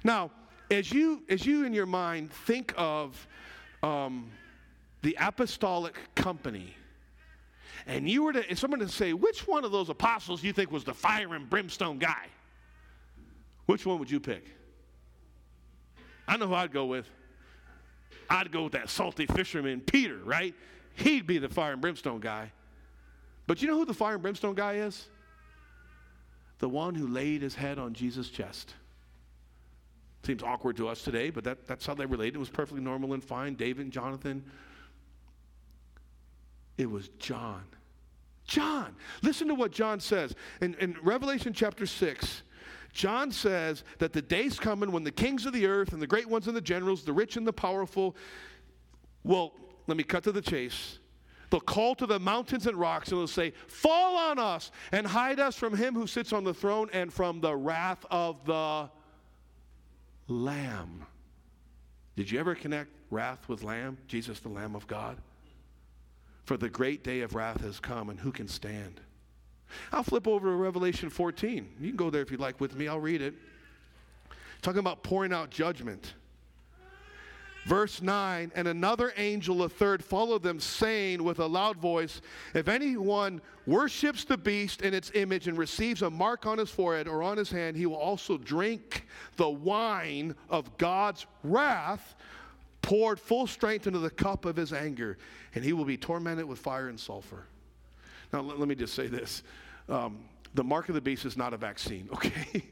Now, 0.05 0.31
as 0.71 0.93
you 0.93 1.25
as 1.29 1.45
you 1.45 1.65
in 1.65 1.73
your 1.73 1.87
mind 1.87 2.33
think 2.33 2.73
of 2.77 3.27
um, 3.83 4.31
the 5.03 5.17
apostolic 5.21 5.99
company, 6.15 6.73
and 7.85 8.09
you 8.09 8.23
were 8.23 8.33
to, 8.33 8.49
if 8.49 8.61
someone 8.61 8.79
to 8.79 8.89
say, 8.89 9.13
which 9.13 9.49
one 9.49 9.65
of 9.65 9.73
those 9.73 9.89
apostles 9.89 10.45
you 10.45 10.53
think 10.53 10.71
was 10.71 10.85
the 10.85 10.95
fire 10.95 11.35
and 11.35 11.51
brimstone 11.51 11.99
guy? 11.99 12.27
Which 13.67 13.85
one 13.85 13.99
would 13.99 14.11
you 14.11 14.21
pick? 14.21 14.47
I 16.29 16.37
know 16.37 16.47
who 16.47 16.55
I'd 16.55 16.73
go 16.73 16.87
with. 16.87 17.09
I'd 18.31 18.53
go 18.53 18.63
with 18.63 18.73
that 18.75 18.89
salty 18.89 19.27
fisherman, 19.27 19.81
Peter, 19.81 20.19
right? 20.19 20.55
He'd 20.95 21.27
be 21.27 21.39
the 21.39 21.49
fire 21.49 21.73
and 21.73 21.81
brimstone 21.81 22.21
guy. 22.21 22.53
But 23.49 23.63
you 23.63 23.67
know 23.69 23.77
who 23.77 23.85
the 23.85 23.95
fire 23.95 24.15
and 24.15 24.23
brimstone 24.23 24.55
guy 24.55 24.75
is? 24.75 25.09
The 26.59 26.69
one 26.69 26.95
who 26.95 27.07
laid 27.07 27.43
his 27.43 27.55
head 27.55 27.79
on 27.79 27.93
Jesus' 27.93 28.29
chest. 28.29 28.75
Seems 30.23 30.43
awkward 30.43 30.77
to 30.79 30.89
us 30.89 31.03
today, 31.03 31.31
but 31.31 31.45
that, 31.45 31.67
that's 31.67 31.87
how 31.87 31.95
they 31.95 32.07
related. 32.07 32.37
It 32.37 32.39
was 32.39 32.49
perfectly 32.49 32.83
normal 32.83 33.13
and 33.13 33.23
fine. 33.23 33.55
David 33.55 33.85
and 33.85 33.93
Jonathan. 33.93 34.45
It 36.77 36.91
was 36.91 37.09
John. 37.19 37.63
John. 38.47 38.97
Listen 39.23 39.49
to 39.49 39.55
what 39.55 39.73
John 39.73 40.01
says. 40.01 40.35
In, 40.61 40.75
in 40.75 40.97
Revelation 41.03 41.53
chapter 41.53 41.87
6, 41.87 42.43
John 42.93 43.31
says 43.31 43.85
that 43.99 44.13
the 44.13 44.23
day's 44.23 44.59
coming 44.59 44.91
when 44.91 45.05
the 45.05 45.13
kings 45.13 45.47
of 45.47 45.53
the 45.53 45.67
earth 45.67 45.93
and 45.93 46.01
the 46.01 46.07
great 46.07 46.29
ones 46.29 46.47
and 46.49 46.57
the 46.57 46.61
generals, 46.61 47.05
the 47.05 47.13
rich 47.13 47.37
and 47.37 47.47
the 47.47 47.53
powerful, 47.53 48.17
well, 49.23 49.53
let 49.87 49.97
me 49.97 50.03
cut 50.03 50.25
to 50.25 50.33
the 50.33 50.43
chase. 50.43 50.99
They'll 51.51 51.61
call 51.61 51.95
to 51.97 52.07
the 52.07 52.19
mountains 52.19 52.67
and 52.67 52.77
rocks 52.77 53.11
and 53.11 53.21
they'll 53.21 53.27
say, 53.27 53.53
Fall 53.69 54.17
on 54.17 54.39
us 54.39 54.71
and 54.93 55.07
hide 55.07 55.39
us 55.39 55.57
from 55.57 55.77
him 55.77 55.95
who 55.95 56.07
sits 56.07 56.33
on 56.33 56.45
the 56.45 56.55
throne 56.55 56.89
and 56.93 57.13
from 57.13 57.41
the 57.41 57.55
wrath 57.55 58.05
of 58.11 58.45
the 58.45 58.91
Lamb. 60.29 61.07
Did 62.17 62.31
you 62.31 62.41
ever 62.41 62.55
connect 62.55 62.91
wrath 63.11 63.49
with 63.49 63.63
Lamb? 63.63 63.99
Jesus, 64.09 64.41
the 64.41 64.49
Lamb 64.49 64.75
of 64.75 64.87
God? 64.87 65.19
For 66.45 66.57
the 66.57 66.69
great 66.69 67.05
day 67.05 67.21
of 67.21 67.35
wrath 67.35 67.61
has 67.63 67.81
come, 67.81 68.09
and 68.09 68.19
who 68.19 68.33
can 68.33 68.49
stand? 68.49 69.01
I'll 69.93 70.05
flip 70.05 70.29
over 70.29 70.49
to 70.49 70.55
Revelation 70.55 71.11
14. 71.11 71.69
You 71.81 71.89
can 71.89 71.97
go 71.97 72.09
there 72.09 72.23
if 72.23 72.31
you'd 72.31 72.41
like 72.41 72.61
with 72.61 72.77
me. 72.77 72.89
I'll 72.89 73.01
read 73.01 73.21
it. 73.21 73.35
Talking 74.63 74.79
about 74.79 75.03
pouring 75.03 75.33
out 75.33 75.51
judgment. 75.51 76.15
Verse 77.67 78.01
9, 78.01 78.53
and 78.55 78.69
another 78.69 79.13
angel, 79.17 79.65
a 79.65 79.69
third, 79.69 80.05
followed 80.05 80.45
them, 80.45 80.61
saying 80.61 81.25
with 81.25 81.41
a 81.41 81.47
loud 81.47 81.79
voice, 81.79 82.21
If 82.55 82.69
anyone 82.69 83.41
worships 83.67 84.23
the 84.23 84.37
beast 84.37 84.83
in 84.83 84.95
its 84.95 85.11
image 85.15 85.49
and 85.49 85.59
receives 85.59 86.03
a 86.03 86.09
mark 86.09 86.47
on 86.47 86.59
his 86.59 86.71
forehead 86.71 87.09
or 87.09 87.25
on 87.25 87.37
his 87.37 87.51
hand, 87.51 87.77
he 87.77 87.85
will 87.85 87.97
also 87.97 88.39
drink 88.39 89.05
the 89.35 89.51
wine 89.51 90.37
of 90.49 90.79
God's 90.79 91.27
wrath, 91.43 92.15
poured 92.83 93.19
full 93.19 93.49
strength 93.49 93.89
into 93.89 93.99
the 93.99 94.11
cup 94.11 94.45
of 94.45 94.55
his 94.55 94.73
anger, 94.73 95.19
and 95.57 95.65
he 95.65 95.73
will 95.73 95.85
be 95.85 95.97
tormented 95.97 96.45
with 96.45 96.61
fire 96.61 96.89
and 96.89 97.01
sulfur. 97.01 97.47
Now, 98.33 98.43
let, 98.43 98.61
let 98.61 98.69
me 98.69 98.77
just 98.77 98.95
say 98.95 99.09
this 99.09 99.43
um, 99.89 100.21
the 100.55 100.63
mark 100.63 100.89
of 100.89 100.95
the 100.95 101.01
beast 101.01 101.25
is 101.25 101.37
not 101.37 101.53
a 101.53 101.57
vaccine, 101.57 102.09
okay? 102.15 102.63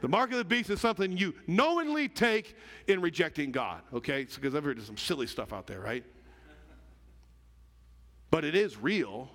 The 0.00 0.08
mark 0.08 0.30
of 0.30 0.38
the 0.38 0.44
beast 0.44 0.70
is 0.70 0.80
something 0.80 1.16
you 1.16 1.34
knowingly 1.46 2.08
take 2.08 2.56
in 2.86 3.00
rejecting 3.00 3.52
God, 3.52 3.82
okay? 3.92 4.24
Because 4.24 4.54
I've 4.54 4.64
heard 4.64 4.80
some 4.82 4.96
silly 4.96 5.26
stuff 5.26 5.52
out 5.52 5.66
there, 5.66 5.80
right? 5.80 6.04
But 8.30 8.44
it 8.44 8.54
is 8.54 8.78
real. 8.78 9.30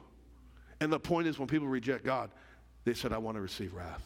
And 0.79 0.91
the 0.91 0.99
point 0.99 1.27
is, 1.27 1.37
when 1.37 1.47
people 1.47 1.67
reject 1.67 2.03
God, 2.03 2.31
they 2.83 2.93
said, 2.93 3.13
I 3.13 3.17
want 3.17 3.35
to 3.35 3.41
receive 3.41 3.73
wrath. 3.73 4.03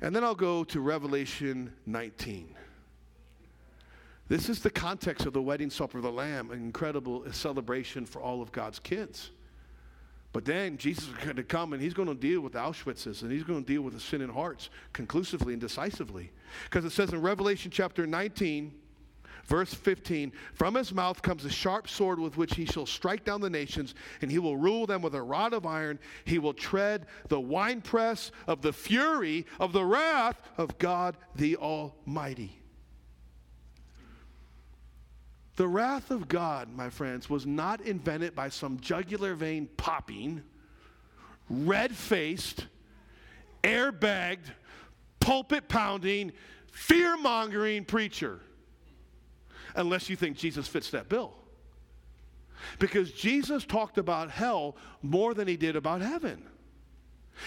And 0.00 0.14
then 0.14 0.24
I'll 0.24 0.34
go 0.34 0.64
to 0.64 0.80
Revelation 0.80 1.72
19. 1.86 2.54
This 4.28 4.48
is 4.48 4.60
the 4.60 4.70
context 4.70 5.26
of 5.26 5.32
the 5.32 5.42
wedding 5.42 5.70
supper 5.70 5.98
of 5.98 6.04
the 6.04 6.12
Lamb, 6.12 6.50
an 6.50 6.58
incredible 6.58 7.24
celebration 7.32 8.06
for 8.06 8.22
all 8.22 8.40
of 8.40 8.52
God's 8.52 8.78
kids. 8.78 9.30
But 10.32 10.44
then 10.44 10.76
Jesus 10.76 11.08
is 11.08 11.14
going 11.24 11.36
to 11.36 11.42
come 11.42 11.72
and 11.72 11.82
he's 11.82 11.94
going 11.94 12.08
to 12.08 12.14
deal 12.14 12.40
with 12.40 12.52
the 12.52 12.60
Auschwitzes 12.60 13.22
and 13.22 13.32
he's 13.32 13.42
going 13.42 13.64
to 13.64 13.72
deal 13.72 13.82
with 13.82 13.94
the 13.94 14.00
sin 14.00 14.20
in 14.20 14.30
hearts 14.30 14.70
conclusively 14.92 15.52
and 15.52 15.60
decisively. 15.60 16.30
Because 16.64 16.84
it 16.84 16.92
says 16.92 17.12
in 17.12 17.20
Revelation 17.20 17.70
chapter 17.70 18.06
19, 18.06 18.72
verse 19.46 19.74
15, 19.74 20.32
from 20.54 20.76
his 20.76 20.94
mouth 20.94 21.20
comes 21.20 21.44
a 21.44 21.50
sharp 21.50 21.88
sword 21.88 22.20
with 22.20 22.36
which 22.36 22.54
he 22.54 22.64
shall 22.64 22.86
strike 22.86 23.24
down 23.24 23.40
the 23.40 23.50
nations, 23.50 23.96
and 24.22 24.30
he 24.30 24.38
will 24.38 24.56
rule 24.56 24.86
them 24.86 25.02
with 25.02 25.16
a 25.16 25.22
rod 25.22 25.52
of 25.52 25.66
iron. 25.66 25.98
He 26.24 26.38
will 26.38 26.54
tread 26.54 27.06
the 27.28 27.40
winepress 27.40 28.30
of 28.46 28.62
the 28.62 28.72
fury 28.72 29.46
of 29.58 29.72
the 29.72 29.84
wrath 29.84 30.40
of 30.56 30.78
God 30.78 31.16
the 31.34 31.56
Almighty. 31.56 32.59
The 35.60 35.68
wrath 35.68 36.10
of 36.10 36.26
God, 36.26 36.74
my 36.74 36.88
friends, 36.88 37.28
was 37.28 37.44
not 37.44 37.82
invented 37.82 38.34
by 38.34 38.48
some 38.48 38.80
jugular 38.80 39.34
vein 39.34 39.68
popping, 39.76 40.42
red 41.50 41.94
faced, 41.94 42.64
airbagged, 43.62 44.52
pulpit 45.20 45.68
pounding, 45.68 46.32
fear 46.72 47.14
mongering 47.18 47.84
preacher. 47.84 48.40
Unless 49.76 50.08
you 50.08 50.16
think 50.16 50.38
Jesus 50.38 50.66
fits 50.66 50.92
that 50.92 51.10
bill. 51.10 51.34
Because 52.78 53.12
Jesus 53.12 53.66
talked 53.66 53.98
about 53.98 54.30
hell 54.30 54.78
more 55.02 55.34
than 55.34 55.46
he 55.46 55.58
did 55.58 55.76
about 55.76 56.00
heaven. 56.00 56.42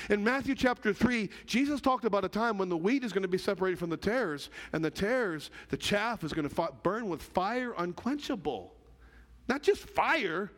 In 0.10 0.24
Matthew 0.24 0.56
chapter 0.56 0.94
3, 0.94 1.30
Jesus 1.46 1.82
talked 1.82 2.06
about 2.06 2.26
a 2.26 2.30
time 2.30 2.58
when 2.58 2.70
the 2.70 2.78
wheat 2.78 3.04
is 3.04 3.14
going 3.14 3.24
to 3.24 3.28
be 3.28 3.38
separated 3.38 3.80
from 3.80 3.90
the 3.90 3.98
tares, 3.98 4.50
and 4.74 4.84
the 4.84 4.92
tares, 4.92 5.52
the 5.70 5.78
chaff, 5.78 6.24
is 6.24 6.34
going 6.34 6.48
to 6.48 6.70
burn 6.84 7.10
with 7.10 7.22
fire 7.22 7.74
unquenchable. 7.78 8.74
Not 9.48 9.62
just 9.62 9.88
fire, 9.90 10.52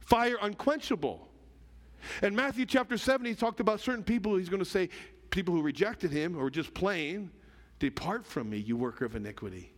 fire 0.00 0.36
unquenchable. 0.40 1.28
In 2.22 2.34
Matthew 2.34 2.66
chapter 2.66 2.96
7, 2.96 3.26
he 3.26 3.34
talked 3.34 3.60
about 3.60 3.80
certain 3.80 4.04
people, 4.04 4.36
he's 4.36 4.48
going 4.48 4.62
to 4.62 4.68
say, 4.68 4.88
people 5.30 5.54
who 5.54 5.62
rejected 5.62 6.10
him 6.10 6.36
or 6.36 6.50
just 6.50 6.72
plain, 6.72 7.30
depart 7.78 8.24
from 8.24 8.48
me, 8.48 8.58
you 8.58 8.76
worker 8.76 9.04
of 9.04 9.16
iniquity. 9.16 9.72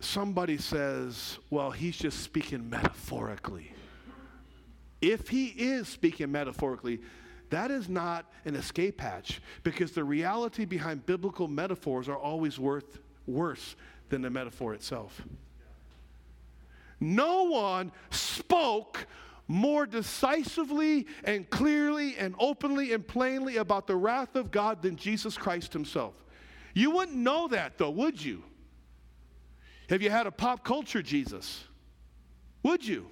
Somebody 0.00 0.58
says, 0.58 1.38
well, 1.50 1.70
he's 1.70 1.96
just 1.96 2.20
speaking 2.20 2.68
metaphorically. 2.68 3.72
If 5.00 5.28
he 5.28 5.46
is 5.46 5.88
speaking 5.88 6.32
metaphorically, 6.32 7.00
that 7.50 7.70
is 7.70 7.88
not 7.88 8.30
an 8.44 8.54
escape 8.54 9.00
hatch 9.00 9.40
because 9.62 9.92
the 9.92 10.04
reality 10.04 10.64
behind 10.64 11.06
biblical 11.06 11.48
metaphors 11.48 12.08
are 12.08 12.18
always 12.18 12.58
worth 12.58 12.98
worse 13.26 13.76
than 14.08 14.22
the 14.22 14.30
metaphor 14.30 14.74
itself. 14.74 15.22
No 17.00 17.44
one 17.44 17.92
spoke 18.10 19.06
more 19.46 19.86
decisively 19.86 21.06
and 21.24 21.48
clearly 21.48 22.16
and 22.16 22.34
openly 22.38 22.92
and 22.92 23.06
plainly 23.06 23.56
about 23.56 23.86
the 23.86 23.96
wrath 23.96 24.36
of 24.36 24.50
God 24.50 24.82
than 24.82 24.96
Jesus 24.96 25.38
Christ 25.38 25.72
himself. 25.72 26.14
You 26.74 26.90
wouldn't 26.90 27.16
know 27.16 27.48
that 27.48 27.78
though, 27.78 27.90
would 27.90 28.22
you? 28.22 28.42
Have 29.88 30.02
you 30.02 30.10
had 30.10 30.26
a 30.26 30.30
pop 30.30 30.64
culture 30.64 31.02
Jesus? 31.02 31.64
Would 32.62 32.86
you? 32.86 33.06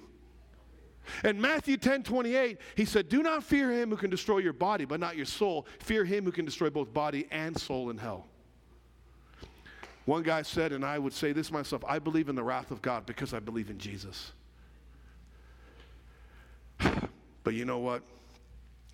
In 1.23 1.39
Matthew 1.39 1.77
10 1.77 2.03
28, 2.03 2.57
he 2.75 2.85
said, 2.85 3.09
Do 3.09 3.23
not 3.23 3.43
fear 3.43 3.71
him 3.71 3.89
who 3.89 3.97
can 3.97 4.09
destroy 4.09 4.39
your 4.39 4.53
body, 4.53 4.85
but 4.85 4.99
not 4.99 5.15
your 5.15 5.25
soul. 5.25 5.65
Fear 5.79 6.05
him 6.05 6.25
who 6.25 6.31
can 6.31 6.45
destroy 6.45 6.69
both 6.69 6.93
body 6.93 7.27
and 7.31 7.57
soul 7.57 7.89
in 7.89 7.97
hell. 7.97 8.27
One 10.05 10.23
guy 10.23 10.41
said, 10.41 10.71
and 10.71 10.85
I 10.85 10.97
would 10.97 11.11
say 11.13 11.33
this 11.33 11.51
myself 11.51 11.83
I 11.87 11.99
believe 11.99 12.29
in 12.29 12.35
the 12.35 12.43
wrath 12.43 12.71
of 12.71 12.81
God 12.81 13.05
because 13.05 13.33
I 13.33 13.39
believe 13.39 13.69
in 13.69 13.77
Jesus. 13.77 14.31
But 17.43 17.53
you 17.53 17.63
know 17.63 17.77
what? 17.77 18.03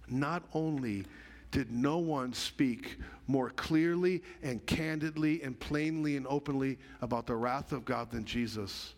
Not 0.08 0.44
only 0.54 1.06
did 1.54 1.72
no 1.72 2.00
one 2.00 2.34
speak 2.34 2.98
more 3.28 3.52
clearly 3.52 4.24
and 4.42 4.66
candidly 4.66 5.42
and 5.44 5.58
plainly 5.60 6.18
and 6.18 6.26
openly 6.28 6.80
about 7.02 7.28
the 7.28 7.36
wrath 7.36 7.72
of 7.72 7.86
God 7.86 8.10
than 8.10 8.26
Jesus. 8.26 8.96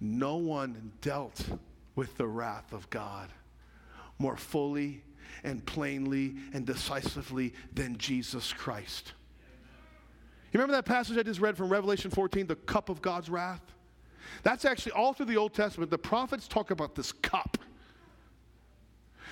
No 0.00 0.36
one 0.36 0.92
dealt 1.00 1.44
with 1.96 2.16
the 2.16 2.26
wrath 2.26 2.72
of 2.72 2.88
God 2.88 3.28
more 4.18 4.36
fully 4.36 5.02
and 5.42 5.66
plainly 5.66 6.36
and 6.54 6.64
decisively 6.64 7.52
than 7.74 7.98
Jesus 7.98 8.52
Christ. 8.52 9.12
You 10.52 10.60
remember 10.60 10.74
that 10.74 10.84
passage 10.84 11.18
I 11.18 11.24
just 11.24 11.40
read 11.40 11.56
from 11.56 11.68
Revelation 11.68 12.12
14, 12.12 12.46
the 12.46 12.54
cup 12.54 12.90
of 12.90 13.02
God's 13.02 13.28
wrath? 13.28 13.62
That's 14.44 14.64
actually 14.64 14.92
all 14.92 15.14
through 15.14 15.26
the 15.26 15.36
Old 15.36 15.52
Testament. 15.52 15.90
The 15.90 15.98
prophets 15.98 16.46
talk 16.46 16.70
about 16.70 16.94
this 16.94 17.10
cup 17.10 17.58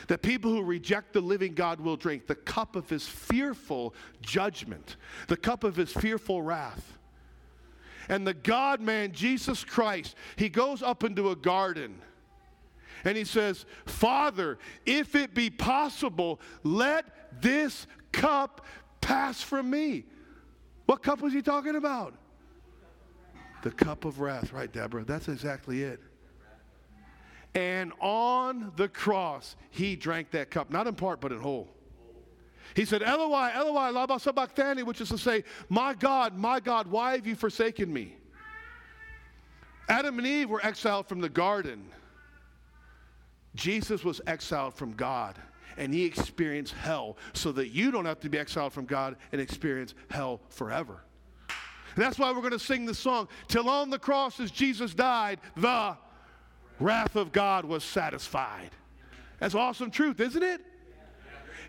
that 0.08 0.22
people 0.22 0.50
who 0.50 0.62
reject 0.62 1.12
the 1.12 1.20
living 1.20 1.54
God 1.54 1.80
will 1.80 1.96
drink 1.96 2.26
the 2.26 2.34
cup 2.34 2.76
of 2.76 2.88
his 2.88 3.06
fearful 3.06 3.94
judgment, 4.22 4.96
the 5.28 5.36
cup 5.36 5.64
of 5.64 5.76
his 5.76 5.92
fearful 5.92 6.42
wrath. 6.42 6.98
And 8.08 8.26
the 8.26 8.34
God 8.34 8.80
man, 8.80 9.12
Jesus 9.12 9.62
Christ, 9.62 10.16
he 10.36 10.48
goes 10.48 10.82
up 10.82 11.04
into 11.04 11.30
a 11.30 11.36
garden 11.36 12.00
and 13.04 13.16
he 13.16 13.24
says, 13.24 13.64
Father, 13.86 14.58
if 14.84 15.14
it 15.14 15.34
be 15.34 15.48
possible, 15.48 16.40
let 16.62 17.40
this 17.40 17.86
cup 18.12 18.66
pass 19.00 19.40
from 19.40 19.70
me. 19.70 20.04
What 20.86 21.02
cup 21.02 21.20
was 21.20 21.32
he 21.32 21.40
talking 21.40 21.76
about? 21.76 22.14
The 23.62 23.70
cup 23.70 24.04
of 24.04 24.20
wrath, 24.20 24.52
right, 24.52 24.70
Deborah? 24.72 25.04
That's 25.04 25.28
exactly 25.28 25.82
it. 25.82 26.00
And 27.54 27.92
on 28.00 28.72
the 28.76 28.88
cross, 28.88 29.56
he 29.70 29.96
drank 29.96 30.30
that 30.30 30.50
cup, 30.50 30.70
not 30.70 30.86
in 30.86 30.94
part, 30.94 31.20
but 31.20 31.32
in 31.32 31.40
whole. 31.40 31.68
He 32.74 32.84
said, 32.84 33.02
Eloi, 33.02 33.50
Eloi, 33.52 33.90
lama 33.90 34.20
sabachthani, 34.20 34.84
which 34.84 35.00
is 35.00 35.08
to 35.08 35.18
say, 35.18 35.44
My 35.68 35.94
God, 35.94 36.36
my 36.36 36.60
God, 36.60 36.86
why 36.86 37.12
have 37.16 37.26
you 37.26 37.34
forsaken 37.34 37.92
me? 37.92 38.16
Adam 39.88 40.18
and 40.18 40.26
Eve 40.26 40.48
were 40.48 40.64
exiled 40.64 41.08
from 41.08 41.20
the 41.20 41.28
garden. 41.28 41.84
Jesus 43.56 44.04
was 44.04 44.20
exiled 44.28 44.74
from 44.74 44.92
God, 44.92 45.36
and 45.76 45.92
he 45.92 46.04
experienced 46.04 46.74
hell 46.74 47.16
so 47.32 47.50
that 47.52 47.70
you 47.70 47.90
don't 47.90 48.04
have 48.04 48.20
to 48.20 48.28
be 48.28 48.38
exiled 48.38 48.72
from 48.72 48.86
God 48.86 49.16
and 49.32 49.40
experience 49.40 49.94
hell 50.08 50.40
forever. 50.48 51.02
And 51.96 52.04
that's 52.04 52.20
why 52.20 52.30
we're 52.30 52.38
going 52.38 52.52
to 52.52 52.58
sing 52.60 52.86
the 52.86 52.94
song, 52.94 53.26
Till 53.48 53.68
on 53.68 53.90
the 53.90 53.98
cross 53.98 54.38
as 54.38 54.52
Jesus 54.52 54.94
died, 54.94 55.40
the 55.56 55.96
wrath 56.80 57.16
of 57.16 57.32
God 57.32 57.64
was 57.64 57.84
satisfied. 57.84 58.70
That's 59.38 59.54
awesome 59.54 59.90
truth, 59.90 60.20
isn't 60.20 60.42
it? 60.42 60.60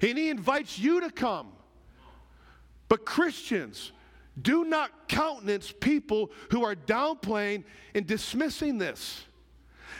And 0.02 0.18
he 0.18 0.30
invites 0.30 0.80
you 0.80 1.02
to 1.02 1.12
come. 1.12 1.52
But 2.90 3.06
Christians, 3.06 3.92
do 4.42 4.66
not 4.66 5.08
countenance 5.08 5.74
people 5.80 6.32
who 6.50 6.64
are 6.64 6.76
downplaying 6.76 7.64
and 7.94 8.08
dismissing 8.08 8.78
this. 8.78 9.24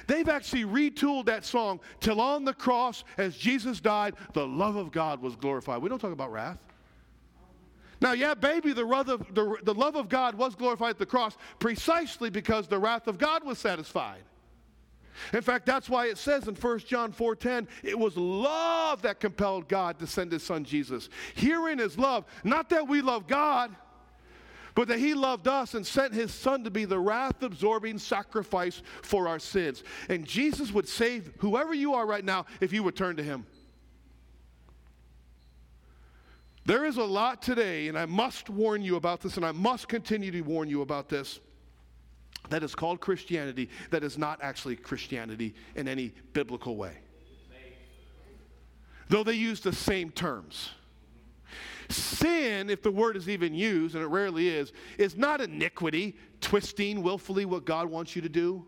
They've 0.08 0.28
actually 0.28 0.66
retooled 0.66 1.26
that 1.26 1.46
song 1.46 1.80
till 2.00 2.20
on 2.20 2.44
the 2.44 2.54
cross, 2.54 3.04
as 3.18 3.38
Jesus 3.38 3.80
died, 3.80 4.16
the 4.34 4.46
love 4.46 4.76
of 4.76 4.92
God 4.92 5.22
was 5.22 5.36
glorified. 5.36 5.82
We 5.82 5.90
don't 5.90 6.00
talk 6.00 6.12
about 6.12 6.32
wrath. 6.32 6.58
Now, 8.02 8.14
yeah, 8.14 8.34
baby, 8.34 8.74
the 8.74 8.84
the, 8.84 9.58
the 9.64 9.74
love 9.74 9.96
of 9.96 10.10
God 10.10 10.34
was 10.36 10.56
glorified 10.56 10.92
at 10.92 10.98
the 10.98 11.06
cross 11.06 11.38
precisely 11.60 12.32
because 12.32 12.68
the 12.68 12.80
wrath 12.80 13.08
of 13.08 13.20
God 13.20 13.46
was 13.46 13.60
satisfied. 13.60 14.24
In 15.34 15.42
fact, 15.42 15.66
that's 15.66 15.90
why 15.90 16.08
it 16.08 16.18
says 16.18 16.48
in 16.48 16.56
1 16.56 16.80
John 16.80 17.12
4:10, 17.12 17.68
it 17.84 17.98
was 17.98 18.18
love 18.18 19.02
that 19.04 19.20
compelled 19.20 19.68
God 19.68 20.00
to 20.00 20.08
send 20.08 20.32
his 20.32 20.44
son 20.44 20.64
Jesus. 20.64 21.10
Herein 21.36 21.80
is 21.80 21.98
love, 21.98 22.26
not 22.44 22.70
that 22.70 22.88
we 22.88 23.02
love 23.02 23.28
God, 23.28 23.76
but 24.76 24.88
that 24.88 25.00
he 25.00 25.14
loved 25.14 25.48
us 25.48 25.74
and 25.74 25.86
sent 25.86 26.14
his 26.14 26.34
son 26.34 26.64
to 26.64 26.72
be 26.72 26.86
the 26.86 27.00
wrath 27.00 27.44
absorbing 27.44 28.00
sacrifice 28.00 28.82
for 29.02 29.28
our 29.28 29.40
sins. 29.40 29.84
And 30.10 30.26
Jesus 30.26 30.72
would 30.72 30.88
save 30.88 31.34
whoever 31.40 31.74
you 31.74 31.94
are 31.94 32.06
right 32.06 32.24
now 32.24 32.46
if 32.62 32.72
you 32.72 32.84
would 32.84 32.96
turn 32.96 33.18
to 33.18 33.24
him. 33.24 33.46
There 36.66 36.86
is 36.86 36.98
a 36.98 37.04
lot 37.04 37.42
today, 37.42 37.88
and 37.88 37.98
I 37.98 38.06
must 38.06 38.50
warn 38.50 38.84
you 38.84 38.96
about 38.96 39.22
this, 39.22 39.36
and 39.36 39.46
I 39.46 39.52
must 39.52 39.88
continue 39.88 40.32
to 40.32 40.42
warn 40.42 40.70
you 40.70 40.82
about 40.82 41.10
this 41.10 41.40
that 42.52 42.64
is 42.64 42.76
called 42.76 43.00
Christianity 43.00 43.70
that 43.90 44.04
is 44.04 44.18
not 44.18 44.40
actually 44.42 44.76
Christianity 44.76 45.56
in 45.76 45.88
any 45.88 46.14
biblical 46.34 46.76
way. 46.76 46.94
Though 49.10 49.24
they 49.24 49.34
use 49.34 49.60
the 49.60 49.74
same 49.74 50.12
terms. 50.12 50.70
Sin, 51.90 52.70
if 52.70 52.82
the 52.82 52.92
word 52.92 53.18
is 53.18 53.28
even 53.28 53.54
used, 53.54 53.96
and 53.96 54.04
it 54.04 54.08
rarely 54.08 54.48
is, 54.48 54.72
is 54.98 55.18
not 55.18 55.42
iniquity, 55.42 56.16
twisting 56.40 57.04
willfully 57.04 57.44
what 57.44 57.66
God 57.66 57.90
wants 57.90 58.16
you 58.16 58.22
to 58.22 58.30
do. 58.30 58.66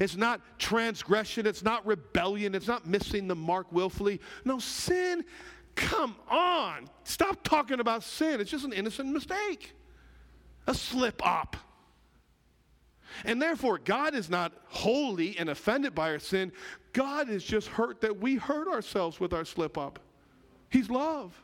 It's 0.00 0.16
not 0.16 0.40
transgression, 0.58 1.46
it's 1.46 1.62
not 1.62 1.84
rebellion, 1.86 2.54
it's 2.54 2.68
not 2.68 2.86
missing 2.86 3.28
the 3.28 3.34
mark 3.34 3.70
willfully. 3.70 4.20
No, 4.44 4.58
sin, 4.58 5.24
come 5.74 6.16
on. 6.30 6.88
Stop 7.04 7.42
talking 7.42 7.80
about 7.80 8.02
sin. 8.02 8.40
It's 8.40 8.50
just 8.50 8.64
an 8.64 8.72
innocent 8.72 9.10
mistake, 9.10 9.74
a 10.66 10.74
slip 10.74 11.20
up. 11.26 11.56
And 13.24 13.40
therefore, 13.40 13.78
God 13.78 14.14
is 14.14 14.30
not 14.30 14.52
holy 14.66 15.36
and 15.38 15.48
offended 15.48 15.94
by 15.94 16.10
our 16.10 16.18
sin. 16.18 16.52
God 16.92 17.28
is 17.28 17.44
just 17.44 17.68
hurt 17.68 18.00
that 18.00 18.20
we 18.20 18.36
hurt 18.36 18.68
ourselves 18.68 19.20
with 19.20 19.32
our 19.32 19.44
slip 19.44 19.76
up. 19.76 19.98
He's 20.70 20.90
love. 20.90 21.40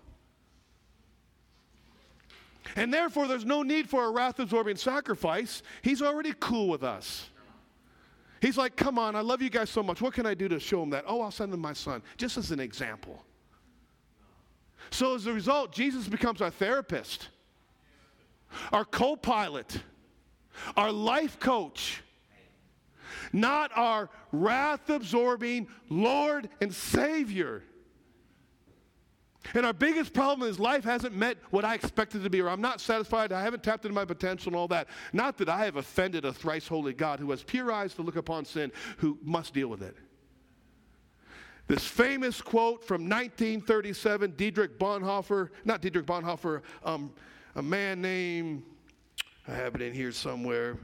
And 2.77 2.93
therefore, 2.93 3.29
there's 3.29 3.45
no 3.45 3.62
need 3.62 3.89
for 3.89 4.05
a 4.05 4.11
wrath 4.11 4.39
absorbing 4.39 4.77
sacrifice. 4.77 5.62
He's 5.83 6.03
already 6.03 6.35
cool 6.41 6.68
with 6.68 6.83
us. 6.83 7.29
He's 8.41 8.59
like, 8.59 8.77
come 8.77 8.99
on, 8.99 9.16
I 9.16 9.20
love 9.20 9.41
you 9.41 9.49
guys 9.49 9.70
so 9.70 9.83
much. 9.83 10.03
What 10.03 10.12
can 10.12 10.27
I 10.27 10.35
do 10.35 10.49
to 10.49 10.61
show 10.61 10.83
him 10.83 10.91
that? 10.91 11.05
Oh, 11.07 11.22
I'll 11.22 11.31
send 11.31 11.53
him 11.55 11.61
my 11.61 11.72
son, 11.72 12.03
just 12.16 12.37
as 12.37 12.51
an 12.51 12.61
example. 12.61 13.25
So 14.91 15.14
as 15.14 15.27
a 15.27 15.33
result, 15.33 15.72
Jesus 15.72 16.09
becomes 16.09 16.43
our 16.43 16.51
therapist, 16.51 17.29
our 18.70 18.85
co 18.85 19.16
pilot 19.16 19.79
our 20.77 20.93
life 20.93 21.39
coach, 21.39 22.03
not 23.33 23.71
our 23.75 24.11
wrath 24.33 24.91
absorbing 24.91 25.69
Lord 25.89 26.49
and 26.61 26.75
Savior. 26.75 27.63
And 29.53 29.67
our 29.67 29.75
biggest 29.75 30.15
problem 30.15 30.49
is 30.49 30.59
life 30.59 30.85
hasn't 30.85 31.15
met 31.15 31.37
what 31.51 31.65
I 31.65 31.75
expected 31.75 32.23
to 32.25 32.31
be, 32.31 32.41
or 32.41 32.49
I'm 32.49 32.63
not 32.63 32.81
satisfied, 32.81 33.31
I 33.31 33.43
haven't 33.43 33.63
tapped 33.63 33.85
into 33.85 33.95
my 33.95 34.05
potential 34.05 34.51
and 34.51 34.57
all 34.57 34.69
that. 34.69 34.89
Not 35.13 35.37
that 35.39 35.49
I 35.49 35.65
have 35.65 35.77
offended 35.77 36.25
a 36.25 36.33
thrice 36.33 36.67
holy 36.67 36.95
God 36.95 37.21
who 37.21 37.31
has 37.31 37.43
pure 37.43 37.71
eyes 37.71 37.95
to 37.95 38.03
look 38.03 38.17
upon 38.17 38.47
sin, 38.47 38.73
who 38.99 39.19
must 39.23 39.53
deal 39.53 39.69
with 39.69 39.83
it. 39.83 39.97
This 41.67 41.85
famous 41.85 42.43
quote 42.43 42.85
from 42.85 43.03
1937, 43.03 44.35
Dietrich 44.37 44.79
Bonhoeffer, 44.79 45.51
not 45.65 45.81
Dietrich 45.81 46.07
Bonhoeffer, 46.07 46.63
um, 46.85 47.13
a 47.55 47.63
man 47.63 48.03
named 48.03 48.63
I 49.47 49.55
have 49.55 49.74
it 49.74 49.82
in 49.82 49.92
here 49.92 50.12
somewhere. 50.12 50.78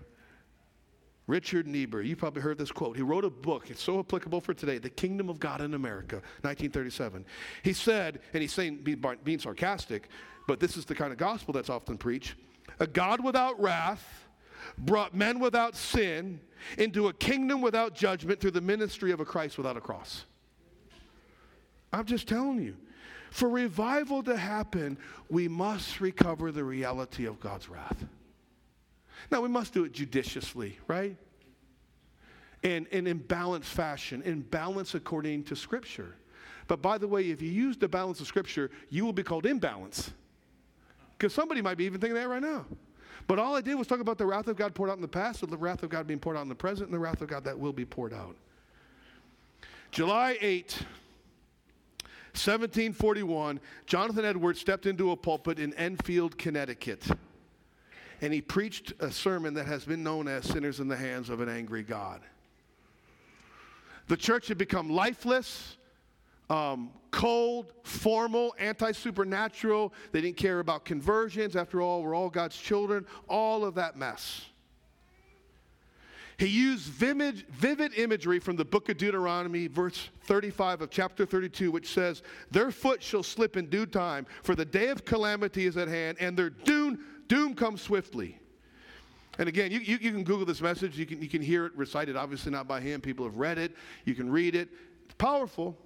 Richard 1.27 1.67
Niebuhr, 1.67 2.03
you 2.03 2.17
probably 2.17 2.43
heard 2.43 2.59
this 2.59 2.73
quote. 2.73 2.97
He 2.97 3.03
wrote 3.03 3.25
a 3.25 3.31
book, 3.31 3.71
it's 3.71 3.83
so 3.83 4.01
applicable 4.01 4.41
for 4.41 4.53
today 4.53 4.79
The 4.79 4.91
Kingdom 4.91 5.29
of 5.29 5.39
God 5.39 5.61
in 5.61 5.75
America, 5.75 6.17
1937. 6.43 7.25
He 7.63 7.73
said, 7.73 8.21
and 8.33 8.43
he's 8.43 8.53
saying, 8.53 8.85
being 9.23 9.39
sarcastic, 9.39 10.09
but 10.49 10.59
this 10.59 10.77
is 10.77 10.85
the 10.85 10.95
kind 10.95 11.13
of 11.13 11.19
gospel 11.19 11.55
that's 11.55 11.71
often 11.71 11.97
preached 11.97 12.35
a 12.79 12.87
God 12.87 13.23
without 13.23 13.61
wrath 13.61 14.27
brought 14.79 15.15
men 15.15 15.39
without 15.39 15.77
sin 15.77 16.41
into 16.79 17.09
a 17.09 17.13
kingdom 17.13 17.61
without 17.61 17.95
judgment 17.95 18.41
through 18.41 18.51
the 18.51 18.61
ministry 18.61 19.13
of 19.13 19.21
a 19.21 19.25
Christ 19.25 19.57
without 19.57 19.77
a 19.77 19.81
cross. 19.81 20.25
I'm 21.93 22.05
just 22.05 22.29
telling 22.29 22.63
you. 22.63 22.77
For 23.31 23.49
revival 23.49 24.23
to 24.25 24.37
happen, 24.37 24.99
we 25.29 25.49
must 25.49 26.01
recover 26.01 26.51
the 26.51 26.65
reality 26.65 27.27
of 27.27 27.39
God's 27.41 27.69
wrath. 27.69 28.05
Now, 29.31 29.41
we 29.41 29.49
must 29.49 29.73
do 29.73 29.85
it 29.85 29.93
judiciously, 29.93 30.79
right? 30.87 31.17
And, 32.63 32.87
and 32.93 33.09
in 33.09 33.19
balanced 33.19 33.71
fashion, 33.71 34.23
in 34.23 34.41
balance 34.43 34.95
according 34.95 35.45
to 35.45 35.57
Scripture. 35.57 36.15
But 36.67 36.83
by 36.83 36.99
the 36.99 37.09
way, 37.09 37.31
if 37.31 37.43
you 37.43 37.51
use 37.51 37.77
the 37.77 37.89
balance 37.89 38.21
of 38.21 38.27
Scripture, 38.27 38.71
you 38.91 39.05
will 39.05 39.13
be 39.13 39.23
called 39.23 39.47
imbalance. 39.47 40.13
Because 41.17 41.35
somebody 41.35 41.63
might 41.63 41.77
be 41.77 41.85
even 41.85 42.01
thinking 42.01 42.15
that 42.15 42.29
right 42.29 42.43
now. 42.43 42.65
But 43.27 43.39
all 43.39 43.55
I 43.55 43.61
did 43.61 43.75
was 43.75 43.87
talk 43.87 44.01
about 44.01 44.19
the 44.19 44.27
wrath 44.27 44.49
of 44.49 44.57
God 44.57 44.75
poured 44.75 44.91
out 44.91 44.97
in 44.97 45.03
the 45.03 45.09
past, 45.09 45.49
the 45.49 45.57
wrath 45.57 45.83
of 45.83 45.91
God 45.91 46.07
being 46.07 46.19
poured 46.19 46.37
out 46.37 46.43
in 46.43 46.49
the 46.49 46.55
present, 46.55 46.89
and 46.89 46.95
the 46.95 46.99
wrath 46.99 47.21
of 47.21 47.29
God 47.29 47.45
that 47.45 47.59
will 47.59 47.73
be 47.73 47.85
poured 47.85 48.13
out. 48.13 48.37
July 49.91 50.39
8, 50.41 50.73
1741, 52.33 53.61
Jonathan 53.87 54.25
Edwards 54.25 54.61
stepped 54.61 54.87
into 54.87 55.11
a 55.11 55.17
pulpit 55.17 55.59
in 55.59 55.75
Enfield, 55.75 56.39
Connecticut 56.39 57.05
and 58.21 58.33
he 58.33 58.41
preached 58.41 58.93
a 59.01 59.11
sermon 59.11 59.55
that 59.55 59.67
has 59.67 59.85
been 59.85 60.03
known 60.03 60.29
as 60.29 60.45
Sinners 60.45 60.81
in 60.81 60.89
the 60.89 60.97
Hands 60.97 61.29
of 61.31 61.41
an 61.41 61.49
Angry 61.49 61.83
God. 61.83 62.21
The 64.09 64.17
church 64.17 64.49
had 64.49 64.59
become 64.59 64.91
lifeless, 64.91 65.77
um, 66.51 66.91
cold, 67.13 67.73
formal, 67.85 68.55
anti 68.59 68.93
supernatural. 68.93 69.95
They 70.13 70.21
didn't 70.21 70.37
care 70.37 70.59
about 70.59 70.85
conversions. 70.85 71.57
After 71.57 71.81
all, 71.81 72.03
we're 72.03 72.15
all 72.15 72.29
God's 72.29 72.57
children. 72.57 73.07
All 73.29 73.65
of 73.65 73.77
that 73.77 73.97
mess. 73.97 74.47
He 76.41 76.47
used 76.47 76.85
vivid, 76.85 77.45
vivid, 77.51 77.93
imagery 77.99 78.39
from 78.39 78.57
the 78.57 78.65
book 78.65 78.89
of 78.89 78.97
Deuteronomy, 78.97 79.67
verse 79.67 80.09
35 80.23 80.81
of 80.81 80.91
chapter 80.91 81.27
32, 81.27 81.71
which 81.71 81.93
says, 81.93 82.23
Their 82.51 82.71
foot 82.71 83.03
shall 83.03 83.23
slip 83.23 83.59
in 83.59 83.67
due 83.67 83.85
time, 83.85 84.27
for 84.43 84.55
the 84.55 84.65
day 84.65 84.89
of 84.89 85.05
calamity 85.05 85.67
is 85.67 85.77
at 85.77 85.87
hand, 85.87 86.17
and 86.19 86.39
their 86.39 86.49
doom, 86.49 86.99
Doom 87.31 87.55
comes 87.55 87.81
swiftly. 87.81 88.37
And 89.39 89.49
again, 89.49 89.71
you, 89.71 89.79
you, 89.79 89.99
you, 90.01 90.11
can 90.11 90.25
Google 90.25 90.45
this 90.45 90.61
message. 90.61 90.99
You 90.99 91.07
can, 91.07 91.23
you 91.23 91.29
can 91.29 91.41
hear 91.41 91.65
it 91.65 91.73
recited, 91.77 92.17
obviously 92.17 92.51
not 92.51 92.67
by 92.67 92.81
him. 92.81 93.01
People 93.01 93.25
have 93.25 93.37
read 93.37 93.57
it. 93.57 93.77
You 94.05 94.17
can 94.17 94.29
read 94.29 94.57
it. 94.57 94.69
It's 95.05 95.15
powerful. 95.15 95.79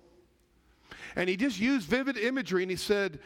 And 1.16 1.28
he 1.28 1.36
just 1.36 1.60
used 1.60 1.86
vivid 1.86 2.16
imagery 2.16 2.62
and 2.62 2.70
he 2.70 2.78
said, 2.78 3.18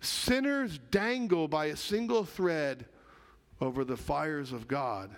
Sinners 0.00 0.78
dangle 0.92 1.48
by 1.48 1.66
a 1.66 1.76
single 1.76 2.22
thread 2.24 2.86
over 3.60 3.84
the 3.84 3.96
fires 3.96 4.52
of 4.52 4.68
God, 4.68 5.10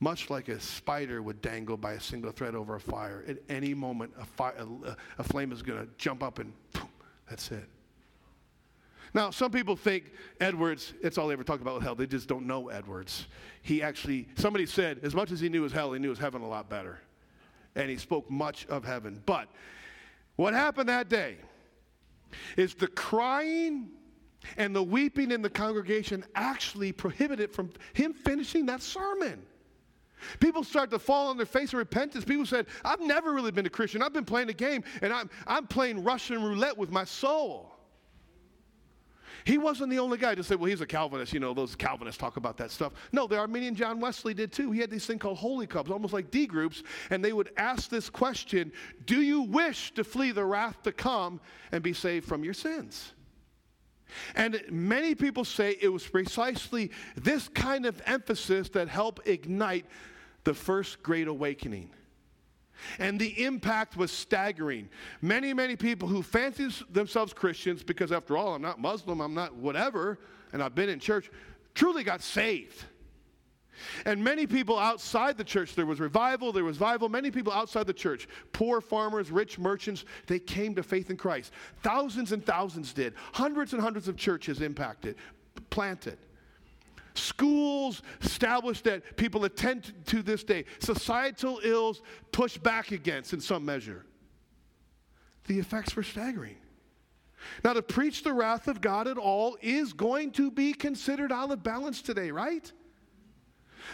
much 0.00 0.28
like 0.28 0.48
a 0.48 0.58
spider 0.58 1.22
would 1.22 1.40
dangle 1.40 1.76
by 1.76 1.92
a 1.92 2.00
single 2.00 2.32
thread 2.32 2.56
over 2.56 2.74
a 2.74 2.80
fire. 2.80 3.24
At 3.28 3.36
any 3.48 3.74
moment, 3.74 4.12
a, 4.18 4.24
fire, 4.24 4.56
a, 4.58 4.96
a 5.18 5.22
flame 5.22 5.52
is 5.52 5.62
going 5.62 5.86
to 5.86 5.88
jump 5.98 6.24
up 6.24 6.40
and 6.40 6.52
poof, 6.72 6.88
that's 7.28 7.52
it. 7.52 7.68
Now, 9.12 9.30
some 9.30 9.50
people 9.50 9.76
think 9.76 10.12
Edwards, 10.40 10.94
it's 11.02 11.18
all 11.18 11.28
they 11.28 11.32
ever 11.32 11.44
talk 11.44 11.60
about 11.60 11.74
with 11.74 11.82
hell. 11.82 11.94
They 11.94 12.06
just 12.06 12.28
don't 12.28 12.46
know 12.46 12.68
Edwards. 12.68 13.26
He 13.62 13.82
actually, 13.82 14.28
somebody 14.36 14.66
said, 14.66 15.00
as 15.02 15.14
much 15.14 15.32
as 15.32 15.40
he 15.40 15.48
knew 15.48 15.62
his 15.62 15.72
hell, 15.72 15.92
he 15.92 15.98
knew 15.98 16.10
his 16.10 16.18
heaven 16.18 16.42
a 16.42 16.48
lot 16.48 16.68
better. 16.68 17.00
And 17.74 17.90
he 17.90 17.96
spoke 17.96 18.30
much 18.30 18.66
of 18.66 18.84
heaven. 18.84 19.22
But 19.26 19.48
what 20.36 20.54
happened 20.54 20.88
that 20.88 21.08
day 21.08 21.36
is 22.56 22.74
the 22.74 22.86
crying 22.86 23.90
and 24.56 24.74
the 24.74 24.82
weeping 24.82 25.32
in 25.32 25.42
the 25.42 25.50
congregation 25.50 26.24
actually 26.34 26.92
prohibited 26.92 27.52
from 27.52 27.70
him 27.92 28.12
finishing 28.12 28.66
that 28.66 28.82
sermon. 28.82 29.42
People 30.38 30.62
start 30.62 30.90
to 30.90 30.98
fall 30.98 31.28
on 31.28 31.36
their 31.36 31.46
face 31.46 31.72
in 31.72 31.78
repentance. 31.78 32.24
People 32.24 32.46
said, 32.46 32.66
I've 32.84 33.00
never 33.00 33.32
really 33.32 33.50
been 33.50 33.66
a 33.66 33.70
Christian. 33.70 34.02
I've 34.02 34.12
been 34.12 34.24
playing 34.24 34.50
a 34.50 34.54
game, 34.54 34.84
and 35.02 35.12
I'm, 35.12 35.30
I'm 35.46 35.66
playing 35.66 36.04
Russian 36.04 36.42
roulette 36.42 36.76
with 36.76 36.90
my 36.90 37.04
soul. 37.04 37.72
He 39.44 39.58
wasn't 39.58 39.90
the 39.90 39.98
only 39.98 40.18
guy 40.18 40.34
to 40.34 40.44
say, 40.44 40.54
well, 40.54 40.70
he's 40.70 40.80
a 40.80 40.86
Calvinist. 40.86 41.32
You 41.32 41.40
know, 41.40 41.54
those 41.54 41.74
Calvinists 41.74 42.18
talk 42.18 42.36
about 42.36 42.56
that 42.58 42.70
stuff. 42.70 42.92
No, 43.12 43.26
the 43.26 43.38
Arminian 43.38 43.74
John 43.74 44.00
Wesley 44.00 44.34
did 44.34 44.52
too. 44.52 44.70
He 44.72 44.80
had 44.80 44.90
these 44.90 45.06
thing 45.06 45.18
called 45.18 45.38
holy 45.38 45.66
clubs, 45.66 45.90
almost 45.90 46.12
like 46.12 46.30
D 46.30 46.46
groups, 46.46 46.82
and 47.10 47.24
they 47.24 47.32
would 47.32 47.50
ask 47.56 47.88
this 47.88 48.10
question 48.10 48.72
Do 49.04 49.20
you 49.20 49.42
wish 49.42 49.92
to 49.94 50.04
flee 50.04 50.32
the 50.32 50.44
wrath 50.44 50.82
to 50.82 50.92
come 50.92 51.40
and 51.72 51.82
be 51.82 51.92
saved 51.92 52.26
from 52.26 52.44
your 52.44 52.54
sins? 52.54 53.12
And 54.34 54.60
many 54.70 55.14
people 55.14 55.44
say 55.44 55.76
it 55.80 55.88
was 55.88 56.06
precisely 56.06 56.90
this 57.16 57.48
kind 57.48 57.86
of 57.86 58.02
emphasis 58.06 58.68
that 58.70 58.88
helped 58.88 59.26
ignite 59.28 59.86
the 60.44 60.54
first 60.54 61.02
great 61.02 61.28
awakening. 61.28 61.90
And 62.98 63.20
the 63.20 63.44
impact 63.44 63.96
was 63.96 64.10
staggering. 64.10 64.88
Many, 65.20 65.52
many 65.54 65.76
people 65.76 66.08
who 66.08 66.22
fancy 66.22 66.68
themselves 66.90 67.32
Christians, 67.32 67.82
because 67.82 68.12
after 68.12 68.36
all, 68.36 68.54
I'm 68.54 68.62
not 68.62 68.80
Muslim, 68.80 69.20
I'm 69.20 69.34
not 69.34 69.54
whatever, 69.54 70.18
and 70.52 70.62
I've 70.62 70.74
been 70.74 70.88
in 70.88 71.00
church, 71.00 71.30
truly 71.74 72.04
got 72.04 72.22
saved. 72.22 72.84
And 74.04 74.22
many 74.22 74.46
people 74.46 74.78
outside 74.78 75.38
the 75.38 75.44
church, 75.44 75.74
there 75.74 75.86
was 75.86 76.00
revival, 76.00 76.52
there 76.52 76.64
was 76.64 76.76
revival. 76.76 77.08
Many 77.08 77.30
people 77.30 77.52
outside 77.52 77.86
the 77.86 77.94
church, 77.94 78.28
poor 78.52 78.80
farmers, 78.80 79.30
rich 79.30 79.58
merchants, 79.58 80.04
they 80.26 80.38
came 80.38 80.74
to 80.74 80.82
faith 80.82 81.08
in 81.08 81.16
Christ. 81.16 81.52
Thousands 81.82 82.32
and 82.32 82.44
thousands 82.44 82.92
did. 82.92 83.14
Hundreds 83.32 83.72
and 83.72 83.80
hundreds 83.80 84.06
of 84.08 84.16
churches 84.16 84.60
impacted, 84.60 85.16
planted 85.70 86.18
schools 87.14 88.02
established 88.22 88.84
that 88.84 89.16
people 89.16 89.44
attend 89.44 89.92
to 90.06 90.22
this 90.22 90.44
day, 90.44 90.64
societal 90.78 91.60
ills 91.62 92.02
pushed 92.32 92.62
back 92.62 92.92
against 92.92 93.32
in 93.32 93.40
some 93.40 93.64
measure. 93.64 94.06
The 95.46 95.58
effects 95.58 95.96
were 95.96 96.02
staggering. 96.02 96.56
Now, 97.64 97.72
to 97.72 97.82
preach 97.82 98.22
the 98.22 98.32
wrath 98.32 98.68
of 98.68 98.80
God 98.80 99.08
at 99.08 99.16
all 99.16 99.56
is 99.62 99.92
going 99.92 100.32
to 100.32 100.50
be 100.50 100.72
considered 100.72 101.32
out 101.32 101.50
of 101.50 101.62
balance 101.62 102.02
today, 102.02 102.30
right? 102.30 102.70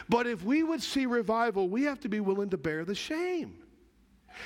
But 0.09 0.27
if 0.27 0.45
we 0.45 0.62
would 0.62 0.83
see 0.83 1.07
revival, 1.07 1.69
we 1.69 1.85
have 1.85 2.01
to 2.01 2.09
be 2.09 2.21
willing 2.21 2.51
to 2.51 2.59
bear 2.59 2.85
the 2.85 2.95
shame 2.95 3.62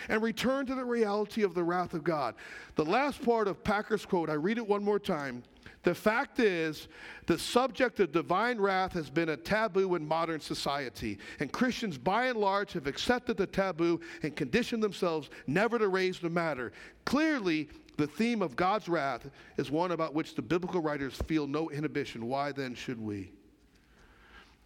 and 0.08 0.22
return 0.22 0.66
to 0.66 0.74
the 0.74 0.84
reality 0.84 1.42
of 1.42 1.54
the 1.54 1.64
wrath 1.64 1.94
of 1.94 2.04
God. 2.04 2.34
The 2.76 2.84
last 2.84 3.22
part 3.22 3.48
of 3.48 3.64
Packer's 3.64 4.06
quote, 4.06 4.30
I 4.30 4.34
read 4.34 4.58
it 4.58 4.66
one 4.66 4.84
more 4.84 4.98
time. 4.98 5.42
The 5.82 5.94
fact 5.94 6.40
is, 6.40 6.88
the 7.26 7.38
subject 7.38 8.00
of 8.00 8.12
divine 8.12 8.58
wrath 8.58 8.92
has 8.92 9.08
been 9.08 9.30
a 9.30 9.36
taboo 9.36 9.94
in 9.94 10.06
modern 10.06 10.40
society, 10.40 11.18
and 11.38 11.50
Christians 11.50 11.96
by 11.96 12.26
and 12.26 12.38
large 12.38 12.72
have 12.74 12.86
accepted 12.86 13.36
the 13.36 13.46
taboo 13.46 14.00
and 14.22 14.36
conditioned 14.36 14.82
themselves 14.82 15.30
never 15.46 15.78
to 15.78 15.88
raise 15.88 16.18
the 16.18 16.28
matter. 16.28 16.72
Clearly, 17.04 17.68
the 17.96 18.06
theme 18.06 18.42
of 18.42 18.56
God's 18.56 18.88
wrath 18.88 19.28
is 19.56 19.70
one 19.70 19.92
about 19.92 20.14
which 20.14 20.34
the 20.34 20.42
biblical 20.42 20.80
writers 20.80 21.14
feel 21.26 21.46
no 21.46 21.70
inhibition. 21.70 22.26
Why 22.26 22.52
then 22.52 22.74
should 22.74 23.00
we? 23.00 23.30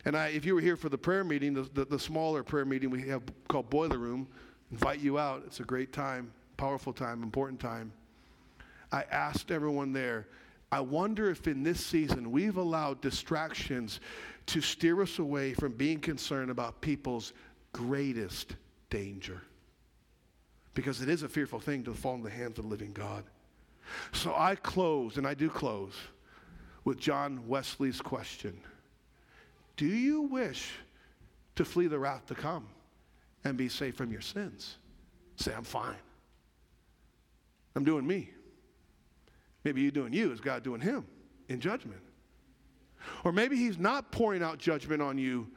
And 0.05 0.17
I, 0.17 0.29
if 0.29 0.45
you 0.45 0.55
were 0.55 0.61
here 0.61 0.77
for 0.77 0.89
the 0.89 0.99
prayer 0.99 1.25
meeting, 1.25 1.55
the, 1.55 1.69
the, 1.75 1.85
the 1.85 1.99
smaller 1.99 2.43
prayer 2.43 2.65
meeting 2.65 2.91
we 2.91 3.03
have 3.09 3.23
called 3.49 3.71
Boiler 3.71 3.99
Room, 3.99 4.29
invite 4.71 5.01
you 5.01 5.19
out. 5.19 5.43
It's 5.47 5.61
a 5.61 5.65
great 5.65 5.93
time, 5.93 6.31
powerful 6.57 6.93
time, 6.93 7.23
important 7.23 7.59
time. 7.59 7.93
I 8.93 9.05
asked 9.11 9.51
everyone 9.51 9.93
there, 9.93 10.29
I 10.73 10.81
wonder 10.81 11.31
if 11.31 11.47
in 11.47 11.63
this 11.63 11.85
season 11.85 12.31
we've 12.33 12.57
allowed 12.57 13.01
distractions 13.01 14.01
to 14.47 14.61
steer 14.61 15.01
us 15.03 15.19
away 15.19 15.55
from 15.55 15.73
being 15.73 16.01
concerned 16.01 16.51
about 16.51 16.81
people's 16.81 17.33
greatest 17.73 18.57
danger. 18.91 19.43
Because 20.75 21.01
it 21.01 21.09
is 21.09 21.23
a 21.23 21.29
fearful 21.29 21.61
thing 21.61 21.85
to 21.85 21.95
fall 21.95 22.15
in 22.15 22.23
the 22.23 22.31
hands 22.31 22.59
of 22.59 22.65
the 22.65 22.71
living 22.71 22.93
God. 22.93 23.25
So 24.13 24.35
I 24.37 24.55
close, 24.57 25.19
and 25.19 25.27
I 25.27 25.35
do 25.35 25.49
close, 25.49 25.95
with 26.85 26.99
John 26.99 27.47
Wesley's 27.47 28.01
question 28.01 28.59
Do 29.77 29.87
you 29.87 30.23
wish 30.23 30.73
to 31.57 31.65
flee 31.65 31.87
the 31.87 31.99
wrath 31.99 32.27
to 32.27 32.35
come 32.35 32.67
and 33.45 33.57
be 33.57 33.69
saved 33.69 33.97
from 33.97 34.11
your 34.11 34.21
sins? 34.21 34.77
Say, 35.37 35.53
I'm 35.55 35.65
fine. 35.65 35.97
I'm 37.77 37.85
doing 37.85 38.07
me. 38.07 38.31
Maybe 39.65 39.81
you 39.81 39.91
doing 39.91 40.13
you, 40.13 40.31
is 40.33 40.41
God 40.41 40.63
doing 40.63 40.81
him 40.81 41.07
in 41.49 41.61
judgment? 41.61 42.01
Or 43.25 43.33
maybe 43.33 43.57
he's 43.57 43.79
not 43.79 44.13
pouring 44.13 44.43
out 44.43 44.59
judgment 44.59 45.03
on 45.03 45.19
you 45.19 45.49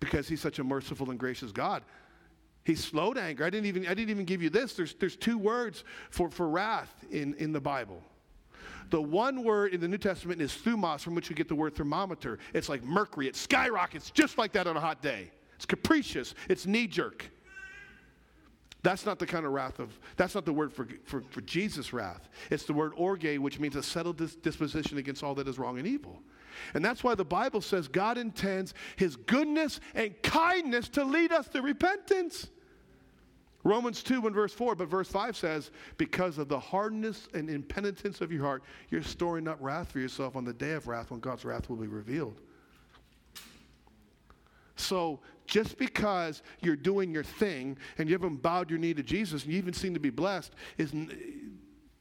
because 0.00 0.28
he's 0.28 0.40
such 0.40 0.58
a 0.58 0.64
merciful 0.64 1.10
and 1.10 1.18
gracious 1.18 1.52
God. 1.52 1.82
He's 2.64 2.82
slow 2.82 3.12
to 3.12 3.20
anger. 3.20 3.44
I 3.44 3.50
didn't 3.50 3.66
even, 3.66 3.86
I 3.86 3.94
didn't 3.94 4.10
even 4.10 4.24
give 4.24 4.42
you 4.42 4.50
this. 4.50 4.74
There's, 4.74 4.94
there's 4.94 5.16
two 5.16 5.38
words 5.38 5.84
for, 6.10 6.30
for 6.30 6.48
wrath 6.48 6.92
in, 7.10 7.34
in 7.34 7.52
the 7.52 7.60
Bible. 7.60 8.02
The 8.90 9.00
one 9.00 9.42
word 9.42 9.74
in 9.74 9.80
the 9.80 9.88
New 9.88 9.98
Testament 9.98 10.40
is 10.40 10.52
thumos, 10.52 11.00
from 11.00 11.14
which 11.14 11.28
we 11.28 11.34
get 11.34 11.48
the 11.48 11.54
word 11.54 11.74
thermometer. 11.74 12.38
It's 12.52 12.68
like 12.68 12.84
mercury, 12.84 13.26
it 13.26 13.36
skyrockets 13.36 14.10
just 14.10 14.38
like 14.38 14.52
that 14.52 14.66
on 14.66 14.76
a 14.76 14.80
hot 14.80 15.02
day. 15.02 15.30
It's 15.56 15.66
capricious, 15.66 16.34
it's 16.48 16.66
knee 16.66 16.86
jerk. 16.86 17.30
That's 18.82 19.06
not 19.06 19.18
the 19.18 19.26
kind 19.26 19.46
of 19.46 19.52
wrath 19.52 19.78
of, 19.78 19.96
that's 20.16 20.34
not 20.34 20.44
the 20.44 20.52
word 20.52 20.72
for, 20.72 20.88
for, 21.04 21.22
for 21.30 21.40
Jesus' 21.42 21.92
wrath. 21.92 22.28
It's 22.50 22.64
the 22.64 22.72
word 22.72 22.92
orge, 22.96 23.38
which 23.38 23.60
means 23.60 23.76
a 23.76 23.82
settled 23.82 24.16
dis- 24.16 24.34
disposition 24.34 24.98
against 24.98 25.22
all 25.22 25.34
that 25.36 25.46
is 25.46 25.58
wrong 25.58 25.78
and 25.78 25.86
evil. 25.86 26.20
And 26.74 26.84
that's 26.84 27.04
why 27.04 27.14
the 27.14 27.24
Bible 27.24 27.60
says 27.60 27.88
God 27.88 28.18
intends 28.18 28.74
his 28.96 29.16
goodness 29.16 29.80
and 29.94 30.20
kindness 30.22 30.88
to 30.90 31.04
lead 31.04 31.32
us 31.32 31.48
to 31.48 31.62
repentance. 31.62 32.48
Romans 33.64 34.02
2 34.02 34.26
and 34.26 34.34
verse 34.34 34.52
4, 34.52 34.74
but 34.74 34.88
verse 34.88 35.08
5 35.08 35.36
says, 35.36 35.70
Because 35.96 36.38
of 36.38 36.48
the 36.48 36.58
hardness 36.58 37.28
and 37.32 37.48
impenitence 37.48 38.20
of 38.20 38.32
your 38.32 38.42
heart, 38.42 38.64
you're 38.90 39.02
storing 39.04 39.46
up 39.46 39.58
wrath 39.60 39.92
for 39.92 40.00
yourself 40.00 40.34
on 40.34 40.44
the 40.44 40.52
day 40.52 40.72
of 40.72 40.88
wrath 40.88 41.12
when 41.12 41.20
God's 41.20 41.44
wrath 41.44 41.70
will 41.70 41.76
be 41.76 41.86
revealed. 41.86 42.40
So 44.74 45.20
just 45.52 45.76
because 45.76 46.42
you're 46.62 46.76
doing 46.76 47.12
your 47.12 47.22
thing 47.22 47.76
and 47.98 48.08
you 48.08 48.14
haven't 48.14 48.40
bowed 48.40 48.70
your 48.70 48.78
knee 48.78 48.94
to 48.94 49.02
Jesus 49.02 49.44
and 49.44 49.52
you 49.52 49.58
even 49.58 49.74
seem 49.74 49.92
to 49.92 50.00
be 50.00 50.08
blessed, 50.08 50.50
is 50.78 50.94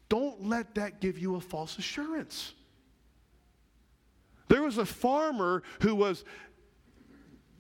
don't 0.08 0.48
let 0.48 0.74
that 0.76 1.02
give 1.02 1.20
you 1.20 1.36
a 1.36 1.42
false 1.42 1.78
assurance. 1.78 2.54
There 4.48 4.62
was 4.62 4.78
a 4.78 4.86
farmer 4.86 5.64
who 5.82 5.96
was 5.96 6.24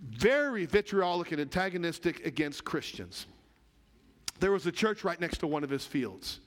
very 0.01 0.65
vitriolic 0.65 1.33
and 1.33 1.41
antagonistic 1.41 2.25
against 2.25 2.63
Christians. 2.63 3.25
There 4.39 4.53
was 4.53 4.65
a 4.67 4.71
church 4.71 5.03
right 5.03 5.19
next 5.19 5.39
to 5.39 5.47
one 5.47 5.65
of 5.65 5.69
his 5.69 5.85
fields. 5.85 6.39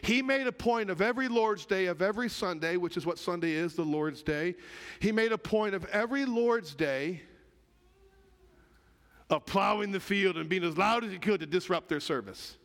He 0.00 0.22
made 0.22 0.46
a 0.46 0.52
point 0.52 0.88
of 0.88 1.02
every 1.02 1.28
Lord's 1.28 1.66
Day, 1.66 1.84
of 1.84 2.00
every 2.00 2.30
Sunday, 2.30 2.78
which 2.78 2.96
is 2.96 3.04
what 3.04 3.18
Sunday 3.18 3.52
is, 3.52 3.74
the 3.74 3.82
Lord's 3.82 4.22
Day. 4.22 4.54
He 5.00 5.12
made 5.12 5.32
a 5.32 5.38
point 5.38 5.74
of 5.74 5.84
every 5.92 6.24
Lord's 6.24 6.74
Day 6.74 7.20
of 9.30 9.46
plowing 9.46 9.92
the 9.92 10.00
field 10.00 10.36
and 10.36 10.48
being 10.48 10.64
as 10.64 10.76
loud 10.76 11.04
as 11.04 11.12
he 11.12 11.18
could 11.18 11.40
to 11.40 11.46
disrupt 11.46 11.88
their 11.88 12.00
service. 12.00 12.58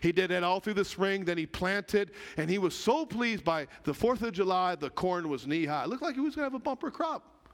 He 0.00 0.12
did 0.12 0.30
that 0.30 0.42
all 0.42 0.60
through 0.60 0.74
the 0.74 0.84
spring. 0.84 1.24
Then 1.24 1.38
he 1.38 1.46
planted, 1.46 2.12
and 2.36 2.48
he 2.48 2.58
was 2.58 2.74
so 2.74 3.04
pleased 3.04 3.44
by 3.44 3.66
the 3.84 3.92
4th 3.92 4.22
of 4.22 4.32
July, 4.32 4.74
the 4.74 4.90
corn 4.90 5.28
was 5.28 5.46
knee 5.46 5.66
high. 5.66 5.84
It 5.84 5.88
looked 5.88 6.02
like 6.02 6.14
he 6.14 6.20
was 6.20 6.34
going 6.34 6.48
to 6.48 6.52
have 6.52 6.60
a 6.60 6.64
bumper 6.64 6.90
crop. 6.90 7.50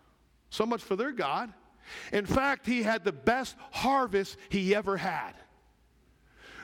So 0.50 0.66
much 0.66 0.82
for 0.82 0.96
their 0.96 1.12
God. 1.12 1.53
In 2.12 2.26
fact, 2.26 2.66
he 2.66 2.82
had 2.82 3.05
the 3.05 3.12
best 3.12 3.57
harvest 3.72 4.36
he 4.50 4.74
ever 4.74 4.96
had. 4.96 5.32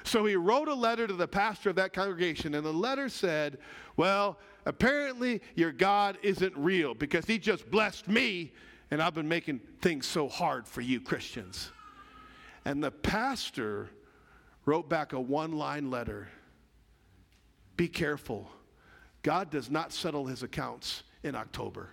So 0.05 0.24
he 0.24 0.36
wrote 0.36 0.68
a 0.68 0.74
letter 0.74 1.07
to 1.07 1.12
the 1.12 1.28
pastor 1.28 1.70
of 1.70 1.76
that 1.76 1.93
congregation, 1.93 2.55
and 2.55 2.64
the 2.64 2.72
letter 2.72 3.09
said, 3.09 3.59
Well, 3.97 4.39
apparently 4.64 5.43
your 5.55 5.72
God 5.72 6.18
isn't 6.22 6.57
real 6.57 6.95
because 6.95 7.26
he 7.26 7.39
just 7.39 7.70
blessed 7.70 8.09
me, 8.09 8.53
and 8.91 9.03
I've 9.03 9.14
been 9.14 9.28
making 9.28 9.61
things 9.80 10.07
so 10.07 10.28
hard 10.28 10.66
for 10.66 10.80
you 10.80 11.01
Christians. 11.01 11.72
And 12.69 12.85
the 12.85 12.91
pastor 12.91 13.89
wrote 14.66 14.91
back 14.91 15.14
a 15.14 15.21
one 15.21 15.53
line 15.53 15.91
letter 15.91 16.29
be 17.79 17.89
careful. 17.89 18.51
God 19.23 19.49
does 19.49 19.71
not 19.71 19.91
settle 19.91 20.27
his 20.27 20.43
accounts 20.43 21.03
in 21.23 21.35
October. 21.35 21.89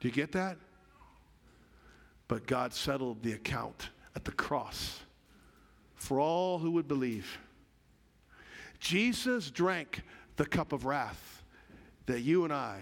Do 0.00 0.08
you 0.08 0.10
get 0.10 0.32
that? 0.32 0.56
But 2.28 2.46
God 2.46 2.72
settled 2.72 3.22
the 3.22 3.32
account 3.32 3.90
at 4.16 4.24
the 4.24 4.32
cross 4.32 5.00
for 5.96 6.18
all 6.18 6.60
who 6.60 6.70
would 6.70 6.88
believe. 6.88 7.38
Jesus 8.80 9.50
drank 9.50 10.00
the 10.36 10.46
cup 10.46 10.72
of 10.72 10.86
wrath 10.86 11.42
that 12.06 12.22
you 12.22 12.44
and 12.44 12.54
I 12.54 12.80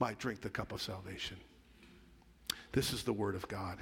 might 0.00 0.18
drink 0.18 0.40
the 0.40 0.50
cup 0.50 0.72
of 0.72 0.82
salvation. 0.82 1.36
This 2.78 2.92
is 2.92 3.02
the 3.02 3.12
word 3.12 3.34
of 3.34 3.48
God. 3.48 3.76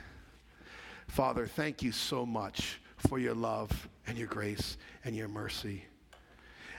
Father, 1.07 1.47
thank 1.47 1.83
you 1.83 1.93
so 1.93 2.25
much 2.25 2.81
for 2.97 3.19
your 3.19 3.35
love 3.35 3.91
and 4.07 4.17
your 4.17 4.27
grace 4.27 4.79
and 5.05 5.15
your 5.15 5.29
mercy. 5.29 5.85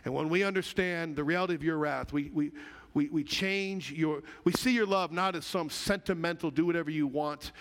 And 0.03 0.15
when 0.15 0.27
we 0.27 0.41
understand 0.41 1.15
the 1.15 1.23
reality 1.23 1.53
of 1.53 1.63
your 1.63 1.77
wrath, 1.77 2.11
we, 2.11 2.31
we, 2.33 2.53
we, 2.95 3.09
we 3.09 3.23
change 3.23 3.91
your, 3.91 4.23
we 4.45 4.51
see 4.51 4.71
your 4.71 4.87
love 4.87 5.11
not 5.11 5.35
as 5.35 5.45
some 5.45 5.69
sentimental, 5.69 6.49
do 6.49 6.65
whatever 6.65 6.89
you 6.89 7.05
want, 7.05 7.51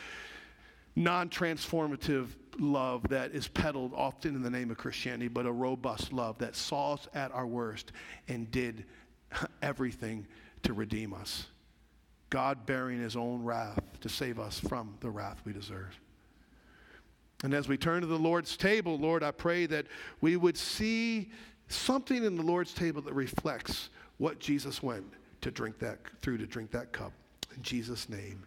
non 0.94 1.28
transformative 1.28 2.28
love 2.58 3.06
that 3.10 3.32
is 3.32 3.48
peddled 3.48 3.92
often 3.94 4.34
in 4.34 4.40
the 4.40 4.48
name 4.48 4.70
of 4.70 4.78
Christianity, 4.78 5.28
but 5.28 5.44
a 5.44 5.52
robust 5.52 6.14
love 6.14 6.38
that 6.38 6.56
saw 6.56 6.94
us 6.94 7.06
at 7.12 7.30
our 7.32 7.46
worst 7.46 7.92
and 8.26 8.50
did 8.50 8.86
everything 9.60 10.26
to 10.62 10.72
redeem 10.72 11.12
us. 11.12 11.46
God 12.30 12.66
bearing 12.66 13.00
his 13.00 13.16
own 13.16 13.44
wrath 13.44 13.80
to 14.00 14.08
save 14.08 14.38
us 14.38 14.58
from 14.58 14.96
the 15.00 15.10
wrath 15.10 15.40
we 15.44 15.52
deserve. 15.52 15.98
And 17.44 17.52
as 17.54 17.68
we 17.68 17.76
turn 17.76 18.00
to 18.00 18.06
the 18.06 18.18
Lord's 18.18 18.56
table, 18.56 18.98
Lord, 18.98 19.22
I 19.22 19.30
pray 19.30 19.66
that 19.66 19.86
we 20.20 20.36
would 20.36 20.56
see 20.56 21.30
something 21.68 22.24
in 22.24 22.36
the 22.36 22.42
Lord's 22.42 22.72
table 22.72 23.02
that 23.02 23.12
reflects 23.12 23.90
what 24.18 24.38
Jesus 24.38 24.82
went 24.82 25.04
to 25.42 25.50
drink 25.50 25.78
that 25.80 25.98
through 26.22 26.38
to 26.38 26.46
drink 26.46 26.70
that 26.70 26.92
cup. 26.92 27.12
In 27.54 27.62
Jesus' 27.62 28.08
name, 28.08 28.42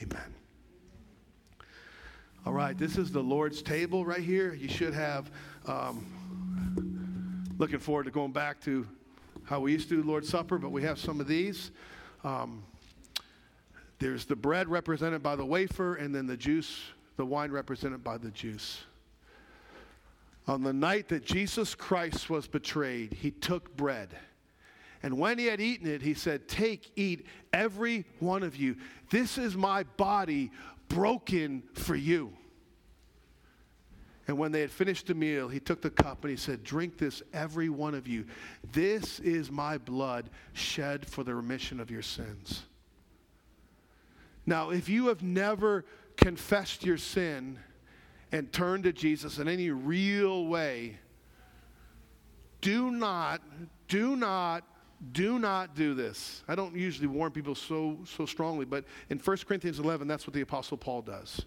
amen. 0.00 0.34
All 2.46 2.52
right, 2.52 2.78
this 2.78 2.96
is 2.96 3.10
the 3.10 3.22
Lord's 3.22 3.60
table 3.60 4.04
right 4.04 4.22
here. 4.22 4.54
You 4.54 4.68
should 4.68 4.94
have, 4.94 5.30
um, 5.66 6.06
looking 7.58 7.80
forward 7.80 8.04
to 8.04 8.10
going 8.10 8.32
back 8.32 8.60
to 8.62 8.86
how 9.44 9.60
we 9.60 9.72
used 9.72 9.88
to 9.88 10.00
do 10.00 10.08
Lord's 10.08 10.28
Supper, 10.28 10.58
but 10.58 10.70
we 10.70 10.82
have 10.82 10.98
some 10.98 11.20
of 11.20 11.26
these. 11.26 11.72
Um, 12.22 12.62
there's 13.98 14.26
the 14.26 14.36
bread 14.36 14.68
represented 14.68 15.22
by 15.22 15.36
the 15.36 15.44
wafer, 15.44 15.96
and 15.96 16.14
then 16.14 16.26
the 16.26 16.36
juice, 16.36 16.80
the 17.16 17.26
wine 17.26 17.50
represented 17.50 18.04
by 18.04 18.18
the 18.18 18.30
juice. 18.30 18.84
On 20.46 20.62
the 20.62 20.72
night 20.72 21.08
that 21.08 21.24
Jesus 21.24 21.74
Christ 21.74 22.30
was 22.30 22.46
betrayed, 22.46 23.12
he 23.12 23.30
took 23.30 23.76
bread. 23.76 24.16
And 25.02 25.18
when 25.18 25.38
he 25.38 25.46
had 25.46 25.60
eaten 25.60 25.86
it, 25.86 26.02
he 26.02 26.14
said, 26.14 26.48
Take, 26.48 26.90
eat, 26.96 27.26
every 27.52 28.04
one 28.18 28.42
of 28.42 28.56
you. 28.56 28.76
This 29.10 29.38
is 29.38 29.56
my 29.56 29.82
body 29.96 30.50
broken 30.88 31.62
for 31.74 31.94
you. 31.94 32.32
And 34.26 34.36
when 34.36 34.52
they 34.52 34.60
had 34.60 34.70
finished 34.70 35.06
the 35.06 35.14
meal, 35.14 35.48
he 35.48 35.60
took 35.60 35.80
the 35.80 35.90
cup 35.90 36.22
and 36.24 36.30
he 36.30 36.36
said, 36.36 36.62
Drink 36.64 36.98
this, 36.98 37.22
every 37.32 37.68
one 37.68 37.94
of 37.94 38.06
you. 38.06 38.26
This 38.72 39.20
is 39.20 39.50
my 39.50 39.78
blood 39.78 40.30
shed 40.52 41.06
for 41.06 41.24
the 41.24 41.34
remission 41.34 41.80
of 41.80 41.90
your 41.90 42.02
sins. 42.02 42.64
Now, 44.48 44.70
if 44.70 44.88
you 44.88 45.08
have 45.08 45.22
never 45.22 45.84
confessed 46.16 46.82
your 46.82 46.96
sin 46.96 47.58
and 48.32 48.50
turned 48.50 48.84
to 48.84 48.94
Jesus 48.94 49.36
in 49.36 49.46
any 49.46 49.70
real 49.70 50.46
way, 50.46 50.96
do 52.62 52.90
not, 52.90 53.42
do 53.88 54.16
not, 54.16 54.64
do 55.12 55.38
not 55.38 55.74
do 55.74 55.92
this. 55.92 56.44
I 56.48 56.54
don't 56.54 56.74
usually 56.74 57.08
warn 57.08 57.30
people 57.30 57.54
so, 57.54 57.98
so 58.06 58.24
strongly, 58.24 58.64
but 58.64 58.84
in 59.10 59.18
1 59.18 59.36
Corinthians 59.46 59.80
11, 59.80 60.08
that's 60.08 60.26
what 60.26 60.32
the 60.32 60.40
Apostle 60.40 60.78
Paul 60.78 61.02
does. 61.02 61.44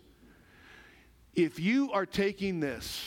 If 1.33 1.59
you 1.59 1.91
are 1.93 2.05
taking 2.05 2.59
this 2.59 3.03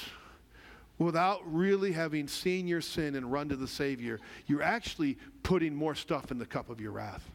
without 0.99 1.41
really 1.45 1.93
having 1.93 2.27
seen 2.27 2.67
your 2.67 2.81
sin 2.81 3.15
and 3.15 3.31
run 3.31 3.49
to 3.51 3.55
the 3.55 3.69
Savior, 3.69 4.19
you're 4.49 4.61
actually 4.61 5.19
putting 5.45 5.73
more 5.73 5.95
stuff 5.95 6.33
in 6.33 6.39
the 6.39 6.47
cup 6.47 6.69
of 6.69 6.81
your 6.81 6.91
wrath. 6.91 7.31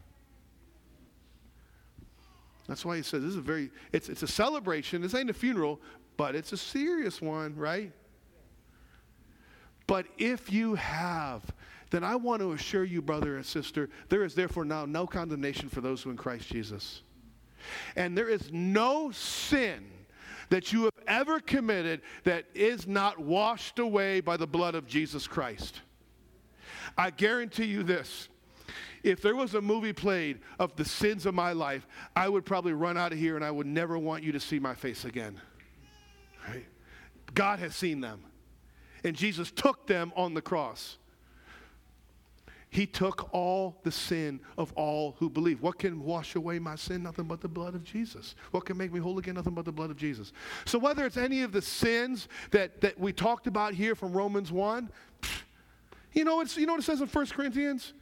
That's 2.70 2.84
why 2.84 2.96
he 2.96 3.02
says 3.02 3.24
this 3.24 3.30
is 3.30 3.36
a 3.36 3.40
very, 3.40 3.68
it's, 3.92 4.08
it's 4.08 4.22
a 4.22 4.28
celebration. 4.28 5.02
This 5.02 5.16
ain't 5.16 5.28
a 5.28 5.34
funeral, 5.34 5.80
but 6.16 6.36
it's 6.36 6.52
a 6.52 6.56
serious 6.56 7.20
one, 7.20 7.56
right? 7.56 7.90
But 9.88 10.06
if 10.18 10.52
you 10.52 10.76
have, 10.76 11.42
then 11.90 12.04
I 12.04 12.14
want 12.14 12.42
to 12.42 12.52
assure 12.52 12.84
you, 12.84 13.02
brother 13.02 13.34
and 13.34 13.44
sister, 13.44 13.90
there 14.08 14.22
is 14.22 14.36
therefore 14.36 14.64
now 14.64 14.86
no 14.86 15.04
condemnation 15.04 15.68
for 15.68 15.80
those 15.80 16.00
who 16.00 16.10
in 16.10 16.16
Christ 16.16 16.48
Jesus. 16.48 17.02
And 17.96 18.16
there 18.16 18.28
is 18.28 18.52
no 18.52 19.10
sin 19.10 19.90
that 20.50 20.72
you 20.72 20.84
have 20.84 20.92
ever 21.08 21.40
committed 21.40 22.02
that 22.22 22.44
is 22.54 22.86
not 22.86 23.18
washed 23.18 23.80
away 23.80 24.20
by 24.20 24.36
the 24.36 24.46
blood 24.46 24.76
of 24.76 24.86
Jesus 24.86 25.26
Christ. 25.26 25.80
I 26.96 27.10
guarantee 27.10 27.64
you 27.64 27.82
this 27.82 28.28
if 29.02 29.22
there 29.22 29.36
was 29.36 29.54
a 29.54 29.60
movie 29.60 29.92
played 29.92 30.40
of 30.58 30.76
the 30.76 30.84
sins 30.84 31.26
of 31.26 31.34
my 31.34 31.52
life, 31.52 31.86
I 32.14 32.28
would 32.28 32.44
probably 32.44 32.72
run 32.72 32.96
out 32.96 33.12
of 33.12 33.18
here 33.18 33.36
and 33.36 33.44
I 33.44 33.50
would 33.50 33.66
never 33.66 33.98
want 33.98 34.22
you 34.22 34.32
to 34.32 34.40
see 34.40 34.58
my 34.58 34.74
face 34.74 35.04
again. 35.04 35.40
Right? 36.48 36.66
God 37.34 37.58
has 37.58 37.74
seen 37.74 38.00
them. 38.00 38.22
And 39.04 39.16
Jesus 39.16 39.50
took 39.50 39.86
them 39.86 40.12
on 40.14 40.34
the 40.34 40.42
cross. 40.42 40.98
He 42.68 42.86
took 42.86 43.34
all 43.34 43.80
the 43.82 43.90
sin 43.90 44.38
of 44.56 44.72
all 44.74 45.16
who 45.18 45.28
believe. 45.28 45.60
What 45.60 45.80
can 45.80 46.04
wash 46.04 46.36
away 46.36 46.60
my 46.60 46.76
sin? 46.76 47.02
Nothing 47.02 47.24
but 47.24 47.40
the 47.40 47.48
blood 47.48 47.74
of 47.74 47.82
Jesus. 47.82 48.36
What 48.52 48.64
can 48.64 48.76
make 48.76 48.92
me 48.92 49.00
whole 49.00 49.18
again? 49.18 49.34
Nothing 49.34 49.54
but 49.54 49.64
the 49.64 49.72
blood 49.72 49.90
of 49.90 49.96
Jesus. 49.96 50.32
So, 50.66 50.78
whether 50.78 51.04
it's 51.04 51.16
any 51.16 51.42
of 51.42 51.50
the 51.50 51.62
sins 51.62 52.28
that, 52.52 52.80
that 52.80 52.98
we 52.98 53.12
talked 53.12 53.48
about 53.48 53.74
here 53.74 53.96
from 53.96 54.12
Romans 54.12 54.52
1, 54.52 54.88
you 56.12 56.24
know, 56.24 56.40
it's, 56.40 56.56
you 56.56 56.64
know 56.64 56.74
what 56.74 56.82
it 56.82 56.84
says 56.84 57.00
in 57.00 57.08
1 57.08 57.26
Corinthians? 57.26 57.92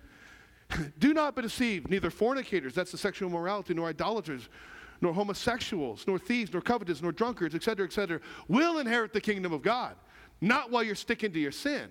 Do 0.99 1.15
not 1.15 1.35
be 1.35 1.43
deceived, 1.43 1.91
neither 1.91 2.11
fornicators, 2.11 2.75
that's 2.75 2.93
the 2.93 2.99
sexual 2.99 3.29
immorality, 3.29 3.75
nor 3.75 3.89
idolaters, 3.89 4.49
nor 5.01 5.13
homosexuals, 5.13 6.05
nor 6.07 6.19
thieves, 6.19 6.53
nor 6.53 6.61
covetous, 6.61 7.01
nor 7.03 7.13
drunkards, 7.13 7.55
etc., 7.55 7.87
etc., 7.87 8.21
will 8.49 8.79
inherit 8.79 9.13
the 9.13 9.21
kingdom 9.21 9.53
of 9.53 9.63
God. 9.63 9.95
Not 10.41 10.71
while 10.71 10.83
you're 10.83 10.95
sticking 10.95 11.33
to 11.33 11.41
your 11.41 11.53
sin. 11.53 11.89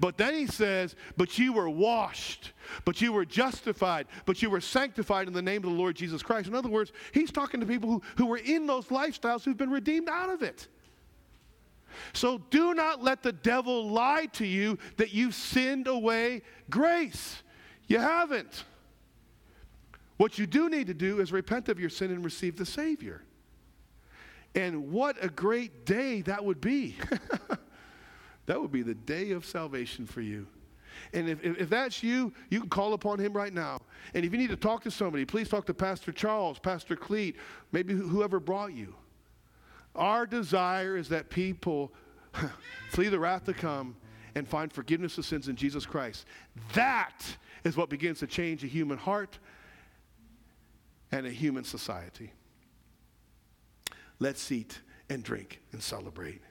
But 0.00 0.16
then 0.16 0.34
he 0.34 0.46
says, 0.46 0.96
But 1.16 1.38
you 1.38 1.52
were 1.52 1.68
washed, 1.68 2.52
but 2.84 3.00
you 3.00 3.12
were 3.12 3.24
justified, 3.24 4.06
but 4.24 4.40
you 4.40 4.48
were 4.48 4.60
sanctified 4.60 5.28
in 5.28 5.34
the 5.34 5.42
name 5.42 5.58
of 5.58 5.70
the 5.70 5.76
Lord 5.76 5.94
Jesus 5.94 6.22
Christ. 6.22 6.48
In 6.48 6.54
other 6.54 6.70
words, 6.70 6.92
he's 7.12 7.30
talking 7.30 7.60
to 7.60 7.66
people 7.66 7.90
who, 7.90 8.02
who 8.16 8.26
were 8.26 8.38
in 8.38 8.66
those 8.66 8.86
lifestyles 8.86 9.44
who've 9.44 9.56
been 9.56 9.70
redeemed 9.70 10.08
out 10.08 10.30
of 10.30 10.42
it. 10.42 10.68
So 12.12 12.38
do 12.50 12.74
not 12.74 13.02
let 13.02 13.22
the 13.22 13.32
devil 13.32 13.90
lie 13.90 14.26
to 14.34 14.46
you 14.46 14.78
that 14.96 15.12
you've 15.12 15.34
sinned 15.34 15.86
away 15.86 16.42
grace. 16.70 17.42
You 17.88 17.98
haven't. 17.98 18.64
What 20.18 20.38
you 20.38 20.46
do 20.46 20.68
need 20.68 20.86
to 20.88 20.94
do 20.94 21.20
is 21.20 21.32
repent 21.32 21.68
of 21.68 21.80
your 21.80 21.90
sin 21.90 22.10
and 22.10 22.24
receive 22.24 22.56
the 22.56 22.66
Savior. 22.66 23.22
And 24.54 24.90
what 24.90 25.16
a 25.22 25.28
great 25.28 25.86
day 25.86 26.22
that 26.22 26.44
would 26.44 26.60
be. 26.60 26.96
that 28.46 28.60
would 28.60 28.72
be 28.72 28.82
the 28.82 28.94
day 28.94 29.30
of 29.30 29.44
salvation 29.44 30.06
for 30.06 30.20
you. 30.20 30.46
And 31.12 31.28
if, 31.28 31.44
if, 31.44 31.70
that's 31.70 32.02
you, 32.02 32.32
you 32.50 32.60
can 32.60 32.68
call 32.68 32.92
upon 32.92 33.18
him 33.18 33.32
right 33.32 33.52
now. 33.52 33.78
And 34.14 34.24
if 34.24 34.32
you 34.32 34.38
need 34.38 34.50
to 34.50 34.56
talk 34.56 34.82
to 34.82 34.90
somebody, 34.90 35.24
please 35.24 35.48
talk 35.48 35.64
to 35.66 35.74
Pastor 35.74 36.12
Charles, 36.12 36.58
Pastor 36.58 36.96
Cleet, 36.96 37.36
maybe 37.70 37.94
whoever 37.94 38.40
brought 38.40 38.72
you. 38.72 38.94
Our 39.94 40.26
desire 40.26 40.96
is 40.96 41.08
that 41.10 41.30
people 41.30 41.92
flee 42.90 43.08
the 43.08 43.18
wrath 43.18 43.44
to 43.44 43.54
come 43.54 43.96
and 44.34 44.46
find 44.46 44.72
forgiveness 44.72 45.18
of 45.18 45.24
sins 45.24 45.48
in 45.48 45.56
Jesus 45.56 45.86
Christ. 45.86 46.26
That 46.74 47.22
is 47.64 47.76
what 47.76 47.88
begins 47.88 48.18
to 48.20 48.26
change 48.26 48.64
a 48.64 48.66
human 48.66 48.98
heart 48.98 49.38
and 51.10 51.26
a 51.26 51.30
human 51.30 51.64
society. 51.64 52.32
Let's 54.18 54.50
eat 54.50 54.80
and 55.08 55.22
drink 55.22 55.60
and 55.72 55.82
celebrate. 55.82 56.42